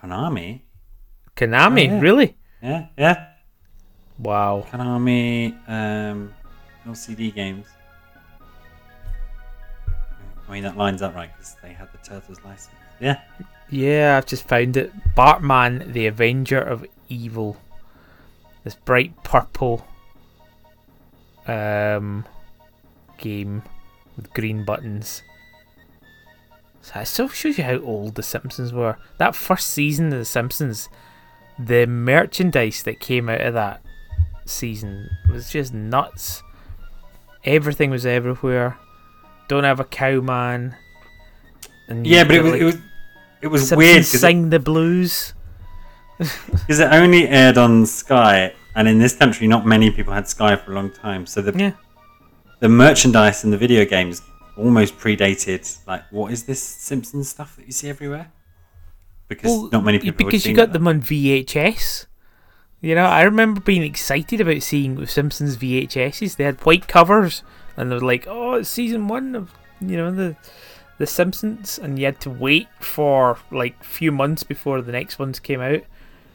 Konami. 0.02 0.62
Konami, 1.36 1.90
Oh, 1.90 1.94
yeah. 1.94 2.00
really? 2.00 2.36
Yeah, 2.62 2.86
yeah. 2.96 3.26
Wow. 4.18 4.66
Konami 4.70 5.52
um, 5.68 6.32
LCD 6.86 7.34
games. 7.34 7.66
I 10.50 10.52
mean, 10.52 10.64
that 10.64 10.76
lines 10.76 11.00
up 11.00 11.14
right 11.14 11.30
because 11.32 11.54
they 11.62 11.72
had 11.72 11.92
the 11.92 11.98
Turtles 11.98 12.38
license. 12.44 12.74
Yeah. 12.98 13.20
Yeah, 13.70 14.16
I've 14.16 14.26
just 14.26 14.48
found 14.48 14.76
it. 14.76 14.92
Bartman, 15.14 15.92
the 15.92 16.08
Avenger 16.08 16.60
of 16.60 16.84
Evil. 17.08 17.56
This 18.64 18.74
bright 18.74 19.22
purple 19.22 19.86
um, 21.46 22.26
game 23.16 23.62
with 24.16 24.34
green 24.34 24.64
buttons. 24.64 25.22
So 26.82 26.98
it 26.98 27.06
still 27.06 27.28
shows 27.28 27.56
you 27.56 27.62
how 27.62 27.78
old 27.78 28.16
The 28.16 28.22
Simpsons 28.24 28.72
were. 28.72 28.96
That 29.18 29.36
first 29.36 29.68
season 29.68 30.06
of 30.12 30.18
The 30.18 30.24
Simpsons, 30.24 30.88
the 31.60 31.86
merchandise 31.86 32.82
that 32.82 32.98
came 32.98 33.28
out 33.28 33.40
of 33.40 33.54
that 33.54 33.82
season 34.46 35.10
was 35.30 35.48
just 35.48 35.72
nuts. 35.72 36.42
Everything 37.44 37.90
was 37.90 38.04
everywhere. 38.04 38.78
Don't 39.50 39.64
have 39.64 39.80
a 39.80 39.84
cowman. 39.84 40.76
And 41.88 42.06
Yeah, 42.06 42.22
but 42.22 42.36
it 42.36 42.42
was 42.42 42.52
like, 42.52 42.60
it 42.60 42.64
was 42.64 42.76
it 43.42 43.46
was 43.48 43.60
Simpsons 43.68 43.78
weird 43.78 43.96
because 43.96 44.14
it, 44.14 44.18
sing 44.20 44.50
the 44.50 44.60
blues. 44.60 45.34
'cause 46.18 46.78
it 46.78 46.92
only 46.92 47.26
aired 47.26 47.58
on 47.58 47.84
Sky, 47.84 48.52
and 48.76 48.86
in 48.86 48.98
this 49.00 49.16
country, 49.16 49.48
not 49.48 49.66
many 49.66 49.90
people 49.90 50.12
had 50.12 50.28
Sky 50.28 50.54
for 50.54 50.70
a 50.70 50.74
long 50.76 50.90
time. 50.92 51.26
So 51.26 51.42
the 51.42 51.52
Yeah. 51.58 51.72
the 52.60 52.68
merchandise 52.68 53.42
and 53.42 53.52
the 53.52 53.58
video 53.58 53.84
games 53.84 54.22
almost 54.56 54.96
predated. 54.98 55.62
Like, 55.84 56.04
what 56.12 56.30
is 56.30 56.44
this 56.44 56.62
Simpsons 56.62 57.28
stuff 57.30 57.56
that 57.56 57.66
you 57.66 57.72
see 57.72 57.88
everywhere? 57.90 58.30
because 59.26 59.50
Well, 59.50 59.68
not 59.72 59.84
many 59.84 59.98
people 59.98 60.24
because 60.26 60.44
you 60.46 60.54
got 60.54 60.72
them 60.72 60.86
on 60.88 61.00
VHS. 61.00 62.06
You 62.80 62.94
know, 62.94 63.04
I 63.04 63.22
remember 63.22 63.60
being 63.60 63.82
excited 63.82 64.40
about 64.40 64.62
seeing 64.62 65.04
Simpsons 65.06 65.56
VHSs. 65.56 66.36
They 66.36 66.44
had 66.44 66.58
white 66.66 66.86
covers, 66.88 67.42
and 67.80 67.90
they 67.90 67.94
were 67.96 68.00
like, 68.00 68.26
"Oh, 68.28 68.54
it's 68.54 68.68
season 68.68 69.08
one 69.08 69.34
of 69.34 69.50
you 69.80 69.96
know 69.96 70.10
the 70.10 70.36
the 70.98 71.06
Simpsons," 71.06 71.78
and 71.78 71.98
you 71.98 72.04
had 72.04 72.20
to 72.20 72.30
wait 72.30 72.68
for 72.80 73.38
like 73.50 73.74
a 73.80 73.84
few 73.84 74.12
months 74.12 74.42
before 74.42 74.82
the 74.82 74.92
next 74.92 75.18
ones 75.18 75.40
came 75.40 75.60
out. 75.60 75.82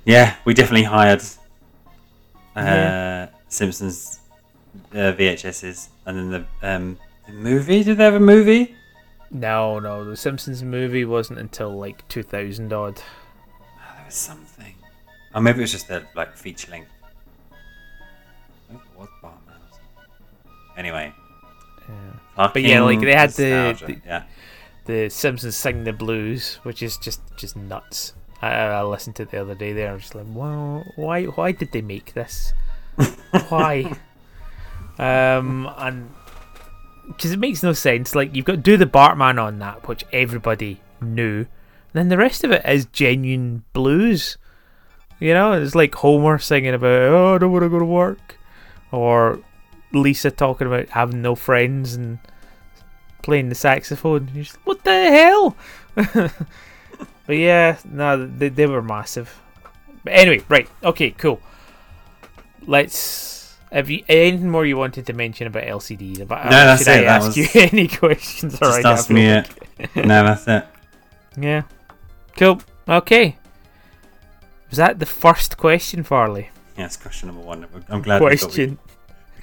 Yeah, 0.06 0.36
we 0.46 0.54
definitely 0.54 0.84
hired 0.84 1.22
uh, 2.56 2.62
Yeah. 2.62 3.28
Simpsons 3.50 4.20
uh, 4.94 5.14
VHSs, 5.14 5.90
and 6.06 6.18
then 6.18 6.30
the 6.62 6.68
um, 6.68 6.98
the 7.28 7.34
movie. 7.34 7.84
Did 7.84 7.98
they 7.98 8.04
have 8.04 8.16
a 8.16 8.20
movie? 8.20 8.76
No, 9.32 9.80
no, 9.80 10.06
the 10.06 10.16
Simpsons 10.16 10.64
movie 10.64 11.04
wasn't 11.06 11.40
until 11.40 11.78
like 11.78 12.08
2000 12.08 12.72
odd. 12.72 13.02
Oh, 13.02 13.96
there 13.98 14.06
was 14.06 14.14
something. 14.16 14.76
Oh, 15.34 15.42
maybe 15.42 15.60
it 15.60 15.62
was 15.62 15.72
just 15.72 15.90
a 15.90 16.06
like 16.16 16.36
feature 16.38 16.72
length. 16.72 16.90
Maybe 18.70 18.82
it 18.94 19.00
was 19.00 19.10
Batman 19.22 19.56
or 19.56 19.72
something. 19.72 20.14
Anyway, 20.78 21.14
Yeah. 21.88 22.48
But 22.54 22.64
yeah, 22.64 22.82
like, 22.82 23.00
they 23.02 23.14
had 23.14 23.32
the- 23.32 23.78
the- 23.86 24.02
yeah. 24.06 24.24
The 24.86 25.10
Simpsons 25.10 25.56
sing 25.56 25.84
the 25.84 25.94
blues, 25.94 26.60
which 26.64 26.84
is 26.84 26.98
just 26.98 27.22
just 27.38 27.56
nuts. 27.56 28.14
I, 28.42 28.50
I 28.52 28.84
listened 28.84 29.16
to 29.16 29.24
it 29.24 29.32
the 29.32 29.42
other 29.42 29.56
day. 29.56 29.74
There, 29.74 29.90
I 29.90 29.94
was 29.94 30.04
just 30.04 30.14
like, 30.16 30.28
wow, 30.28 30.84
why 30.96 31.24
why 31.26 31.52
did 31.54 31.72
they 31.72 31.82
make 31.82 32.14
this? 32.14 32.54
why? 33.50 33.92
Um, 35.00 35.70
and 35.78 36.10
because 37.08 37.32
it 37.32 37.40
makes 37.40 37.64
no 37.64 37.74
sense. 37.74 38.14
Like 38.16 38.36
you've 38.36 38.46
got 38.46 38.54
to 38.54 38.58
do 38.58 38.78
the 38.78 38.86
Bartman 38.86 39.42
on 39.42 39.60
that, 39.60 39.88
which 39.88 40.04
everybody 40.14 40.82
knew. 41.02 41.46
Then 41.94 42.10
the 42.10 42.18
rest 42.18 42.44
of 42.44 42.52
it 42.52 42.62
is 42.66 42.86
genuine 42.86 43.64
blues. 43.74 44.38
You 45.20 45.34
know, 45.34 45.54
it's 45.54 45.76
like 45.76 45.96
Homer 45.96 46.38
singing 46.40 46.74
about, 46.74 47.02
"Oh, 47.02 47.36
I 47.36 47.38
don't 47.38 47.52
want 47.52 47.64
to 47.64 47.70
go 47.70 47.80
to 47.80 47.86
work," 47.86 48.38
or 48.92 49.40
Lisa 49.96 50.32
talking 50.32 50.68
about 50.68 50.90
having 50.90 51.22
no 51.22 51.36
friends 51.36 51.96
and 51.96 52.20
playing 53.24 53.50
the 53.50 53.56
saxophone. 53.56 54.30
You're 54.34 54.44
just, 54.44 54.58
what 54.66 54.84
the 54.84 54.92
hell? 55.10 55.58
but 57.26 57.36
yeah, 57.38 57.78
no, 57.86 58.26
they, 58.28 58.50
they 58.50 58.66
were 58.68 58.82
massive. 58.82 59.40
But 60.04 60.14
anyway, 60.14 60.44
right, 60.50 60.70
okay, 60.84 61.12
cool. 61.12 61.42
Let's. 62.68 63.34
Have 63.72 63.90
you 63.90 64.04
anything 64.08 64.50
more 64.50 64.66
you 64.66 64.78
wanted 64.78 65.06
to 65.08 65.14
mention 65.14 65.48
about 65.48 65.64
LCDs? 65.64 66.22
About, 66.22 66.46
No, 66.46 66.52
that's 66.52 66.84
should 66.84 66.94
I 66.94 66.98
it, 67.00 67.02
that 67.02 67.08
ask 67.24 67.28
was- 67.28 67.38
you 67.38 67.48
any 67.74 67.88
questions? 67.88 68.54
Just 68.60 68.64
Alright, 68.64 68.86
I 68.86 68.92
ask 68.92 69.10
me 69.10 69.26
it. 69.26 69.50
no, 69.96 70.04
that's 70.24 70.48
it. 70.48 70.66
Yeah. 71.38 71.64
Cool. 72.38 72.62
Okay. 72.88 73.38
Was 74.70 74.78
that 74.78 75.00
the 75.00 75.06
first 75.06 75.58
question, 75.58 76.04
Farley? 76.04 76.50
Yes, 76.78 76.96
question 76.96 77.28
number 77.28 77.42
one. 77.44 77.66
I'm 77.90 78.02
glad 78.02 78.22
question. 78.22 78.78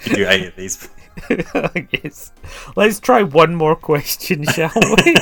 Could 0.03 0.15
do 0.15 0.27
eight 0.29 0.47
of 0.49 0.57
these. 0.57 0.89
yes. 2.03 2.33
Let's 2.77 3.01
try 3.01 3.23
one 3.23 3.55
more 3.55 3.77
question, 3.77 4.45
shall 4.55 4.73
we? 5.05 5.15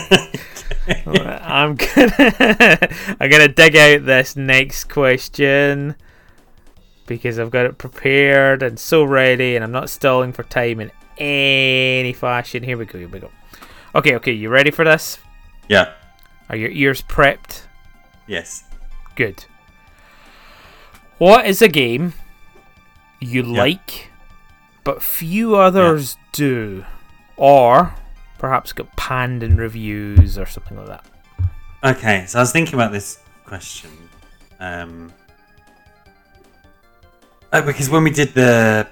I'm 1.07 1.75
gonna 1.77 2.79
I'm 3.21 3.31
gonna 3.31 3.49
dig 3.49 3.77
out 3.77 4.07
this 4.07 4.37
next 4.37 4.85
question 4.85 5.97
because 7.07 7.39
I've 7.39 7.51
got 7.51 7.67
it 7.67 7.77
prepared 7.79 8.63
and 8.63 8.79
so 8.79 9.03
ready 9.05 9.57
and 9.57 9.65
I'm 9.65 9.73
not 9.73 9.91
stalling 9.91 10.33
for 10.33 10.43
time 10.45 10.81
in 10.81 10.91
any 11.19 12.13
fashion. 12.13 12.63
Here 12.63 12.79
we 12.79 12.85
go, 12.87 12.99
here 12.99 13.09
we 13.09 13.19
go. 13.19 13.31
Okay, 13.95 14.15
okay, 14.17 14.33
you 14.33 14.49
ready 14.49 14.71
for 14.71 14.85
this? 14.85 15.19
yeah. 15.69 15.93
Are 16.49 16.57
your 16.57 16.71
ears 16.71 17.01
prepped? 17.03 17.63
Yes. 18.27 18.65
Good. 19.15 19.45
What 21.19 21.47
is 21.47 21.63
a 21.63 21.69
game 21.69 22.15
you 23.21 23.43
Yeah. 23.45 23.59
like 23.63 24.10
but 24.85 25.03
few 25.03 25.57
others 25.57 26.17
do? 26.33 26.85
Or 27.37 27.95
perhaps 28.39 28.73
got 28.73 28.95
panned 28.97 29.43
in 29.43 29.57
reviews 29.57 30.39
or 30.39 30.47
something 30.47 30.77
like 30.77 30.87
that. 30.87 31.05
Okay, 31.83 32.25
so 32.27 32.39
I 32.39 32.43
was 32.43 32.53
thinking 32.53 32.75
about 32.75 32.93
this 32.93 33.19
question. 33.45 33.91
Um, 34.61 35.13
oh, 37.53 37.63
because 37.63 37.89
when 37.89 38.05
we 38.05 38.11
did 38.11 38.35
the 38.35 38.87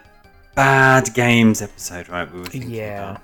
bad 0.54 1.12
games 1.14 1.60
episode, 1.62 2.08
right, 2.08 2.30
we 2.32 2.40
were 2.40 2.46
thinking 2.46 2.70
Yeah. 2.70 3.10
about 3.10 3.22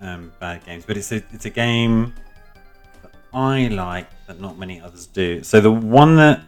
um, 0.00 0.32
bad 0.40 0.64
games, 0.64 0.84
but 0.86 0.96
it's 0.96 1.12
a 1.12 1.22
it's 1.32 1.44
a 1.44 1.50
game 1.50 2.12
that 3.02 3.12
I 3.32 3.68
like 3.68 4.08
that 4.26 4.40
not 4.40 4.58
many 4.58 4.80
others 4.80 5.06
do. 5.06 5.42
So 5.42 5.60
the 5.60 5.70
one 5.72 6.16
that 6.16 6.42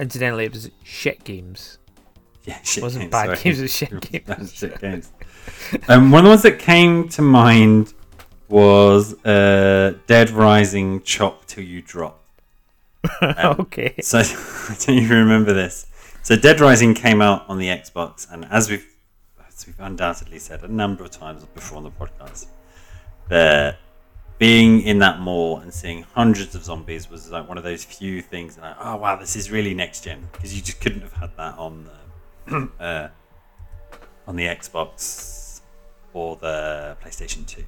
Incidentally, 0.00 0.46
it 0.46 0.52
was 0.52 0.70
shit 0.82 1.22
games. 1.24 1.78
Yeah, 2.44 2.60
shit 2.62 2.82
wasn't 2.82 3.02
games, 3.04 3.10
bad 3.12 3.24
sorry. 3.26 3.38
games, 3.42 3.58
it 3.58 3.62
was 3.62 3.74
shit 3.76 3.92
It 4.12 4.28
was 4.28 4.36
games. 4.36 4.54
shit 4.54 4.80
games. 4.80 5.12
um, 5.88 6.10
one 6.10 6.20
of 6.20 6.24
the 6.24 6.30
ones 6.30 6.42
that 6.42 6.58
came 6.58 7.08
to 7.10 7.22
mind 7.22 7.94
was 8.48 9.14
uh, 9.24 9.94
Dead 10.06 10.30
Rising 10.30 11.02
Chop 11.02 11.46
Till 11.46 11.64
You 11.64 11.82
Drop. 11.82 12.20
Um, 13.20 13.56
okay. 13.60 13.94
So 14.00 14.18
I 14.20 14.76
don't 14.86 14.96
even 14.96 15.18
remember 15.18 15.52
this. 15.52 15.86
So 16.22 16.36
Dead 16.36 16.58
Rising 16.60 16.94
came 16.94 17.20
out 17.20 17.44
on 17.48 17.58
the 17.58 17.66
Xbox, 17.68 18.26
and 18.32 18.46
as 18.46 18.70
we've 18.70 18.86
as 19.46 19.66
we've 19.66 19.78
undoubtedly 19.78 20.38
said 20.38 20.62
a 20.62 20.68
number 20.68 21.04
of 21.04 21.10
times 21.10 21.44
before 21.54 21.76
on 21.78 21.84
the 21.84 21.90
podcast, 21.90 22.46
that 23.28 23.76
being 24.38 24.80
in 24.82 24.98
that 25.00 25.20
mall 25.20 25.58
and 25.58 25.72
seeing 25.72 26.02
hundreds 26.14 26.54
of 26.54 26.64
zombies 26.64 27.10
was 27.10 27.30
like 27.30 27.46
one 27.46 27.58
of 27.58 27.64
those 27.64 27.84
few 27.84 28.20
things 28.22 28.56
like, 28.58 28.74
oh 28.80 28.96
wow, 28.96 29.16
this 29.16 29.36
is 29.36 29.50
really 29.50 29.74
next 29.74 30.02
gen 30.04 30.26
because 30.32 30.56
you 30.56 30.62
just 30.62 30.80
couldn't 30.80 31.02
have 31.02 31.12
had 31.12 31.30
that 31.36 31.56
on 31.58 31.84
the 31.84 31.90
uh, 32.80 33.08
on 34.26 34.36
the 34.36 34.44
Xbox 34.44 35.60
or 36.12 36.36
the 36.36 36.96
PlayStation 37.02 37.46
Two. 37.46 37.64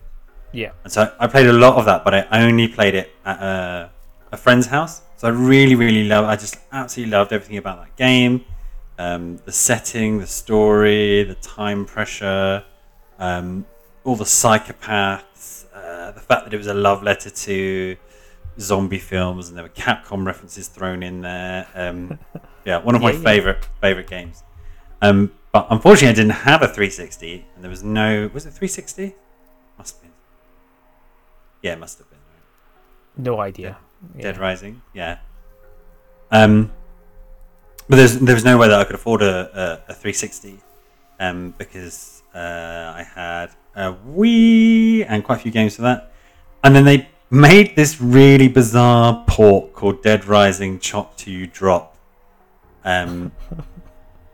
Yeah. 0.53 0.73
And 0.85 0.93
so 0.93 1.13
I 1.19 1.27
played 1.27 1.47
a 1.47 1.53
lot 1.53 1.77
of 1.77 1.85
that, 1.85 2.05
but 2.05 2.15
I 2.15 2.43
only 2.47 2.69
played 2.69 2.95
it 2.95 3.13
at 3.25 3.43
a, 3.43 3.91
a 4.33 4.37
friend's 4.37 4.67
house. 4.67 5.03
So 5.17 5.29
I 5.29 5.31
really, 5.31 5.75
really 5.75 6.05
love. 6.05 6.25
I 6.25 6.37
just 6.37 6.57
absolutely 6.73 7.13
loved 7.13 7.33
everything 7.33 7.59
about 7.59 7.85
that 7.85 7.97
game. 7.97 8.45
Um, 8.99 9.37
the 9.45 9.53
setting, 9.53 10.19
the 10.19 10.27
story, 10.27 11.25
the 11.25 11.35
time 11.37 11.85
pressure, 11.85 12.65
um, 13.19 13.67
all 14.05 14.17
the 14.17 14.25
psychopaths, 14.25 15.67
uh, 15.75 16.13
the 16.13 16.21
fact 16.21 16.45
that 16.45 16.55
it 16.55 16.57
was 16.57 16.67
a 16.67 16.75
love 16.75 17.03
letter 17.03 17.29
to 17.29 17.97
zombie 18.59 18.99
films, 18.99 19.49
and 19.49 19.57
there 19.57 19.65
were 19.65 19.71
Capcom 19.71 20.25
references 20.25 20.69
thrown 20.69 21.03
in 21.03 21.21
there. 21.21 21.67
Um, 21.75 22.19
yeah, 22.65 22.79
one 22.79 22.95
of 22.95 23.03
my 23.03 23.13
yeah. 23.13 23.21
favorite 23.21 23.69
favorite 23.81 24.09
games. 24.09 24.43
Um, 25.03 25.33
but 25.53 25.67
unfortunately, 25.71 26.09
I 26.09 26.15
didn't 26.15 26.43
have 26.45 26.63
a 26.63 26.67
360, 26.67 27.47
and 27.55 27.65
there 27.65 27.71
was 27.71 27.83
no. 27.83 28.31
Was 28.33 28.47
it 28.47 28.51
360? 28.51 29.15
Must 29.79 29.95
have 29.95 30.03
been. 30.03 30.13
Yeah, 31.63 31.73
it 31.75 31.79
must 31.79 31.99
have 31.99 32.09
been. 32.11 32.19
right? 32.19 33.25
No 33.25 33.41
idea. 33.41 33.79
Dead 34.19 34.37
Yeah. 34.37 34.41
Rising, 34.43 34.83
yeah. 34.95 35.19
Um, 36.31 36.73
but 37.89 37.97
there's 37.97 38.19
there 38.19 38.35
was 38.35 38.45
no 38.45 38.59
way 38.59 38.69
that 38.69 38.79
I 38.79 38.85
could 38.85 38.97
afford 38.97 39.23
a, 39.23 39.83
a, 39.89 39.93
a 39.93 39.95
360, 39.95 40.59
um, 41.21 41.55
because 41.57 42.23
uh, 42.35 42.39
I 42.39 43.07
had 43.15 43.51
a 43.75 43.93
Wii 43.93 45.07
and 45.09 45.23
quite 45.25 45.39
a 45.39 45.43
few 45.43 45.53
games 45.53 45.77
for 45.77 45.83
that, 45.83 46.13
and 46.65 46.75
then 46.75 46.85
they 46.85 47.09
made 47.31 47.77
this 47.77 48.01
really 48.01 48.49
bizarre 48.49 49.25
port 49.27 49.73
called 49.73 50.03
Dead 50.03 50.25
Rising 50.25 50.79
Chop 50.81 51.17
Till 51.17 51.33
You 51.33 51.47
Drop, 51.47 51.97
um, 52.85 53.33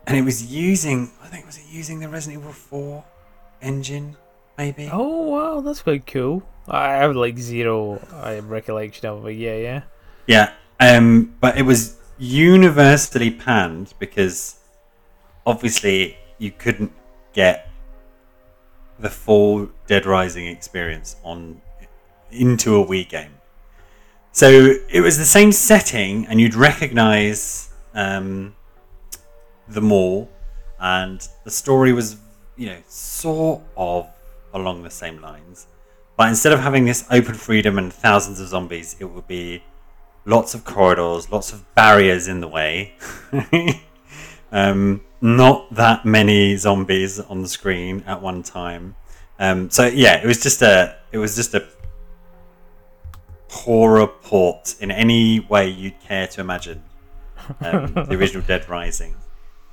and 0.07 0.17
it 0.17 0.23
was 0.23 0.53
using 0.53 1.11
I 1.23 1.27
think 1.27 1.47
was 1.47 1.59
it 1.59 1.65
using 1.71 2.01
the 2.01 2.09
Resident 2.09 2.41
Evil 2.41 2.53
4 2.53 3.05
engine 3.61 4.17
maybe. 4.59 4.89
Oh 4.93 5.29
wow, 5.29 5.61
that's 5.61 5.83
quite 5.83 6.07
cool. 6.07 6.43
I 6.69 6.93
have 6.95 7.17
like 7.17 7.39
zero 7.39 8.01
uh, 8.13 8.41
recollection 8.45 9.07
of 9.07 9.19
it, 9.19 9.23
but 9.23 9.35
yeah, 9.35 9.57
yeah. 9.57 9.83
Yeah, 10.27 10.53
um, 10.79 11.35
but 11.41 11.59
it 11.59 11.63
was 11.63 11.97
universally 12.19 13.31
panned 13.31 13.95
because 13.99 14.57
obviously 15.45 16.17
you 16.39 16.53
couldn't 16.53 16.93
get 17.33 17.69
the 18.99 19.11
full 19.11 19.69
Dead 19.87 20.07
Rising 20.07 20.47
experience 20.47 21.17
on 21.25 21.61
into 22.31 22.81
a 22.81 22.87
Wii 22.87 23.09
game. 23.09 23.35
So 24.31 24.77
it 24.89 25.01
was 25.01 25.19
the 25.19 25.27
same 25.27 25.53
setting, 25.53 26.27
and 26.27 26.41
you'd 26.41 26.55
recognize 26.55 27.69
um, 27.93 28.55
the 29.73 29.81
mall, 29.81 30.29
and 30.79 31.27
the 31.45 31.51
story 31.51 31.93
was, 31.93 32.17
you 32.57 32.67
know, 32.67 32.79
sort 32.89 33.63
of 33.77 34.09
along 34.55 34.83
the 34.83 34.91
same 34.91 35.21
lines. 35.21 35.67
But 36.17 36.29
instead 36.29 36.53
of 36.53 36.61
having 36.61 36.85
this 36.85 37.07
open 37.11 37.35
freedom 37.35 37.79
and 37.79 37.93
thousands 37.93 38.41
of 38.41 38.49
zombies, 38.49 38.97
it 39.01 39.05
would 39.05 39.27
be 39.27 39.63
lots 40.25 40.55
of 40.55 40.65
corridors, 40.65 41.31
lots 41.31 41.53
of 41.53 41.75
barriers 41.75 42.29
in 42.29 42.41
the 42.41 42.49
way. 42.49 42.95
um, 44.53 45.03
not 45.21 45.73
that 45.75 46.05
many 46.05 46.57
zombies 46.57 47.19
on 47.19 47.43
the 47.43 47.49
screen 47.49 48.05
at 48.07 48.21
one 48.21 48.43
time. 48.43 48.95
Um, 49.39 49.71
so 49.71 49.87
yeah, 49.87 50.23
it 50.23 50.27
was 50.27 50.43
just 50.43 50.63
a 50.63 50.97
it 51.11 51.19
was 51.19 51.35
just 51.35 51.55
a 51.55 51.67
poorer 53.49 54.07
port 54.07 54.77
in 54.81 54.91
any 54.91 55.41
way 55.41 55.69
you'd 55.69 56.01
care 56.01 56.27
to 56.27 56.41
imagine. 56.41 56.83
Um, 57.61 57.93
the 57.95 58.15
original 58.15 58.43
Dead 58.47 58.69
Rising, 58.69 59.15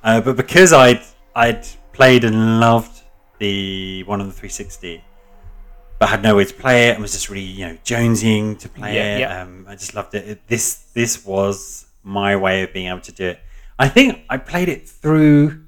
uh, 0.04 0.20
but 0.20 0.36
because 0.36 0.72
I'd 0.72 1.02
I'd 1.34 1.66
played 1.92 2.24
and 2.24 2.60
loved 2.60 3.02
the 3.38 4.02
one 4.04 4.20
on 4.20 4.26
the 4.28 4.32
360, 4.32 5.02
but 5.98 6.08
had 6.08 6.22
no 6.22 6.36
way 6.36 6.44
to 6.44 6.54
play 6.54 6.88
it 6.88 6.92
and 6.92 7.02
was 7.02 7.12
just 7.12 7.28
really 7.28 7.42
you 7.44 7.66
know 7.68 7.78
jonesing 7.84 8.58
to 8.60 8.68
play 8.68 8.94
Yeah, 8.94 9.16
it. 9.16 9.20
yeah. 9.20 9.42
Um, 9.42 9.66
I 9.68 9.74
just 9.76 9.94
loved 9.94 10.14
it. 10.14 10.28
it. 10.28 10.46
This 10.46 10.74
this 10.94 11.24
was 11.24 11.86
my 12.02 12.36
way 12.36 12.62
of 12.62 12.72
being 12.72 12.86
able 12.88 13.00
to 13.00 13.12
do 13.12 13.28
it. 13.28 13.40
I 13.78 13.88
think 13.88 14.20
I 14.28 14.36
played 14.36 14.68
it 14.68 14.88
through. 14.88 15.64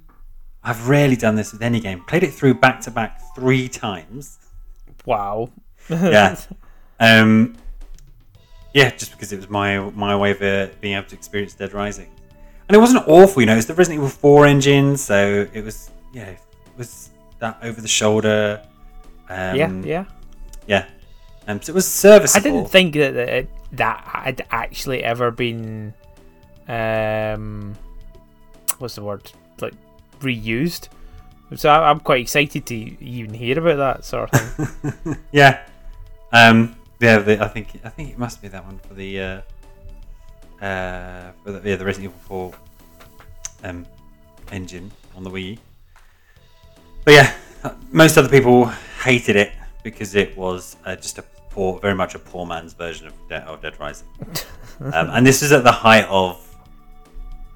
I've 0.64 0.88
rarely 0.88 1.16
done 1.16 1.34
this 1.34 1.52
with 1.52 1.62
any 1.62 1.80
game. 1.80 2.04
Played 2.04 2.22
it 2.22 2.32
through 2.32 2.54
back 2.54 2.80
to 2.82 2.90
back 2.90 3.20
three 3.34 3.68
times. 3.68 4.38
Wow. 5.06 5.50
Yeah. 5.90 6.36
um, 7.00 7.56
yeah, 8.72 8.90
just 8.90 9.10
because 9.12 9.32
it 9.32 9.36
was 9.36 9.50
my 9.50 9.78
my 9.90 10.14
way 10.16 10.30
of 10.30 10.40
uh, 10.40 10.72
being 10.80 10.96
able 10.96 11.08
to 11.08 11.16
experience 11.16 11.54
Dead 11.54 11.72
Rising, 11.74 12.08
and 12.68 12.76
it 12.76 12.78
wasn't 12.78 13.06
awful. 13.08 13.42
You 13.42 13.46
know, 13.46 13.56
it's 13.56 13.66
the 13.66 13.74
Resident 13.74 13.98
Evil 14.00 14.10
Four 14.10 14.46
engine, 14.46 14.96
so 14.96 15.46
it 15.52 15.64
was 15.64 15.90
yeah, 16.12 16.28
it 16.28 16.38
was 16.76 17.10
that 17.38 17.58
over 17.62 17.80
the 17.80 17.88
shoulder. 17.88 18.62
Um, 19.28 19.56
yeah, 19.56 19.72
yeah. 19.84 20.04
yeah. 20.66 20.86
Um, 21.48 21.60
so 21.60 21.72
it 21.72 21.74
was 21.74 21.88
serviceable. 21.88 22.46
I 22.46 22.50
didn't 22.52 22.70
think 22.70 22.94
that 22.94 23.14
that, 23.14 23.46
that 23.72 24.04
had 24.04 24.46
actually 24.50 25.02
ever 25.02 25.30
been, 25.30 25.92
um, 26.68 27.74
what's 28.78 28.94
the 28.94 29.02
word? 29.02 29.30
Like 29.60 29.74
reused. 30.20 30.88
So 31.56 31.68
I- 31.68 31.90
I'm 31.90 32.00
quite 32.00 32.20
excited 32.20 32.64
to 32.66 32.74
even 32.74 33.34
hear 33.34 33.58
about 33.58 33.76
that 33.76 34.04
sort 34.04 34.32
of 34.32 34.40
thing. 34.54 35.16
yeah. 35.32 35.66
Um, 36.32 36.76
yeah, 37.00 37.18
the, 37.18 37.42
I 37.42 37.48
think 37.48 37.80
I 37.84 37.88
think 37.88 38.10
it 38.10 38.18
must 38.18 38.40
be 38.40 38.48
that 38.48 38.64
one 38.64 38.78
for 38.78 38.94
the 38.94 39.20
uh, 39.20 39.40
uh, 40.62 41.32
for 41.44 41.52
the, 41.52 41.68
yeah 41.68 41.76
the 41.76 41.84
Resident 41.84 42.14
Evil 42.14 42.52
4 43.62 43.70
um, 43.70 43.86
engine 44.50 44.90
on 45.14 45.24
the 45.24 45.30
Wii. 45.30 45.58
But 47.04 47.14
yeah, 47.14 47.34
most 47.90 48.16
other 48.16 48.28
people 48.28 48.66
hated 49.04 49.36
it 49.36 49.52
because 49.82 50.14
it 50.14 50.36
was 50.36 50.76
uh, 50.84 50.96
just 50.96 51.18
a 51.18 51.22
poor, 51.50 51.78
very 51.80 51.94
much 51.94 52.14
a 52.14 52.18
poor 52.18 52.46
man's 52.46 52.72
version 52.72 53.08
of 53.08 53.14
Dead, 53.28 53.42
of 53.42 53.60
Dead 53.60 53.78
Rising. 53.78 54.06
um, 54.80 55.10
and 55.10 55.26
this 55.26 55.42
was 55.42 55.52
at 55.52 55.64
the 55.64 55.72
height 55.72 56.06
of 56.08 56.38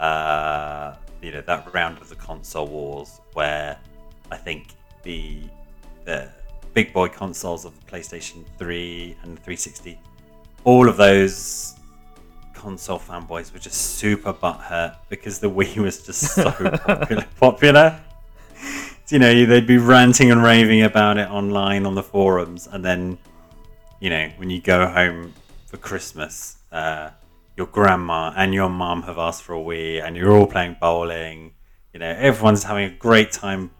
uh, 0.00 0.94
you 1.22 1.32
know 1.32 1.40
that 1.40 1.72
round 1.72 1.98
of 1.98 2.08
the 2.08 2.16
console 2.16 2.66
wars 2.66 3.20
where 3.32 3.78
I 4.30 4.36
think 4.36 4.68
the 5.02 5.42
the 6.04 6.28
big 6.74 6.92
boy 6.92 7.08
consoles 7.08 7.64
of 7.64 7.72
the 7.80 7.90
PlayStation 7.90 8.44
3 8.58 9.16
and 9.22 9.36
the 9.36 9.40
360, 9.40 9.98
all 10.64 10.88
of 10.88 10.98
those 10.98 11.74
console 12.66 12.98
fanboys 12.98 13.52
were 13.52 13.60
just 13.60 13.80
super 13.96 14.32
butthurt 14.32 14.96
because 15.08 15.38
the 15.38 15.48
Wii 15.48 15.76
was 15.76 16.04
just 16.04 16.34
so 16.34 16.50
popular. 16.84 17.24
popular. 17.38 18.00
You 19.08 19.20
know, 19.20 19.46
they'd 19.46 19.68
be 19.68 19.78
ranting 19.78 20.32
and 20.32 20.42
raving 20.42 20.82
about 20.82 21.16
it 21.16 21.30
online 21.30 21.86
on 21.86 21.94
the 21.94 22.02
forums, 22.02 22.66
and 22.66 22.84
then, 22.84 23.18
you 24.00 24.10
know, 24.10 24.32
when 24.38 24.50
you 24.50 24.60
go 24.60 24.88
home 24.88 25.32
for 25.66 25.76
Christmas, 25.76 26.56
uh, 26.72 27.10
your 27.56 27.68
grandma 27.68 28.32
and 28.36 28.52
your 28.52 28.68
mum 28.68 29.02
have 29.02 29.16
asked 29.16 29.44
for 29.44 29.54
a 29.54 29.60
Wii, 29.60 30.02
and 30.04 30.16
you're 30.16 30.32
all 30.32 30.48
playing 30.48 30.76
bowling. 30.80 31.52
You 31.92 32.00
know, 32.00 32.10
everyone's 32.18 32.64
having 32.64 32.86
a 32.92 32.96
great 32.96 33.30
time 33.30 33.70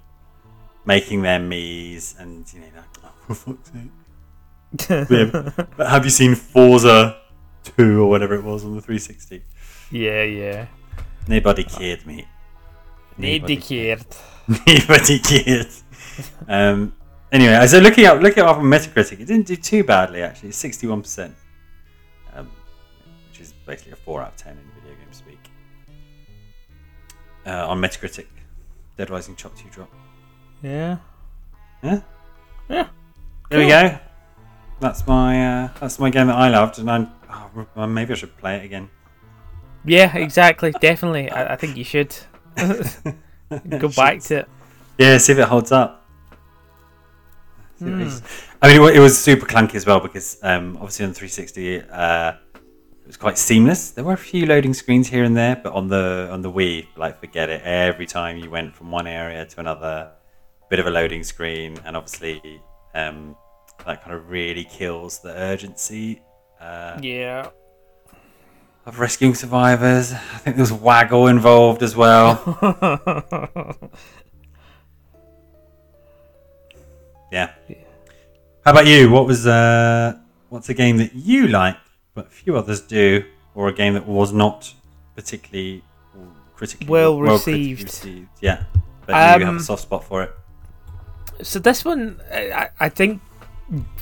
making 0.84 1.22
their 1.22 1.41
Miis, 1.41 2.16
and 2.20 2.47
you 2.53 2.61
know, 2.61 2.66
like, 2.76 2.84
oh, 3.03 3.34
for 3.34 3.34
fuck's 3.34 3.72
sake. 3.72 5.66
Have 5.78 6.05
you 6.05 6.11
seen 6.11 6.37
Forza 6.37 7.20
2 7.77 8.03
or 8.03 8.09
whatever 8.09 8.35
it 8.35 8.43
was 8.45 8.64
on 8.64 8.75
the 8.75 8.81
360? 8.81 9.43
yeah, 9.91 10.23
yeah. 10.23 10.67
Nobody 11.29 11.64
cared, 11.64 12.07
mate. 12.07 12.27
Nobody 13.19 13.57
cared. 13.57 14.05
Nobody 14.49 15.19
cared. 15.19 15.67
Um, 16.49 16.95
anyway, 17.33 17.55
I 17.55 17.67
so 17.67 17.79
looking 17.79 18.07
up, 18.07 18.21
looking 18.21 18.45
up 18.45 18.59
on 18.59 18.64
Metacritic, 18.64 19.21
it 19.21 19.27
didn't 19.27 19.47
do 19.47 19.57
too 19.57 19.83
badly 19.83 20.23
actually. 20.23 20.51
It's 20.51 20.62
61%, 20.62 21.33
um, 22.35 22.49
which 23.29 23.41
is 23.41 23.53
basically 23.67 23.93
a 23.93 23.97
4 23.97 24.23
out 24.23 24.29
of 24.29 24.37
10 24.37 24.53
in 24.53 24.59
video 24.81 24.97
game 24.99 25.12
speak. 25.12 25.39
Uh, 27.47 27.67
on 27.69 27.81
Metacritic, 27.81 28.27
Dead 28.97 29.11
Rising 29.11 29.35
Chop 29.37 29.57
2 29.57 29.69
drop. 29.71 29.91
Yeah. 30.62 30.99
Yeah, 31.83 32.01
Yeah. 32.69 32.89
there 33.51 33.59
we 33.61 33.69
go. 33.69 33.99
That's 34.81 35.07
my 35.07 35.64
uh, 35.64 35.69
that's 35.81 35.99
my 35.99 36.11
game 36.11 36.27
that 36.27 36.37
I 36.37 36.49
loved, 36.49 36.79
and 36.79 36.91
I'm 36.91 37.11
oh, 37.37 37.66
well, 37.74 37.87
maybe 37.87 38.12
I 38.12 38.16
should 38.16 38.37
play 38.39 38.57
it 38.57 38.64
again. 38.64 38.89
Yeah, 39.84 40.16
exactly. 40.16 40.72
Definitely. 40.80 41.30
I, 41.30 41.53
I 41.55 41.57
think 41.57 41.76
you 41.76 41.84
should 41.84 42.14
go 42.57 43.89
back 43.95 44.20
to 44.22 44.39
it. 44.41 44.49
Yeah, 44.99 45.18
see 45.18 45.32
if 45.32 45.39
it 45.39 45.49
holds 45.49 45.72
up. 45.72 46.07
It's- 47.80 48.22
I 48.62 48.68
mean, 48.68 48.82
it 48.82 48.97
it 48.97 49.01
was 49.01 49.18
super 49.22 49.45
clunky 49.47 49.74
as 49.74 49.84
well 49.84 50.01
because 50.01 50.39
um, 50.43 50.76
obviously 50.76 51.05
on 51.05 51.12
360 51.12 51.82
uh, 51.91 52.32
it 52.55 53.07
was 53.07 53.16
quite 53.18 53.37
seamless. 53.37 53.91
There 53.91 54.03
were 54.03 54.14
a 54.14 54.16
few 54.16 54.47
loading 54.47 54.72
screens 54.74 55.09
here 55.09 55.24
and 55.24 55.37
there, 55.37 55.61
but 55.62 55.72
on 55.74 55.89
the 55.89 56.28
on 56.32 56.41
the 56.41 56.51
Wii, 56.51 56.89
like 56.97 57.20
forget 57.20 57.51
it. 57.51 57.61
Every 57.62 58.07
time 58.07 58.39
you 58.39 58.51
went 58.51 58.74
from 58.74 58.91
one 58.91 59.07
area 59.07 59.45
to 59.45 59.61
another, 59.61 60.12
bit 60.70 60.78
of 60.78 60.87
a 60.87 60.91
loading 60.91 61.22
screen, 61.22 61.76
and 61.84 61.97
obviously 61.97 62.41
um, 62.95 63.37
that 63.84 64.03
kind 64.03 64.16
of 64.16 64.30
really 64.30 64.64
kills 64.64 65.18
the 65.20 65.28
urgency 65.37 66.22
uh, 66.61 66.98
Yeah. 67.02 67.48
of 68.86 68.98
rescuing 69.00 69.34
survivors. 69.34 70.12
I 70.12 70.16
think 70.38 70.57
there 70.57 70.62
was 70.62 70.72
waggle 70.72 71.26
involved 71.28 71.82
as 71.82 71.94
well. 71.96 72.36
Yeah. 77.32 77.50
How 78.64 78.70
about 78.72 78.86
you? 78.86 79.11
What 79.11 79.26
was 79.26 79.46
uh, 79.46 80.16
what's 80.48 80.68
a 80.68 80.74
game 80.74 80.96
that 80.98 81.14
you 81.14 81.48
like 81.48 81.76
but 82.14 82.32
few 82.32 82.57
others 82.57 82.80
do, 82.80 83.24
or 83.54 83.68
a 83.68 83.72
game 83.72 83.94
that 83.94 84.07
was 84.07 84.32
not 84.32 84.72
particularly 85.14 85.82
critically 86.54 86.86
Well 86.86 87.18
critically 87.18 87.74
received. 87.74 87.82
received? 87.82 88.28
Yeah, 88.40 88.64
but 89.07 89.12
you 89.12 89.18
have 89.18 89.42
Um, 89.42 89.57
a 89.59 89.61
soft 89.61 89.82
spot 89.82 90.04
for 90.04 90.22
it. 90.22 90.30
so 91.42 91.59
this 91.59 91.84
one, 91.84 92.20
I- 92.32 92.70
I 92.80 92.88
think, 92.88 93.20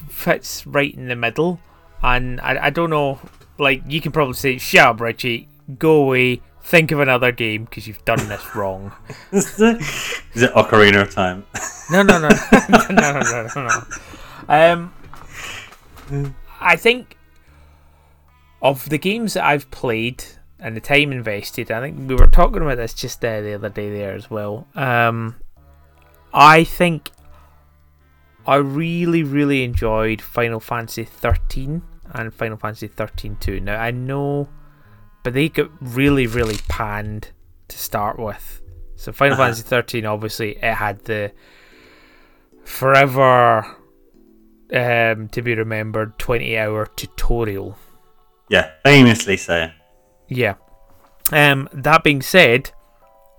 fits 0.08 0.64
right 0.66 0.94
in 0.94 1.08
the 1.08 1.16
middle, 1.16 1.58
and 2.04 2.38
I, 2.42 2.66
I 2.66 2.70
don't 2.70 2.90
know. 2.90 3.18
Like 3.58 3.82
you 3.88 4.00
can 4.00 4.12
probably 4.12 4.34
say, 4.34 4.58
"Shut 4.58 4.86
up, 4.86 5.00
Richie. 5.00 5.48
Go 5.78 6.02
away. 6.02 6.42
Think 6.62 6.92
of 6.92 7.00
another 7.00 7.32
game 7.32 7.64
because 7.64 7.88
you've 7.88 8.04
done 8.04 8.28
this 8.28 8.54
wrong." 8.54 8.92
Is 9.32 9.58
it 9.58 10.52
Ocarina 10.54 11.02
of 11.02 11.10
Time? 11.10 11.46
No, 11.90 12.02
no, 12.02 12.20
no, 12.20 12.28
no, 12.68 12.86
no, 12.90 13.20
no, 13.20 13.48
no, 13.54 13.68
no. 13.68 13.84
Um, 14.48 14.94
I 16.60 16.76
think 16.76 17.16
of 18.60 18.88
the 18.88 18.98
games 18.98 19.34
that 19.34 19.44
I've 19.44 19.70
played 19.70 20.24
and 20.58 20.76
the 20.76 20.80
time 20.80 21.10
invested. 21.10 21.70
I 21.70 21.80
think 21.80 22.08
we 22.08 22.14
were 22.14 22.26
talking 22.26 22.62
about 22.62 22.76
this 22.76 22.92
just 22.92 23.24
uh, 23.24 23.40
the 23.40 23.54
other 23.54 23.70
day 23.70 23.90
there 23.90 24.14
as 24.14 24.30
well. 24.30 24.66
Um, 24.74 25.36
I 26.32 26.64
think 26.64 27.10
I 28.46 28.56
really, 28.56 29.22
really 29.22 29.64
enjoyed 29.64 30.20
Final 30.20 30.60
Fantasy 30.60 31.04
13 31.04 31.82
and 32.14 32.32
Final 32.32 32.56
Fantasy 32.56 32.86
13 32.88 33.36
2. 33.40 33.60
Now 33.60 33.76
I 33.80 33.90
know, 33.90 34.48
but 35.22 35.34
they 35.34 35.48
got 35.48 35.70
really, 35.80 36.26
really 36.26 36.58
panned 36.68 37.30
to 37.68 37.78
start 37.78 38.18
with. 38.18 38.62
So 38.96 39.12
Final 39.12 39.34
Uh-huh. 39.34 39.44
Fantasy 39.44 39.62
13, 39.62 40.06
obviously, 40.06 40.56
it 40.56 40.74
had 40.74 41.00
the 41.04 41.32
forever 42.64 43.66
um, 44.72 45.28
to 45.28 45.42
be 45.42 45.54
remembered 45.54 46.18
20 46.18 46.56
hour 46.58 46.86
tutorial. 46.96 47.76
Yeah, 48.48 48.70
famously 48.84 49.36
so. 49.36 49.70
Yeah. 50.28 50.54
Um, 51.32 51.68
that 51.72 52.04
being 52.04 52.22
said, 52.22 52.70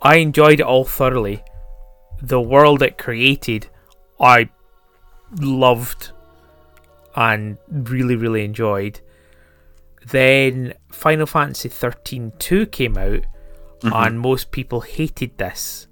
I 0.01 0.17
enjoyed 0.17 0.59
it 0.59 0.65
all 0.65 0.85
thoroughly. 0.85 1.43
The 2.21 2.41
world 2.41 2.81
it 2.81 2.97
created, 2.97 3.67
I 4.19 4.49
loved 5.39 6.11
and 7.15 7.57
really, 7.69 8.15
really 8.15 8.43
enjoyed. 8.43 8.99
Then 10.07 10.73
Final 10.91 11.25
Fantasy 11.25 11.69
13 11.69 12.33
2 12.37 12.65
came 12.67 12.97
out, 12.97 13.25
and 13.83 14.19
most 14.19 14.51
people 14.51 14.81
hated 14.81 15.37
this. 15.37 15.87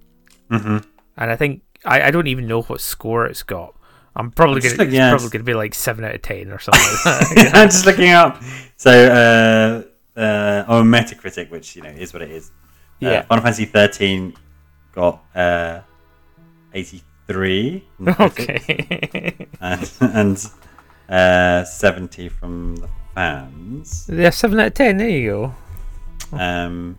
hmm 0.49 0.78
And 1.17 1.32
I 1.32 1.36
think, 1.36 1.61
I, 1.86 2.03
I 2.03 2.11
don't 2.11 2.28
even 2.28 2.47
know 2.47 2.61
what 2.63 2.82
score 2.82 3.26
it's 3.26 3.43
got. 3.43 3.76
I'm 4.15 4.30
probably 4.32 4.55
like- 4.61 4.65
it's 4.65 4.93
yeah, 4.93 5.09
probably 5.09 5.26
it's- 5.26 5.30
gonna 5.32 5.43
be 5.43 5.53
like 5.55 5.74
seven 5.74 6.05
out 6.05 6.13
of 6.13 6.21
ten 6.21 6.51
or 6.51 6.59
something. 6.59 6.82
Like 7.05 7.30
that. 7.36 7.51
I'm 7.55 7.67
just 7.69 7.86
looking 7.88 8.11
up. 8.11 8.41
So 8.76 8.91
uh, 8.91 10.19
uh, 10.19 10.65
on 10.67 10.86
Metacritic, 10.86 11.49
which 11.49 11.76
you 11.76 11.82
know 11.82 11.89
is 11.89 12.13
what 12.13 12.21
it 12.21 12.30
is. 12.32 12.51
Uh, 13.01 13.09
Yeah. 13.09 13.21
Final 13.24 13.41
Fantasy 13.43 13.65
13 13.65 14.36
got 14.93 15.24
uh, 15.36 15.82
83. 16.74 17.84
from 17.97 18.05
the 18.05 18.13
critics. 18.13 18.67
okay. 18.69 19.47
and, 19.59 19.91
and 20.01 20.45
uh, 21.14 21.64
70 21.66 22.30
from 22.30 22.76
the 22.78 22.89
fans. 23.14 24.09
Yeah, 24.11 24.30
seven 24.32 24.59
out 24.59 24.68
of 24.68 24.74
ten. 24.74 24.97
There 24.97 25.09
you 25.09 25.30
go. 26.32 26.38
Um, 26.38 26.97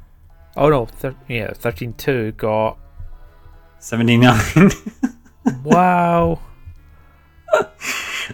Oh 0.57 0.69
no, 0.69 0.87
thir- 0.87 1.17
yeah, 1.29 1.53
thirteen 1.53 1.95
two 1.95 2.31
got 2.33 2.79
79. 3.81 4.71
wow. 5.65 6.39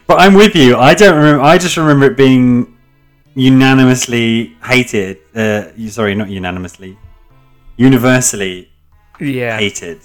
but 0.06 0.20
I'm 0.20 0.34
with 0.34 0.54
you. 0.54 0.76
I 0.76 0.94
don't 0.94 1.16
remember. 1.16 1.42
I 1.42 1.56
just 1.58 1.76
remember 1.76 2.06
it 2.06 2.16
being 2.16 2.76
unanimously 3.34 4.54
hated. 4.62 5.18
Uh, 5.34 5.70
sorry, 5.88 6.14
not 6.14 6.28
unanimously. 6.28 6.98
Universally 7.78 8.70
Yeah, 9.18 9.56
hated. 9.58 10.00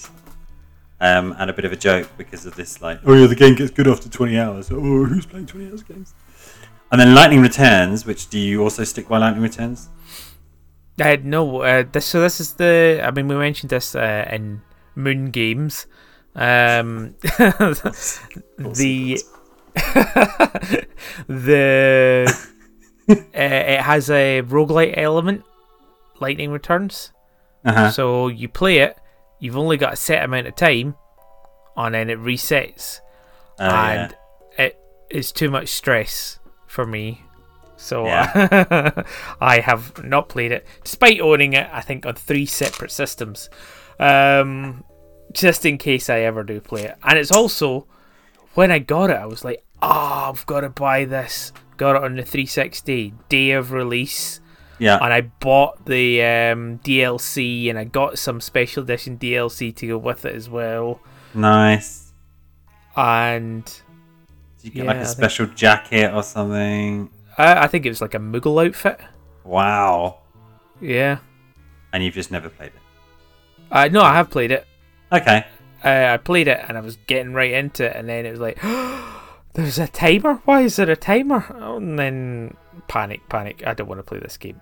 Um, 1.01 1.35
and 1.37 1.49
a 1.49 1.53
bit 1.53 1.65
of 1.65 1.73
a 1.73 1.75
joke 1.75 2.09
because 2.17 2.45
of 2.45 2.55
this, 2.55 2.81
like, 2.81 3.01
oh 3.05 3.13
yeah, 3.13 3.27
the 3.27 3.35
game 3.35 3.55
gets 3.55 3.69
good 3.69 3.87
after 3.87 4.07
20 4.07 4.39
hours. 4.39 4.71
Oh, 4.71 4.79
who's 4.79 5.25
playing 5.25 5.45
20 5.45 5.69
hours 5.69 5.83
games? 5.83 6.13
And 6.91 7.01
then 7.01 7.13
Lightning 7.13 7.41
Returns, 7.41 8.05
which 8.05 8.29
do 8.29 8.39
you 8.39 8.63
also 8.63 8.85
stick 8.85 9.09
by 9.09 9.17
Lightning 9.17 9.43
Returns? 9.43 9.89
uh, 11.01 11.17
no. 11.21 11.61
Uh, 11.61 11.83
this 11.91 12.05
so 12.05 12.21
this 12.21 12.39
is 12.39 12.53
the. 12.53 13.01
I 13.03 13.11
mean, 13.11 13.27
we 13.27 13.35
mentioned 13.35 13.71
this 13.71 13.95
uh, 13.95 14.25
in 14.31 14.61
Moon 14.95 15.31
Games. 15.31 15.87
Um, 16.35 17.15
the 17.21 19.21
the 21.27 22.25
uh, 23.09 23.15
it 23.33 23.81
has 23.81 24.09
a 24.09 24.41
roguelite 24.43 24.93
element, 24.97 25.43
Lightning 26.19 26.51
Returns. 26.51 27.11
Uh-huh. 27.65 27.91
So 27.91 28.27
you 28.27 28.47
play 28.47 28.77
it, 28.77 28.97
you've 29.39 29.57
only 29.57 29.77
got 29.77 29.93
a 29.93 29.97
set 29.97 30.23
amount 30.23 30.47
of 30.47 30.55
time, 30.55 30.95
and 31.77 31.93
then 31.95 32.09
it 32.09 32.19
resets, 32.19 32.99
Oh, 33.59 33.65
yeah. 33.65 33.91
and 34.05 34.15
it 34.57 34.79
is 35.09 35.31
too 35.31 35.49
much 35.49 35.69
stress 35.69 36.39
for 36.67 36.85
me. 36.85 37.21
So 37.77 38.05
Yeah. 38.05 39.03
I 39.41 39.59
have 39.59 40.03
not 40.03 40.29
played 40.29 40.51
it, 40.51 40.65
despite 40.83 41.19
owning 41.19 41.53
it. 41.53 41.67
I 41.71 41.81
think 41.81 42.05
on 42.05 42.15
three 42.15 42.45
separate 42.45 42.91
systems, 42.91 43.49
um, 43.99 44.83
just 45.33 45.65
in 45.65 45.77
case 45.77 46.09
I 46.09 46.19
ever 46.21 46.43
do 46.43 46.59
play 46.61 46.83
it. 46.83 46.95
And 47.03 47.17
it's 47.19 47.31
also 47.31 47.87
when 48.53 48.71
I 48.71 48.79
got 48.79 49.09
it, 49.09 49.17
I 49.17 49.25
was 49.25 49.43
like, 49.43 49.63
"Oh, 49.81 50.29
I've 50.33 50.45
got 50.45 50.61
to 50.61 50.69
buy 50.69 51.03
this." 51.05 51.51
Got 51.77 51.97
it 51.97 52.03
on 52.03 52.15
the 52.15 52.23
360 52.23 53.13
day 53.27 53.51
of 53.51 53.73
release 53.73 54.39
Yeah. 54.79 54.97
and 55.01 55.13
I 55.13 55.21
bought 55.21 55.85
the 55.85 56.21
um, 56.21 56.79
DLC 56.79 57.69
and 57.69 57.79
I 57.79 57.83
got 57.85 58.17
some 58.19 58.41
special 58.41 58.83
edition 58.83 59.17
DLC 59.17 59.73
to 59.77 59.87
go 59.87 59.97
with 59.97 60.25
it 60.25 60.35
as 60.35 60.49
well. 60.49 60.99
Nice. 61.33 62.13
And 62.95 63.65
Did 64.61 64.63
you 64.63 64.71
get 64.71 64.85
like 64.85 64.95
Yeah, 64.95 64.99
I 64.99 65.03
a 65.03 65.05
think- 65.05 65.17
special 65.17 65.45
jacket 65.47 66.13
or 66.13 66.23
something? 66.23 67.09
I, 67.37 67.63
I 67.63 67.67
think 67.67 67.85
it 67.85 67.89
was 67.89 68.01
like 68.01 68.13
a 68.13 68.19
Moogle 68.19 68.65
outfit. 68.65 68.99
Wow. 69.43 70.19
Yeah. 70.81 71.19
And 71.93 72.03
you've 72.03 72.13
just 72.13 72.31
never 72.31 72.49
played 72.49 72.67
it. 72.75 72.81
Uh, 73.71 73.89
no, 73.91 74.01
I 74.01 74.13
have 74.15 74.29
played 74.29 74.51
it. 74.51 74.65
Okay. 75.11 75.45
Uh, 75.83 76.13
I 76.13 76.17
played 76.17 76.47
it 76.47 76.59
and 76.67 76.77
I 76.77 76.81
was 76.81 76.97
getting 77.07 77.33
right 77.33 77.51
into 77.51 77.85
it, 77.85 77.95
and 77.95 78.07
then 78.09 78.25
it 78.25 78.31
was 78.31 78.39
like, 78.39 78.59
"There's 79.53 79.77
a 79.79 79.87
timer. 79.87 80.35
Why 80.45 80.61
is 80.61 80.75
there 80.77 80.89
a 80.89 80.95
timer?" 80.95 81.45
Oh, 81.59 81.77
and 81.77 81.97
then 81.99 82.55
panic, 82.87 83.27
panic. 83.29 83.63
I 83.67 83.73
don't 83.73 83.87
want 83.87 83.99
to 83.99 84.03
play 84.03 84.19
this 84.19 84.37
game. 84.37 84.59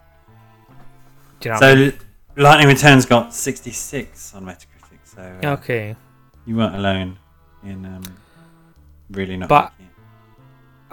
Do 1.43 1.49
you 1.49 1.59
know? 1.59 1.89
So? 1.91 1.97
Lightning 2.35 2.67
Returns 2.67 3.05
got 3.05 3.33
66 3.33 4.33
on 4.33 4.45
Metacritic. 4.45 4.99
So 5.03 5.39
uh, 5.43 5.47
okay. 5.53 5.95
you 6.45 6.55
weren't 6.55 6.75
alone 6.75 7.19
in 7.63 7.85
um, 7.85 8.03
really 9.11 9.37
not. 9.37 9.49
But- 9.49 9.65
liking. 9.65 9.89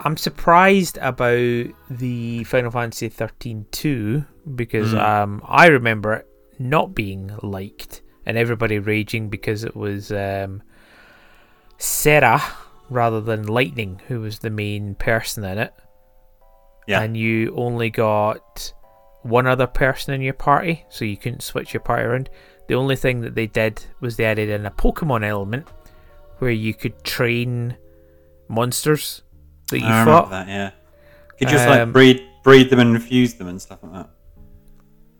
I'm 0.03 0.17
surprised 0.17 0.97
about 0.97 1.67
the 1.89 2.43
Final 2.45 2.71
Fantasy 2.71 3.07
13 3.09 3.67
2 3.71 4.25
because 4.55 4.93
Mm. 4.93 4.99
um, 4.99 5.41
I 5.47 5.67
remember 5.67 6.13
it 6.13 6.27
not 6.57 6.95
being 6.95 7.31
liked 7.43 8.01
and 8.25 8.35
everybody 8.37 8.79
raging 8.79 9.29
because 9.29 9.63
it 9.63 9.75
was 9.75 10.11
um, 10.11 10.63
Serah 11.77 12.41
rather 12.89 13.21
than 13.21 13.45
Lightning 13.45 14.01
who 14.07 14.21
was 14.21 14.39
the 14.39 14.49
main 14.49 14.95
person 14.95 15.43
in 15.43 15.57
it. 15.59 15.73
Yeah. 16.87 17.01
And 17.01 17.15
you 17.15 17.53
only 17.55 17.91
got 17.91 18.73
one 19.23 19.47
other 19.47 19.67
person 19.67 20.13
in 20.13 20.21
your 20.21 20.33
party, 20.33 20.85
so 20.89 21.05
you 21.05 21.17
couldn't 21.17 21.43
switch 21.43 21.73
your 21.73 21.81
party 21.81 22.03
around. 22.03 22.29
The 22.67 22.75
only 22.75 22.95
thing 22.95 23.21
that 23.21 23.35
they 23.35 23.47
did 23.47 23.83
was 23.99 24.15
they 24.17 24.25
added 24.25 24.49
in 24.49 24.65
a 24.65 24.71
Pokemon 24.71 25.25
element 25.25 25.67
where 26.39 26.51
you 26.51 26.73
could 26.73 27.03
train 27.03 27.77
monsters 28.47 29.21
that 29.69 29.79
you 29.79 29.85
I 29.87 30.05
fought. 30.05 30.29
that. 30.31 30.47
Yeah. 30.47 30.71
Could 31.37 31.49
you 31.51 31.57
just 31.57 31.67
Um, 31.67 31.89
like 31.89 31.93
breed 31.93 32.27
breed 32.43 32.69
them 32.69 32.79
and 32.79 32.95
infuse 32.95 33.35
them 33.35 33.47
and 33.47 33.61
stuff 33.61 33.79
like 33.83 34.07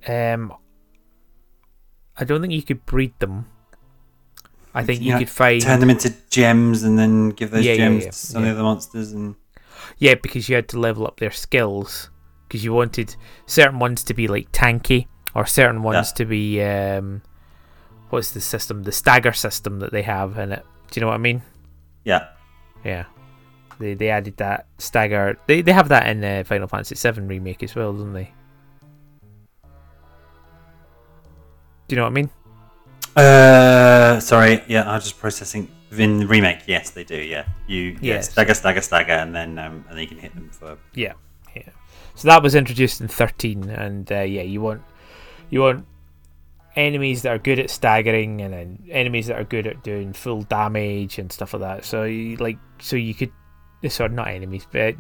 that. 0.05 0.33
Um, 0.33 0.53
I 2.17 2.23
don't 2.23 2.41
think 2.41 2.53
you 2.53 2.63
could 2.63 2.85
breed 2.85 3.13
them. 3.19 3.45
I 4.73 4.83
think 4.83 5.01
you 5.01 5.09
Yeah, 5.09 5.19
could 5.19 5.29
find 5.29 5.61
Turn 5.61 5.79
them 5.79 5.89
into 5.89 6.13
gems 6.29 6.83
and 6.83 6.97
then 6.97 7.29
give 7.31 7.51
those 7.51 7.65
Yeah, 7.65 7.73
yeah, 7.73 7.77
gems 7.77 8.03
yeah, 8.05 8.09
to 8.11 8.15
some 8.17 8.45
yeah. 8.45 8.51
of 8.51 8.57
the 8.57 8.63
monsters 8.63 9.11
and 9.11 9.35
yeah 9.97 10.15
because 10.15 10.47
you 10.47 10.55
had 10.55 10.69
to 10.69 10.79
level 10.79 11.05
up 11.05 11.19
their 11.19 11.31
skills 11.31 12.09
because 12.51 12.65
you 12.65 12.73
wanted 12.73 13.15
certain 13.45 13.79
ones 13.79 14.03
to 14.03 14.13
be 14.13 14.27
like 14.27 14.51
tanky 14.51 15.07
or 15.33 15.45
certain 15.45 15.83
ones 15.83 16.09
Yeah. 16.11 16.15
to 16.17 16.25
be 16.25 16.61
um, 16.61 17.21
what's 18.09 18.31
the 18.31 18.41
system? 18.41 18.83
The 18.83 18.91
stagger 18.91 19.31
system 19.31 19.79
that 19.79 19.93
they 19.93 20.01
have 20.01 20.37
in 20.37 20.51
it. 20.51 20.65
Do 20.89 20.99
you 20.99 21.01
know 21.01 21.07
what 21.07 21.15
I 21.15 21.19
mean? 21.19 21.41
yeah. 22.03 22.27
Yeah. 22.83 23.05
They, 23.79 23.93
they 23.93 24.09
added 24.09 24.35
that 24.37 24.67
stagger. 24.79 25.39
They, 25.47 25.61
they 25.61 25.71
have 25.71 25.87
that 25.89 26.07
in 26.07 26.21
uh, 26.23 26.43
Final 26.43 26.67
Fantasy 26.67 26.95
VII 27.11 27.21
remake 27.21 27.63
as 27.63 27.73
well, 27.73 27.93
don't 27.93 28.11
they? 28.11 28.33
Do 31.87 31.95
you 31.95 31.97
know 31.97 32.03
what 32.03 32.09
I 32.09 32.13
mean? 32.13 32.29
Uh, 33.15 34.19
sorry. 34.19 34.61
Yeah, 34.67 34.89
I 34.89 34.95
was 34.95 35.05
just 35.05 35.19
processing. 35.19 35.69
In 35.97 36.19
the 36.19 36.27
remake, 36.27 36.59
yes, 36.67 36.89
they 36.91 37.03
do. 37.03 37.15
Yeah, 37.15 37.45
you 37.67 37.97
yes, 38.01 38.01
Yes. 38.01 38.31
stagger, 38.31 38.53
stagger, 38.53 38.81
stagger, 38.81 39.13
and 39.13 39.33
then 39.35 39.57
um, 39.59 39.83
and 39.89 39.97
then 39.97 39.99
you 40.03 40.07
can 40.07 40.19
hit 40.19 40.33
them 40.35 40.49
for 40.49 40.77
Yeah, 40.93 41.07
yeah. 41.09 41.13
So 42.15 42.27
that 42.27 42.43
was 42.43 42.55
introduced 42.55 43.01
in 43.01 43.07
thirteen, 43.07 43.69
and 43.69 44.11
uh, 44.11 44.21
yeah, 44.21 44.43
you 44.43 44.61
want 44.61 44.81
you 45.49 45.61
want 45.61 45.85
enemies 46.75 47.23
that 47.23 47.29
are 47.29 47.39
good 47.39 47.59
at 47.59 47.69
staggering, 47.69 48.41
and 48.41 48.53
then 48.53 48.83
enemies 48.89 49.27
that 49.27 49.39
are 49.39 49.43
good 49.43 49.67
at 49.67 49.83
doing 49.83 50.13
full 50.13 50.43
damage 50.43 51.19
and 51.19 51.31
stuff 51.31 51.53
like 51.53 51.61
that. 51.61 51.85
So 51.85 52.03
you, 52.03 52.37
like, 52.37 52.57
so 52.79 52.95
you 52.95 53.13
could, 53.13 53.31
sorry, 53.89 54.09
not 54.09 54.27
enemies, 54.29 54.67
but 54.71 54.95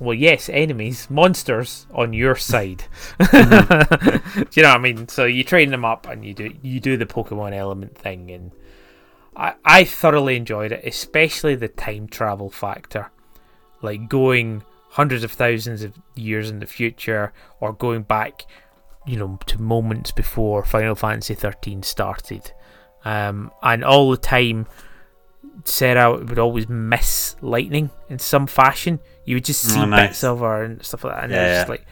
well, 0.00 0.14
yes, 0.14 0.48
enemies, 0.48 1.08
monsters 1.10 1.86
on 1.94 2.12
your 2.12 2.36
side. 2.36 2.84
do 3.18 3.26
you 3.32 4.62
know 4.62 4.68
what 4.68 4.76
I 4.76 4.78
mean? 4.78 5.08
So 5.08 5.24
you 5.24 5.44
train 5.44 5.70
them 5.70 5.84
up, 5.84 6.06
and 6.06 6.24
you 6.24 6.34
do 6.34 6.52
you 6.62 6.80
do 6.80 6.96
the 6.96 7.06
Pokemon 7.06 7.52
element 7.52 7.96
thing, 7.96 8.30
and 8.30 8.52
I 9.34 9.54
I 9.64 9.84
thoroughly 9.84 10.36
enjoyed 10.36 10.72
it, 10.72 10.84
especially 10.84 11.54
the 11.54 11.68
time 11.68 12.08
travel 12.08 12.50
factor 12.50 13.10
like 13.82 14.08
going 14.08 14.62
hundreds 14.96 15.22
of 15.24 15.30
thousands 15.32 15.82
of 15.82 15.92
years 16.14 16.50
in 16.50 16.58
the 16.58 16.66
future 16.66 17.32
or 17.60 17.72
going 17.72 18.02
back 18.02 18.46
you 19.06 19.16
know 19.16 19.38
to 19.46 19.60
moments 19.60 20.10
before 20.10 20.64
final 20.64 20.94
fantasy 20.94 21.34
13 21.34 21.82
started. 21.82 22.52
Um, 23.04 23.52
and 23.62 23.84
all 23.84 24.10
the 24.10 24.16
time 24.16 24.66
Serah 25.62 26.28
would 26.28 26.38
always 26.38 26.68
miss 26.68 27.36
lightning 27.40 27.90
in 28.08 28.18
some 28.18 28.46
fashion. 28.46 28.98
You 29.24 29.36
would 29.36 29.44
just 29.44 29.62
see 29.62 29.78
Oh, 29.80 29.84
nice. 29.86 30.08
bits 30.08 30.24
of 30.24 30.40
her 30.40 30.64
and 30.64 30.84
stuff 30.84 31.04
like 31.04 31.14
that 31.14 31.24
and 31.24 31.32
Yeah, 31.32 31.46
it's 31.50 31.58
just 31.60 31.68
like 31.68 31.86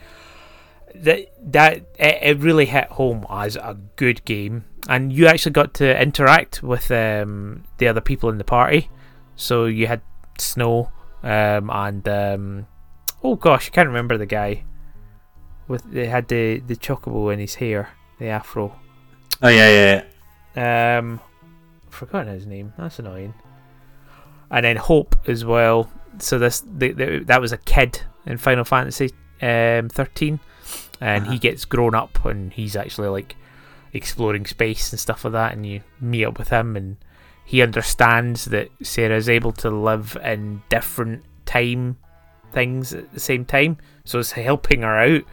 that 0.95 1.51
that 1.51 1.73
it, 1.99 2.19
it 2.21 2.39
really 2.39 2.65
hit 2.65 2.87
home 2.89 3.25
as 3.29 3.55
a 3.55 3.77
good 3.95 4.23
game. 4.25 4.65
And 4.87 5.11
you 5.11 5.27
actually 5.27 5.53
got 5.53 5.73
to 5.75 6.01
interact 6.01 6.61
with 6.61 6.91
um, 6.91 7.63
the 7.79 7.87
other 7.87 8.01
people 8.01 8.29
in 8.29 8.37
the 8.37 8.43
party. 8.43 8.89
So 9.35 9.65
you 9.65 9.87
had 9.87 10.01
snow 10.37 10.91
um, 11.23 11.69
and 11.71 12.07
um, 12.07 12.67
oh 13.25 13.35
gosh, 13.35 13.67
I 13.67 13.71
can't 13.71 13.87
remember 13.87 14.17
the 14.17 14.25
guy 14.25 14.63
with 15.67 15.83
they 15.91 16.05
had 16.05 16.27
the 16.27 16.59
the 16.59 16.75
chocobo 16.75 17.33
in 17.33 17.39
his 17.39 17.55
hair, 17.55 17.89
the 18.19 18.27
afro. 18.27 18.75
Oh 19.41 19.49
yeah, 19.49 19.69
yeah. 19.69 20.03
yeah. 20.55 20.97
Um, 20.99 21.19
forgotten 21.89 22.33
his 22.33 22.45
name. 22.45 22.73
That's 22.77 22.99
annoying. 22.99 23.33
And 24.51 24.63
then 24.63 24.77
Hope 24.77 25.15
as 25.27 25.43
well. 25.43 25.89
So 26.19 26.39
this 26.39 26.61
the, 26.61 26.91
the, 26.93 27.23
that 27.25 27.41
was 27.41 27.51
a 27.51 27.57
kid 27.57 28.01
in 28.25 28.37
Final 28.37 28.63
Fantasy 28.63 29.09
um, 29.41 29.89
thirteen, 29.89 30.39
and 31.01 31.23
Uh-huh. 31.23 31.33
he 31.33 31.39
gets 31.39 31.65
grown 31.65 31.95
up 31.95 32.23
and 32.25 32.53
he's 32.53 32.75
actually 32.75 33.09
like 33.09 33.35
exploring 33.91 34.45
space 34.45 34.91
and 34.93 34.99
stuff 34.99 35.25
like 35.25 35.33
that. 35.33 35.53
And 35.53 35.65
you 35.65 35.81
meet 35.99 36.25
up 36.25 36.37
with 36.37 36.49
him, 36.49 36.77
and 36.77 36.97
he 37.43 37.61
understands 37.61 38.45
that 38.45 38.69
Serah 38.79 39.17
is 39.17 39.27
able 39.29 39.51
to 39.53 39.69
live 39.69 40.15
in 40.23 40.61
different 40.69 41.25
time 41.45 41.97
things 42.55 42.93
at 42.93 43.13
the 43.13 43.19
same 43.19 43.45
time, 43.45 43.77
so 44.03 44.17
it's 44.17 44.31
helping 44.31 44.81
her 44.81 44.97
out. 44.97 45.23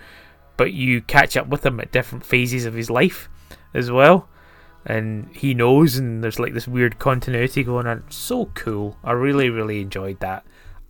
But 0.59 0.75
you 0.75 1.01
catch 1.01 1.37
up 1.39 1.49
with 1.49 1.64
him 1.64 1.81
at 1.81 1.93
different 1.93 2.27
phases 2.27 2.66
of 2.66 2.75
his 2.75 2.91
life 2.91 3.31
as 3.73 3.91
well 3.91 4.29
and 4.85 5.29
he 5.35 5.55
knows 5.55 5.97
and 5.97 6.23
there's 6.25 6.41
like 6.41 6.53
this 6.53 6.66
weird 6.66 6.99
continuity 6.99 7.62
going 7.62 7.87
on 7.87 8.03
so 8.11 8.47
cool 8.47 8.97
i 9.05 9.12
really 9.12 9.49
really 9.49 9.81
enjoyed 9.81 10.18
that 10.18 10.45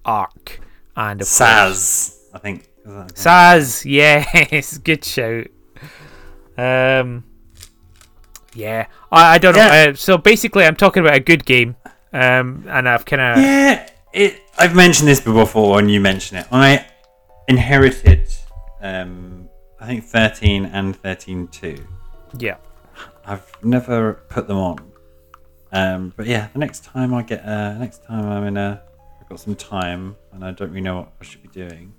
arc 0.04 0.60
and 0.96 1.20
of 1.20 1.26
Sazh, 1.26 2.18
I 2.32 2.38
think 2.38 2.68
Sazh, 2.86 3.84
yes, 3.84 4.78
good 4.84 5.04
shout. 5.04 5.46
Um, 6.56 7.24
yeah, 8.54 8.86
I, 9.10 9.34
I 9.34 9.38
don't 9.38 9.56
know. 9.56 9.62
Uh, 9.62 9.94
so 9.94 10.18
basically, 10.18 10.64
I'm 10.64 10.76
talking 10.76 11.02
about 11.02 11.14
a 11.14 11.20
good 11.20 11.44
game, 11.44 11.76
um, 12.12 12.64
and 12.68 12.88
I've 12.88 13.04
kind 13.04 13.22
of 13.22 13.38
Yeah, 13.38 13.88
it. 14.12 14.42
I've 14.58 14.74
mentioned 14.74 15.08
this 15.08 15.20
before, 15.20 15.78
and 15.78 15.90
you 15.90 16.00
mentioned 16.00 16.40
it. 16.40 16.46
I 16.52 16.86
inherited, 17.48 18.28
um, 18.80 19.48
I 19.80 19.86
think 19.86 20.04
thirteen 20.04 20.66
and 20.66 20.94
thirteen 20.96 21.48
two. 21.48 21.84
yeah. 22.38 22.56
I've 23.24 23.52
never 23.62 24.14
put 24.28 24.48
them 24.48 24.58
on. 24.58 24.78
Um, 25.70 26.12
but 26.16 26.26
yeah, 26.26 26.48
the 26.52 26.58
next 26.58 26.84
time 26.84 27.14
I 27.14 27.22
get, 27.22 27.44
uh, 27.44 27.78
next 27.78 28.04
time 28.04 28.26
I'm 28.28 28.44
in 28.44 28.56
a, 28.56 28.82
I've 29.20 29.28
got 29.28 29.38
some 29.38 29.54
time 29.54 30.16
and 30.32 30.44
I 30.44 30.50
don't 30.50 30.70
really 30.70 30.80
know 30.82 30.96
what 30.96 31.12
I 31.20 31.24
should 31.24 31.40
be 31.42 31.48
doing. 31.48 31.94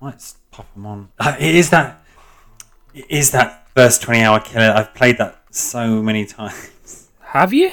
I 0.00 0.04
might 0.04 0.32
pop 0.52 0.72
them 0.74 0.86
on. 0.86 1.08
Uh, 1.18 1.34
it 1.40 1.54
is 1.56 1.70
that, 1.70 2.04
it 2.94 3.04
is 3.08 3.32
that 3.32 3.68
first 3.74 4.00
twenty 4.02 4.22
hour 4.22 4.38
killer. 4.40 4.72
I've 4.74 4.94
played 4.94 5.18
that 5.18 5.42
so 5.50 6.00
many 6.02 6.24
times. 6.38 7.10
Have 7.20 7.52
you? 7.52 7.72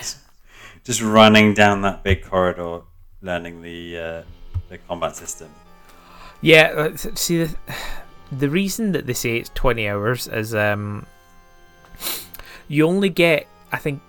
Just 0.83 1.01
running 1.03 1.53
down 1.53 1.83
that 1.83 2.03
big 2.03 2.23
corridor, 2.23 2.81
learning 3.21 3.61
the 3.61 3.97
uh, 3.97 4.23
the 4.69 4.77
combat 4.79 5.15
system. 5.15 5.49
Yeah. 6.41 6.91
uh, 6.93 6.95
See, 6.95 7.43
the, 7.43 7.55
the 8.31 8.49
reason 8.49 8.91
that 8.93 9.05
they 9.05 9.13
say 9.13 9.37
it's 9.37 9.51
20 9.55 9.89
hours 9.89 10.27
is 10.27 10.55
um, 10.55 11.05
you 12.67 12.87
only 12.87 13.09
get, 13.09 13.47
I 13.71 13.77
think, 13.77 14.01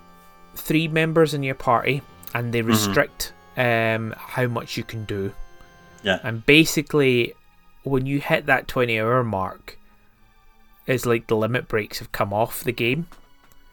three 0.55 0.87
members 0.87 1.33
in 1.33 1.43
your 1.43 1.55
party, 1.55 2.01
and 2.33 2.53
they 2.53 2.61
restrict 2.61 3.33
um, 3.57 4.13
how 4.17 4.47
much 4.47 4.77
you 4.77 4.83
can 4.83 5.03
do. 5.05 5.33
Yeah. 6.03 6.19
And 6.23 6.45
basically, 6.45 7.33
when 7.83 8.05
you 8.05 8.19
hit 8.19 8.45
that 8.45 8.67
20 8.67 8.99
hour 8.99 9.23
mark, 9.23 9.77
it's 10.87 11.05
like 11.05 11.27
the 11.27 11.35
limit 11.35 11.67
breaks 11.67 11.99
have 11.99 12.11
come 12.11 12.33
off 12.33 12.63
the 12.63 12.71
game. 12.71 13.07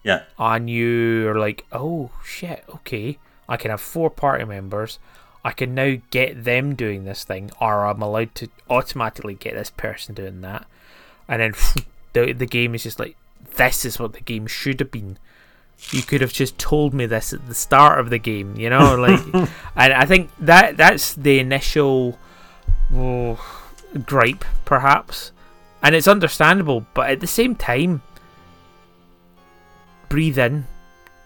Yeah. 0.04 0.22
And 0.38 0.68
you 0.68 1.28
are 1.28 1.38
like, 1.38 1.64
oh 1.72 2.10
shit, 2.24 2.64
okay. 2.68 3.18
I 3.48 3.56
can 3.56 3.70
have 3.70 3.80
four 3.80 4.10
party 4.10 4.44
members. 4.44 4.98
I 5.44 5.52
can 5.52 5.74
now 5.74 5.96
get 6.10 6.44
them 6.44 6.74
doing 6.74 7.04
this 7.04 7.24
thing, 7.24 7.50
or 7.60 7.86
I'm 7.86 8.02
allowed 8.02 8.34
to 8.36 8.48
automatically 8.68 9.34
get 9.34 9.54
this 9.54 9.70
person 9.70 10.14
doing 10.14 10.40
that. 10.40 10.66
And 11.28 11.40
then 11.42 11.54
the, 12.12 12.32
the 12.32 12.46
game 12.46 12.74
is 12.74 12.82
just 12.82 12.98
like, 12.98 13.16
this 13.56 13.84
is 13.84 13.98
what 13.98 14.12
the 14.14 14.20
game 14.20 14.46
should 14.46 14.80
have 14.80 14.90
been. 14.90 15.18
You 15.90 16.02
could 16.02 16.20
have 16.20 16.32
just 16.32 16.58
told 16.58 16.92
me 16.92 17.06
this 17.06 17.32
at 17.32 17.46
the 17.46 17.54
start 17.54 18.00
of 18.00 18.10
the 18.10 18.18
game, 18.18 18.56
you 18.56 18.68
know? 18.68 18.96
Like, 18.98 19.20
and 19.76 19.92
I 19.92 20.04
think 20.06 20.30
that 20.40 20.76
that's 20.76 21.14
the 21.14 21.38
initial 21.38 22.18
oh, 22.92 23.40
gripe, 24.04 24.44
perhaps. 24.64 25.32
And 25.82 25.94
it's 25.94 26.08
understandable, 26.08 26.84
but 26.94 27.10
at 27.10 27.20
the 27.20 27.28
same 27.28 27.54
time, 27.54 28.02
breathe 30.08 30.38
in, 30.38 30.66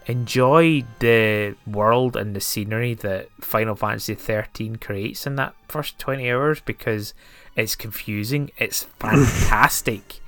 enjoy 0.05 0.83
the 0.99 1.55
world 1.65 2.15
and 2.15 2.35
the 2.35 2.41
scenery 2.41 2.93
that 2.95 3.29
Final 3.41 3.75
Fantasy 3.75 4.15
13 4.15 4.75
creates 4.77 5.25
in 5.25 5.35
that 5.35 5.55
first 5.67 5.97
20 5.99 6.29
hours 6.31 6.61
because 6.61 7.13
it's 7.55 7.75
confusing. 7.75 8.51
It's 8.57 8.83
fantastic. 8.99 10.19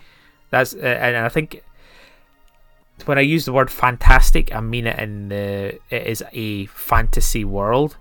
That's 0.49 0.73
uh, 0.73 0.77
and 0.77 1.17
I 1.17 1.29
think 1.29 1.63
when 3.05 3.17
I 3.17 3.21
use 3.21 3.45
the 3.45 3.53
word 3.53 3.69
fantastic, 3.69 4.53
I 4.55 4.61
mean 4.61 4.87
it 4.87 4.97
in 4.99 5.29
the 5.29 5.79
it 5.89 6.07
is 6.07 6.23
a 6.31 6.65
fantasy 6.67 7.43
world 7.43 7.97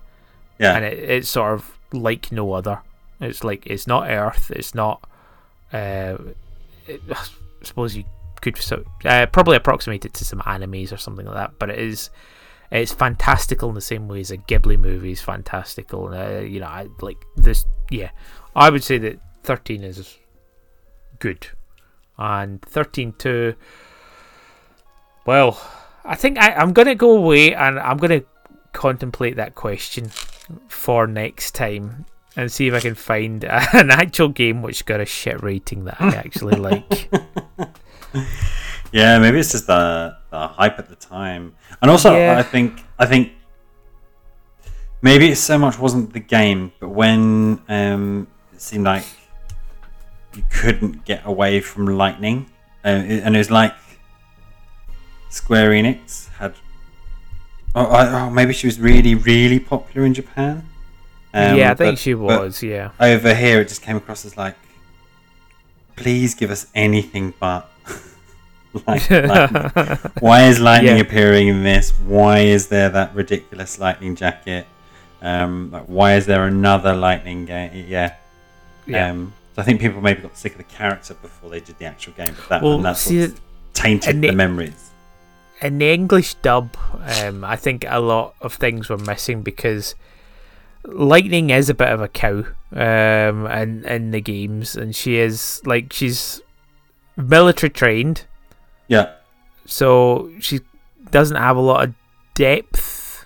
Yeah. 0.59 0.75
and 0.75 0.85
it, 0.85 0.97
it's 0.97 1.29
sort 1.29 1.53
of 1.53 1.77
like 1.91 2.31
no 2.31 2.53
other. 2.53 2.81
It's 3.19 3.43
like 3.43 3.65
it's 3.67 3.87
not 3.87 4.09
Earth. 4.09 4.51
It's 4.51 4.73
not. 4.75 5.01
Uh, 5.73 6.17
it, 6.87 7.01
I 7.11 7.25
suppose 7.63 7.97
you 7.97 8.05
could 8.53 8.61
so, 8.61 8.83
uh, 9.05 9.25
probably 9.27 9.57
approximate 9.57 10.05
it 10.05 10.13
to 10.13 10.25
some 10.25 10.39
animes 10.41 10.91
or 10.91 10.97
something 10.97 11.25
like 11.25 11.35
that, 11.35 11.59
but 11.59 11.69
it 11.69 11.79
is. 11.79 12.09
It's 12.71 12.91
fantastical 12.91 13.69
in 13.69 13.75
the 13.75 13.81
same 13.81 14.07
way 14.07 14.21
as 14.21 14.31
a 14.31 14.37
Ghibli 14.37 14.77
movie 14.77 15.11
is 15.11 15.21
fantastical. 15.21 16.13
Uh, 16.13 16.39
you 16.39 16.59
know, 16.59 16.65
I 16.67 16.87
like 16.99 17.17
this. 17.35 17.65
Yeah, 17.89 18.09
I 18.55 18.69
would 18.69 18.83
say 18.83 18.97
that 18.97 19.19
thirteen 19.43 19.83
is 19.83 20.17
good, 21.19 21.47
and 22.17 22.61
thirteen 22.61 23.13
two. 23.13 23.55
Well, 25.25 25.61
I 26.03 26.15
think 26.15 26.37
I, 26.37 26.53
I'm 26.53 26.73
gonna 26.73 26.95
go 26.95 27.17
away 27.17 27.53
and 27.53 27.79
I'm 27.79 27.97
gonna 27.97 28.23
contemplate 28.73 29.37
that 29.37 29.55
question 29.55 30.09
for 30.67 31.07
next 31.07 31.55
time 31.55 32.05
and 32.35 32.51
see 32.51 32.67
if 32.67 32.73
I 32.73 32.79
can 32.79 32.95
find 32.95 33.43
an 33.73 33.91
actual 33.91 34.29
game 34.29 34.61
which 34.61 34.85
got 34.85 34.99
a 34.99 35.05
shit 35.05 35.41
rating 35.41 35.85
that 35.85 36.01
I 36.01 36.15
actually 36.15 36.57
like. 36.57 37.09
Yeah, 38.91 39.19
maybe 39.19 39.39
it's 39.39 39.51
just 39.51 39.67
the, 39.67 40.15
the 40.29 40.47
hype 40.47 40.79
at 40.79 40.87
the 40.87 40.95
time, 40.95 41.55
and 41.81 41.91
also 41.91 42.15
Yeah. 42.15 42.37
I 42.39 42.43
think 42.43 42.81
I 42.97 43.05
think 43.05 43.33
maybe 45.01 45.29
it 45.31 45.35
so 45.35 45.57
much 45.57 45.77
wasn't 45.77 46.13
the 46.13 46.19
game, 46.21 46.71
but 46.79 46.89
when 46.89 47.59
um, 47.67 48.27
it 48.53 48.61
seemed 48.61 48.85
like 48.85 49.03
you 50.33 50.43
couldn't 50.49 51.03
get 51.03 51.25
away 51.25 51.59
from 51.59 51.85
lightning, 51.87 52.45
uh, 52.85 53.03
it- 53.05 53.23
and 53.23 53.35
it 53.35 53.39
was 53.39 53.51
like 53.51 53.73
Square 55.29 55.71
Enix 55.71 56.29
had. 56.37 56.53
Oh, 57.73 57.85
I- 57.85 58.21
oh, 58.21 58.29
maybe 58.29 58.53
she 58.53 58.67
was 58.67 58.79
really, 58.79 59.15
really 59.15 59.59
popular 59.59 60.05
in 60.05 60.13
Japan. 60.13 60.69
Um, 61.33 61.57
yeah, 61.57 61.71
I 61.71 61.73
think 61.73 61.93
but- 61.95 61.99
she 61.99 62.13
was. 62.13 62.63
yeah, 62.63 62.91
over 62.99 63.33
here 63.35 63.59
it 63.59 63.67
just 63.67 63.81
came 63.81 63.97
across 63.97 64.23
as 64.23 64.37
like 64.37 64.55
please 65.97 66.33
give 66.35 66.51
us 66.51 66.67
anything 66.75 67.33
but 67.39 67.69
like, 68.87 69.09
like, 69.09 69.99
why 70.21 70.43
is 70.47 70.59
lightning 70.59 70.95
Yeah. 70.97 71.01
appearing 71.01 71.47
in 71.47 71.63
this? 71.63 71.91
Why 72.05 72.39
is 72.39 72.67
there 72.67 72.89
that 72.89 73.15
ridiculous 73.15 73.79
lightning 73.79 74.15
jacket? 74.15 74.67
Um 75.21 75.71
like, 75.71 75.85
why 75.85 76.15
is 76.15 76.25
there 76.25 76.45
another 76.45 76.93
lightning 76.93 77.45
game 77.45 77.85
yeah. 77.87 78.15
Yeah. 78.85 79.09
um 79.11 79.33
so 79.55 79.61
i 79.61 79.65
think 79.65 79.79
people 79.81 80.01
maybe 80.01 80.21
got 80.21 80.37
sick 80.37 80.51
of 80.51 80.57
the 80.59 80.63
character 80.65 81.13
before 81.15 81.49
they 81.49 81.59
did 81.61 81.79
the 81.79 81.85
actual 81.85 82.13
game 82.13 82.33
but 82.35 82.49
that 82.49 82.61
well, 82.61 82.77
that's 82.79 82.99
see, 82.99 83.33
tainted 83.73 84.21
the 84.21 84.27
the- 84.29 84.35
memories. 84.35 84.91
in 85.61 85.77
the 85.79 85.89
English 85.93 86.35
dub, 86.35 86.75
um, 87.23 87.43
I 87.45 87.55
think 87.55 87.85
a 87.87 87.99
lot 88.01 88.35
of 88.41 88.53
things 88.55 88.89
were 88.89 88.97
missing 88.97 89.41
because 89.41 89.95
Lightning 90.83 91.49
is 91.49 91.69
a 91.69 91.73
bit 91.73 91.87
of 91.89 92.01
a 92.01 92.07
cow 92.09 92.43
um, 92.73 93.47
in 93.47 93.83
in 93.85 94.11
the 94.11 94.21
games, 94.21 94.75
and 94.75 94.93
she 94.95 95.15
is 95.17 95.59
like 95.65 95.91
she's 95.91 96.41
military 97.17 97.71
trained, 97.71 98.25
yeah 98.87 99.13
so 99.65 100.31
she 100.39 100.59
doesn't 101.11 101.37
have 101.37 101.57
a 101.57 101.61
lot 101.61 101.87
of 101.87 101.95
depth 102.33 103.25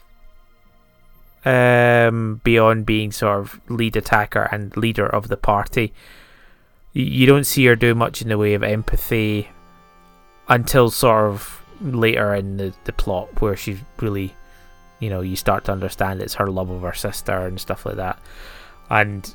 um, 1.46 2.42
beyond 2.44 2.86
being 2.86 3.12
sort 3.12 3.40
of 3.40 3.60
lead 3.70 3.96
attacker 3.96 4.48
and 4.52 4.76
leader 4.78 5.06
of 5.06 5.28
the 5.28 5.38
party. 5.38 5.94
You 6.94 7.26
don't 7.26 7.46
see 7.46 7.66
her 7.66 7.76
do 7.76 7.94
much 7.96 8.22
in 8.22 8.30
the 8.30 8.38
way 8.38 8.54
of 8.54 8.64
empathy 8.64 9.50
until 10.48 10.90
sort 10.90 11.32
of 11.32 11.62
later 11.82 12.34
in 12.34 12.58
the, 12.58 12.74
the 12.86 12.94
plot 12.94 13.42
where 13.42 13.56
she's 13.56 13.80
really, 14.00 14.36
you 15.00 15.10
know, 15.10 15.22
you 15.22 15.36
start 15.36 15.66
to 15.66 15.72
understand 15.72 16.22
it's 16.22 16.36
her 16.36 16.50
love 16.50 16.70
of 16.70 16.82
her 16.82 16.94
sister 16.94 17.46
and 17.46 17.60
stuff 17.60 17.86
like 17.86 17.96
that. 17.98 18.20
And 18.90 19.34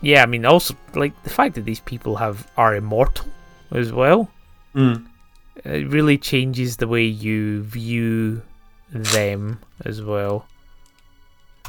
yeah, 0.00 0.22
I 0.22 0.26
mean, 0.26 0.44
also 0.44 0.76
like 0.94 1.20
the 1.24 1.30
fact 1.30 1.56
that 1.56 1.64
these 1.64 1.80
people 1.80 2.16
have 2.16 2.50
are 2.56 2.74
immortal 2.74 3.26
as 3.72 3.92
well 3.92 4.30
mm. 4.74 5.04
It 5.66 5.88
really 5.88 6.18
changes 6.18 6.76
the 6.76 6.88
way 6.88 7.04
you 7.04 7.62
view 7.62 8.42
them 8.90 9.60
as 9.84 10.02
well. 10.02 10.46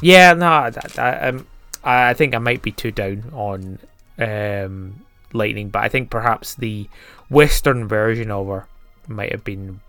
Yeah, 0.00 0.32
no, 0.34 0.46
I, 0.46 0.72
I, 0.96 1.28
um, 1.28 1.46
I 1.82 2.14
think 2.14 2.34
I 2.34 2.38
might 2.38 2.62
be 2.62 2.70
too 2.70 2.92
down 2.92 3.24
on 3.32 3.78
um, 4.18 5.04
Lightning, 5.32 5.70
but 5.70 5.82
I 5.82 5.88
think 5.88 6.10
perhaps 6.10 6.54
the 6.54 6.88
Western 7.28 7.88
version 7.88 8.30
of 8.30 8.46
her 8.46 8.66
might 9.08 9.32
have 9.32 9.44
been 9.44 9.80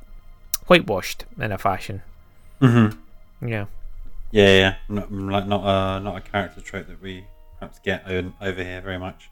whitewashed 0.68 1.26
in 1.40 1.52
a 1.52 1.58
fashion. 1.58 2.02
mm-hmm. 2.62 2.98
Yeah, 3.48 3.66
yeah 4.32 4.58
yeah 4.58 4.76
not, 4.90 5.12
like 5.12 5.48
not 5.48 5.62
a 5.64 6.00
not 6.04 6.18
a 6.18 6.22
character 6.22 6.60
trait 6.62 6.88
that 6.88 7.02
we 7.02 7.26
perhaps 7.58 7.80
get 7.80 8.06
over 8.06 8.64
here 8.64 8.82
very 8.82 9.00
much 9.00 9.30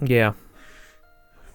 yeah, 0.00 0.32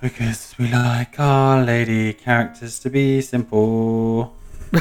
Because 0.02 0.56
we 0.58 0.72
like 0.72 1.20
our 1.20 1.64
lady 1.64 2.14
characters 2.14 2.80
to 2.80 2.90
be 2.90 3.20
simple. 3.22 4.34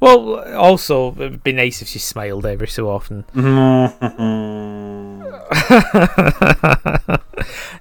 well, 0.00 0.56
also 0.56 1.12
it'd 1.12 1.44
be 1.44 1.52
nice 1.52 1.80
if 1.80 1.88
she 1.88 1.98
smiled 2.00 2.44
every 2.44 2.66
so 2.66 2.88
often. 2.90 3.24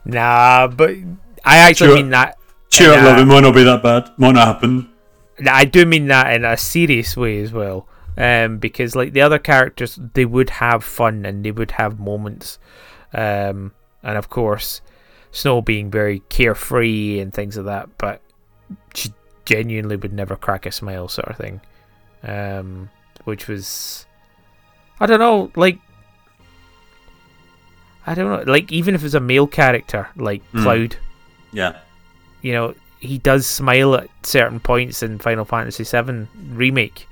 nah, 0.05 0.67
but 0.67 0.91
I 1.43 1.57
actually 1.57 1.95
mean 1.95 2.09
that. 2.11 2.37
Cheer 2.69 2.91
up, 2.91 3.03
love. 3.03 3.17
It 3.19 3.25
might 3.25 3.39
not 3.39 3.55
be 3.55 3.63
that 3.63 3.81
bad. 3.81 4.11
Might 4.17 4.33
not 4.33 4.47
happen. 4.47 4.89
I 5.49 5.65
do 5.65 5.85
mean 5.85 6.07
that 6.07 6.33
in 6.33 6.45
a 6.45 6.57
serious 6.57 7.15
way 7.17 7.39
as 7.41 7.51
well. 7.51 7.87
um, 8.17 8.57
because 8.57 8.95
like 8.95 9.13
the 9.13 9.21
other 9.21 9.39
characters, 9.39 9.99
they 10.13 10.25
would 10.25 10.49
have 10.49 10.83
fun 10.83 11.25
and 11.25 11.45
they 11.45 11.51
would 11.51 11.71
have 11.71 11.99
moments, 11.99 12.57
um, 13.13 13.73
and 14.07 14.17
of 14.17 14.29
course, 14.31 14.81
Snow 15.31 15.61
being 15.61 15.91
very 15.91 16.21
carefree 16.29 17.19
and 17.19 17.31
things 17.31 17.57
like 17.57 17.65
that, 17.67 17.89
but 17.99 18.21
she 18.95 19.13
genuinely 19.45 19.97
would 19.97 20.13
never 20.13 20.35
crack 20.35 20.65
a 20.65 20.71
smile, 20.71 21.07
sort 21.07 21.27
of 21.27 21.37
thing, 21.37 21.61
um, 22.23 22.89
which 23.25 23.47
was, 23.47 24.05
I 24.99 25.05
don't 25.05 25.19
know, 25.19 25.51
like. 25.55 25.77
I 28.05 28.13
don't 28.15 28.29
know, 28.45 28.51
like 28.51 28.71
even 28.71 28.95
if 28.95 29.03
it's 29.03 29.13
a 29.15 29.19
male 29.19 29.47
character 29.47 30.07
like 30.15 30.41
Mm. 30.53 30.63
Cloud, 30.63 30.95
Yeah. 31.51 31.73
you 32.41 32.53
know, 32.53 32.73
he 32.99 33.17
does 33.17 33.45
smile 33.45 33.95
at 33.95 34.07
certain 34.23 34.59
points 34.61 35.03
in 35.03 35.19
Final 35.19 35.43
Fantasy 35.43 35.83
VII 35.83 36.27
remake 36.53 37.05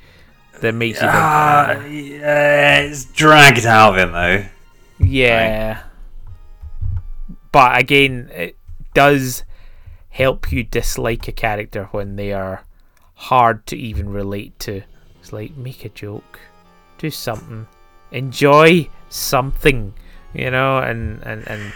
that 0.61 0.73
makes 0.73 0.97
you 0.97 1.01
think, 1.07 1.13
Ah, 1.13 1.65
"Ah, 1.77 1.85
yeah, 1.85 2.79
it's 2.79 3.05
dragged 3.05 3.65
out 3.65 3.93
of 3.93 3.99
him 3.99 4.11
though. 4.13 4.45
yeah. 4.99 5.81
But 7.55 7.79
again, 7.79 8.29
it 8.33 8.57
does 8.93 9.45
help 10.09 10.51
you 10.51 10.63
dislike 10.63 11.25
a 11.29 11.31
character 11.31 11.85
when 11.91 12.17
they 12.17 12.33
are 12.33 12.65
hard 13.13 13.65
to 13.67 13.77
even 13.77 14.09
relate 14.09 14.59
to. 14.59 14.81
It's 15.21 15.31
like 15.31 15.55
make 15.55 15.85
a 15.85 15.89
joke, 15.89 16.37
do 16.97 17.09
something, 17.09 17.65
enjoy 18.11 18.89
something, 19.07 19.93
you 20.33 20.51
know, 20.51 20.79
and 20.79 21.23
and 21.23 21.47
and 21.47 21.71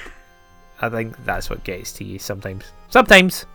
I 0.82 0.90
think 0.90 1.16
that's 1.24 1.50
what 1.50 1.64
gets 1.64 1.94
to 1.94 2.04
you 2.04 2.20
sometimes. 2.20 2.66
Sometimes. 2.90 3.46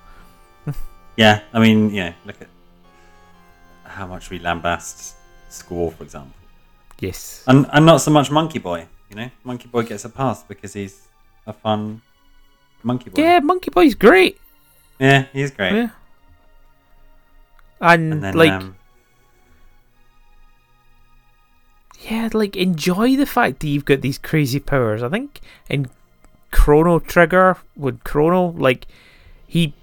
Yeah, 1.16 1.42
I 1.52 1.60
mean, 1.60 1.90
yeah. 1.90 2.14
look 2.24 2.40
at 2.40 2.48
how 3.84 4.06
much 4.06 4.30
we 4.30 4.40
lambast 4.40 5.12
Squall, 5.50 5.90
for 5.90 6.02
example, 6.04 6.34
Yes. 7.00 7.44
and 7.46 7.66
and 7.70 7.84
not 7.84 7.98
so 8.00 8.10
much 8.10 8.30
Monkey 8.30 8.58
Boy. 8.60 8.86
You 9.10 9.16
know, 9.16 9.30
Monkey 9.44 9.68
Boy 9.68 9.82
gets 9.82 10.06
a 10.06 10.08
pass 10.08 10.42
because 10.42 10.72
he's 10.72 11.02
a 11.46 11.52
fun 11.52 12.00
monkey 12.84 13.10
boy. 13.10 13.22
Yeah, 13.22 13.40
Monkey 13.40 13.70
Boy's 13.70 13.94
great. 13.94 14.38
yeah, 14.98 15.26
he's 15.32 15.50
great. 15.50 15.72
Yeah. 15.72 15.90
And, 17.80 18.12
And 18.12 18.22
then 18.24 18.34
like 18.34 18.52
um, 18.52 18.76
yeah, 22.08 22.28
like 22.32 22.56
enjoy 22.56 23.16
the 23.16 23.26
fact 23.26 23.60
that 23.60 23.68
you've 23.68 23.84
got 23.84 24.00
these 24.00 24.18
crazy 24.18 24.60
powers. 24.60 25.02
I 25.02 25.08
think 25.08 25.40
in 25.68 25.88
Chrono 26.50 26.98
Trigger 26.98 27.56
with 27.76 28.04
Chrono, 28.04 28.50
like 28.52 28.86
he 29.46 29.74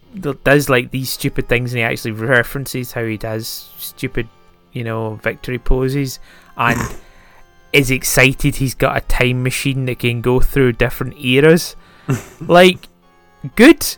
does 0.43 0.69
like 0.69 0.91
these 0.91 1.09
stupid 1.09 1.49
things, 1.49 1.73
and 1.73 1.79
he 1.79 1.83
actually 1.83 2.11
references 2.11 2.91
how 2.91 3.03
he 3.03 3.17
does 3.17 3.47
stupid, 3.77 4.27
you 4.71 4.83
know, 4.83 5.15
victory 5.15 5.57
poses, 5.59 6.19
and 6.57 6.79
is 7.73 7.89
excited 7.91 8.55
he's 8.55 8.75
got 8.75 8.97
a 8.97 9.01
time 9.01 9.43
machine 9.43 9.85
that 9.85 9.99
can 9.99 10.21
go 10.21 10.39
through 10.39 10.73
different 10.73 11.17
eras. 11.17 11.75
like, 12.41 12.87
good. 13.55 13.97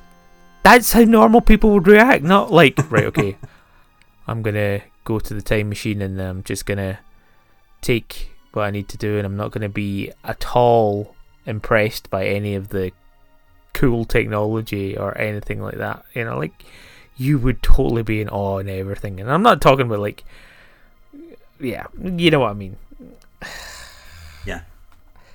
That's 0.64 0.94
how 0.94 1.02
normal 1.02 1.42
people 1.42 1.72
would 1.72 1.88
react. 1.88 2.24
Not 2.24 2.52
like, 2.52 2.80
right, 2.92 3.06
okay, 3.06 3.38
I'm 4.28 4.42
gonna 4.42 4.82
go 5.04 5.20
to 5.20 5.34
the 5.34 5.42
time 5.42 5.70
machine 5.70 6.02
and 6.02 6.20
I'm 6.22 6.44
just 6.44 6.66
gonna 6.66 7.00
take 7.82 8.32
what 8.54 8.64
I 8.64 8.72
need 8.72 8.88
to 8.90 8.98
do, 8.98 9.18
and 9.18 9.26
I'm 9.26 9.38
not 9.38 9.52
gonna 9.52 9.70
be 9.70 10.12
at 10.24 10.56
all 10.56 11.16
impressed 11.46 12.10
by 12.10 12.26
any 12.26 12.56
of 12.56 12.70
the 12.70 12.92
cool 13.74 14.06
technology 14.06 14.98
or 14.98 15.18
anything 15.18 15.62
like 15.62 15.78
that. 15.78 16.06
You 16.14 16.26
know, 16.26 16.38
like 16.38 16.64
you 17.18 17.38
would 17.40 17.62
totally 17.62 18.04
be 18.04 18.22
in 18.22 18.30
awe 18.30 18.58
and 18.58 18.70
everything. 18.70 19.20
And 19.20 19.32
I'm 19.32 19.44
not 19.44 19.62
talking 19.62 19.86
about 19.86 20.00
like, 20.00 20.24
yeah, 21.60 21.88
you 22.02 22.32
know 22.32 22.40
what 22.40 22.52
I 22.52 22.54
mean. 22.54 22.78
Yeah, 24.46 24.62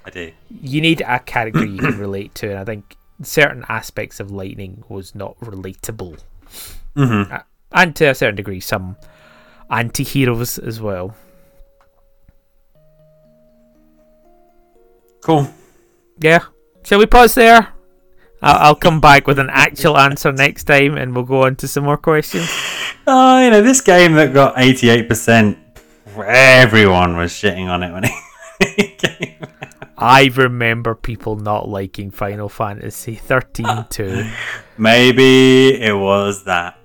I 0.05 0.11
do. 0.11 0.33
You 0.51 0.81
need 0.81 1.01
a 1.01 1.19
character 1.19 1.65
you 1.65 1.79
can 1.79 1.99
relate 1.99 2.35
to, 2.37 2.51
and 2.51 2.59
I 2.59 2.65
think 2.65 2.97
certain 3.23 3.65
aspects 3.69 4.21
of 4.21 4.31
Lightning 4.31 4.85
was 4.89 5.15
not 5.15 5.39
relatable, 5.41 6.19
hmm 6.95 7.23
and 7.73 7.95
to 7.97 8.07
a 8.07 8.15
certain 8.15 8.37
degree, 8.37 8.61
some 8.61 8.97
anti-heroes 9.71 10.59
as 10.59 10.81
well. 10.81 11.15
Cool. 15.21 15.51
Yeah. 16.19 16.41
Shall 16.85 16.99
we 16.99 17.07
pause 17.07 17.35
there? 17.35 17.69
I'll, 18.41 18.69
I'll 18.69 18.75
come 18.75 19.01
back 19.01 19.27
with 19.27 19.39
an 19.39 19.51
actual 19.51 19.99
answer 20.07 20.33
next 20.33 20.65
time, 20.65 20.97
and 20.97 21.15
we'll 21.15 21.25
go 21.25 21.45
on 21.45 21.57
to 21.57 21.69
some 21.69 21.85
more 21.85 21.99
questions. 21.99 22.49
Oh, 23.11 23.43
you 23.43 23.51
know, 23.51 23.63
this 23.63 23.81
game 23.81 24.13
that 24.15 24.35
got 24.35 24.57
88%, 24.57 25.57
everyone 26.27 27.17
was 27.17 27.33
shitting 27.33 27.67
on 27.67 27.83
it 27.83 27.91
when 27.91 28.05
it 28.61 28.99
came. 28.99 29.38
I 30.01 30.31
remember 30.37 30.95
people 30.95 31.37
not 31.37 31.69
liking 31.69 32.11
Final 32.11 32.49
Fantasy 32.49 33.15
13 33.17 33.87
too. 33.91 34.31
Maybe 34.79 35.75
it 35.75 35.97
was 35.97 36.45
that 36.45 36.79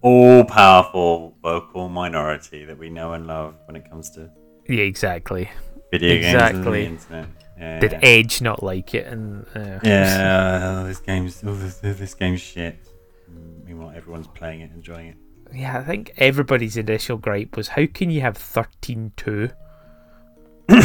all 0.00 0.44
powerful 0.44 1.36
vocal 1.42 1.88
minority 1.88 2.64
that 2.64 2.76
we 2.78 2.90
know 2.90 3.12
and 3.12 3.26
love 3.26 3.54
when 3.66 3.76
it 3.76 3.88
comes 3.88 4.10
to 4.10 4.30
Yeah, 4.68 4.82
exactly. 4.82 5.50
video 5.90 6.10
games 6.20 6.24
and 6.26 6.34
Exactly. 6.34 6.82
the 6.84 6.88
internet. 6.88 7.28
Yeah. 7.58 7.78
Did 7.80 7.98
Edge 8.02 8.40
not 8.42 8.62
like 8.62 8.94
it? 8.94 9.06
And 9.06 9.44
uh, 9.54 9.78
Yeah, 9.82 10.80
oh, 10.82 10.86
this 10.86 11.00
game's 11.00 11.42
oh, 11.44 11.54
this, 11.54 11.76
this 11.78 12.14
game's 12.14 12.40
shit. 12.40 12.76
Meanwhile, 13.64 13.92
everyone's 13.96 14.28
playing 14.28 14.60
it, 14.62 14.70
enjoying 14.72 15.08
it. 15.08 15.16
yeah, 15.54 15.78
I 15.78 15.82
think 15.84 16.12
everybody's 16.18 16.76
initial 16.76 17.18
gripe 17.18 17.56
was, 17.56 17.68
how 17.68 17.86
can 17.86 18.10
you 18.10 18.20
have 18.20 18.36
13 18.36 19.12
2? 19.16 19.50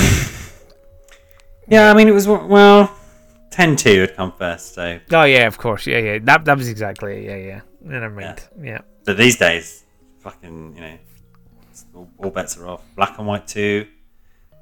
Yeah, 1.67 1.89
I 1.89 1.93
mean, 1.93 2.07
it 2.07 2.11
was 2.13 2.27
well, 2.27 2.95
10-2 3.51 4.01
had 4.01 4.15
come 4.15 4.33
first, 4.37 4.73
so 4.75 4.99
Oh 5.11 5.23
yeah, 5.23 5.47
of 5.47 5.57
course. 5.57 5.85
Yeah, 5.87 5.99
yeah. 5.99 6.19
That 6.23 6.45
that 6.45 6.57
was 6.57 6.67
exactly 6.69 7.17
it. 7.17 7.23
Yeah, 7.25 7.35
yeah. 7.37 7.61
Never 7.81 8.09
mind. 8.09 8.43
Yeah. 8.61 8.79
but 9.05 9.17
these 9.17 9.37
days, 9.37 9.83
fucking, 10.19 10.75
you 10.75 10.81
know, 10.81 10.97
all, 11.95 12.09
all 12.17 12.29
bets 12.31 12.57
are 12.57 12.67
off. 12.67 12.81
Black 12.95 13.17
and 13.17 13.27
White 13.27 13.47
Two, 13.47 13.87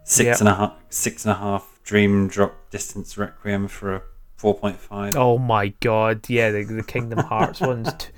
six 0.03 0.25
Yep. 0.27 0.39
and 0.41 0.49
a 0.49 0.55
half, 0.55 0.73
six 0.89 1.25
and 1.25 1.31
a 1.33 1.35
half. 1.37 1.67
Dream 1.83 2.27
Drop 2.27 2.53
Distance 2.69 3.17
Requiem 3.17 3.67
for 3.67 3.95
a 3.95 4.01
four 4.37 4.53
point 4.57 4.77
five. 4.79 5.15
Oh 5.15 5.37
my 5.37 5.69
god. 5.79 6.29
Yeah, 6.29 6.51
the, 6.51 6.63
the 6.63 6.83
Kingdom 6.83 7.19
Hearts 7.19 7.59
one's 7.61 7.91
t- 7.95 8.09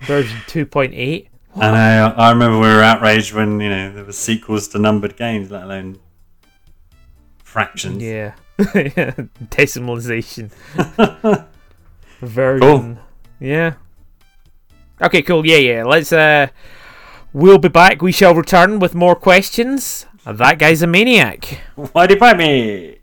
version 0.00 0.36
2.8. 0.48 1.28
And 1.54 1.64
I. 1.76 2.08
I 2.10 2.30
remember 2.30 2.58
we 2.58 2.66
were 2.68 2.82
outraged 2.82 3.32
when 3.32 3.60
you 3.60 3.70
know 3.70 3.92
there 3.92 4.04
were 4.04 4.12
sequels 4.12 4.68
to 4.68 4.78
numbered 4.78 5.16
games, 5.16 5.50
let 5.50 5.62
alone 5.64 5.98
fractions. 7.58 8.02
Yeah. 8.02 8.32
Decimalization. 8.58 10.50
Version. 12.20 12.98
Yeah. 13.38 13.74
Okay, 15.00 15.22
cool. 15.22 15.46
Yeah, 15.46 15.58
yeah. 15.58 15.84
Let's 15.84 16.12
uh 16.12 16.48
we'll 17.32 17.58
be 17.58 17.68
back. 17.68 18.02
We 18.02 18.10
shall 18.10 18.34
return 18.34 18.80
with 18.80 18.94
more 18.96 19.14
questions. 19.14 20.06
That 20.24 20.58
guy's 20.58 20.82
a 20.82 20.88
maniac. 20.88 21.60
Why 21.76 22.08
do 22.08 22.14
you 22.14 22.34
me? 22.36 22.97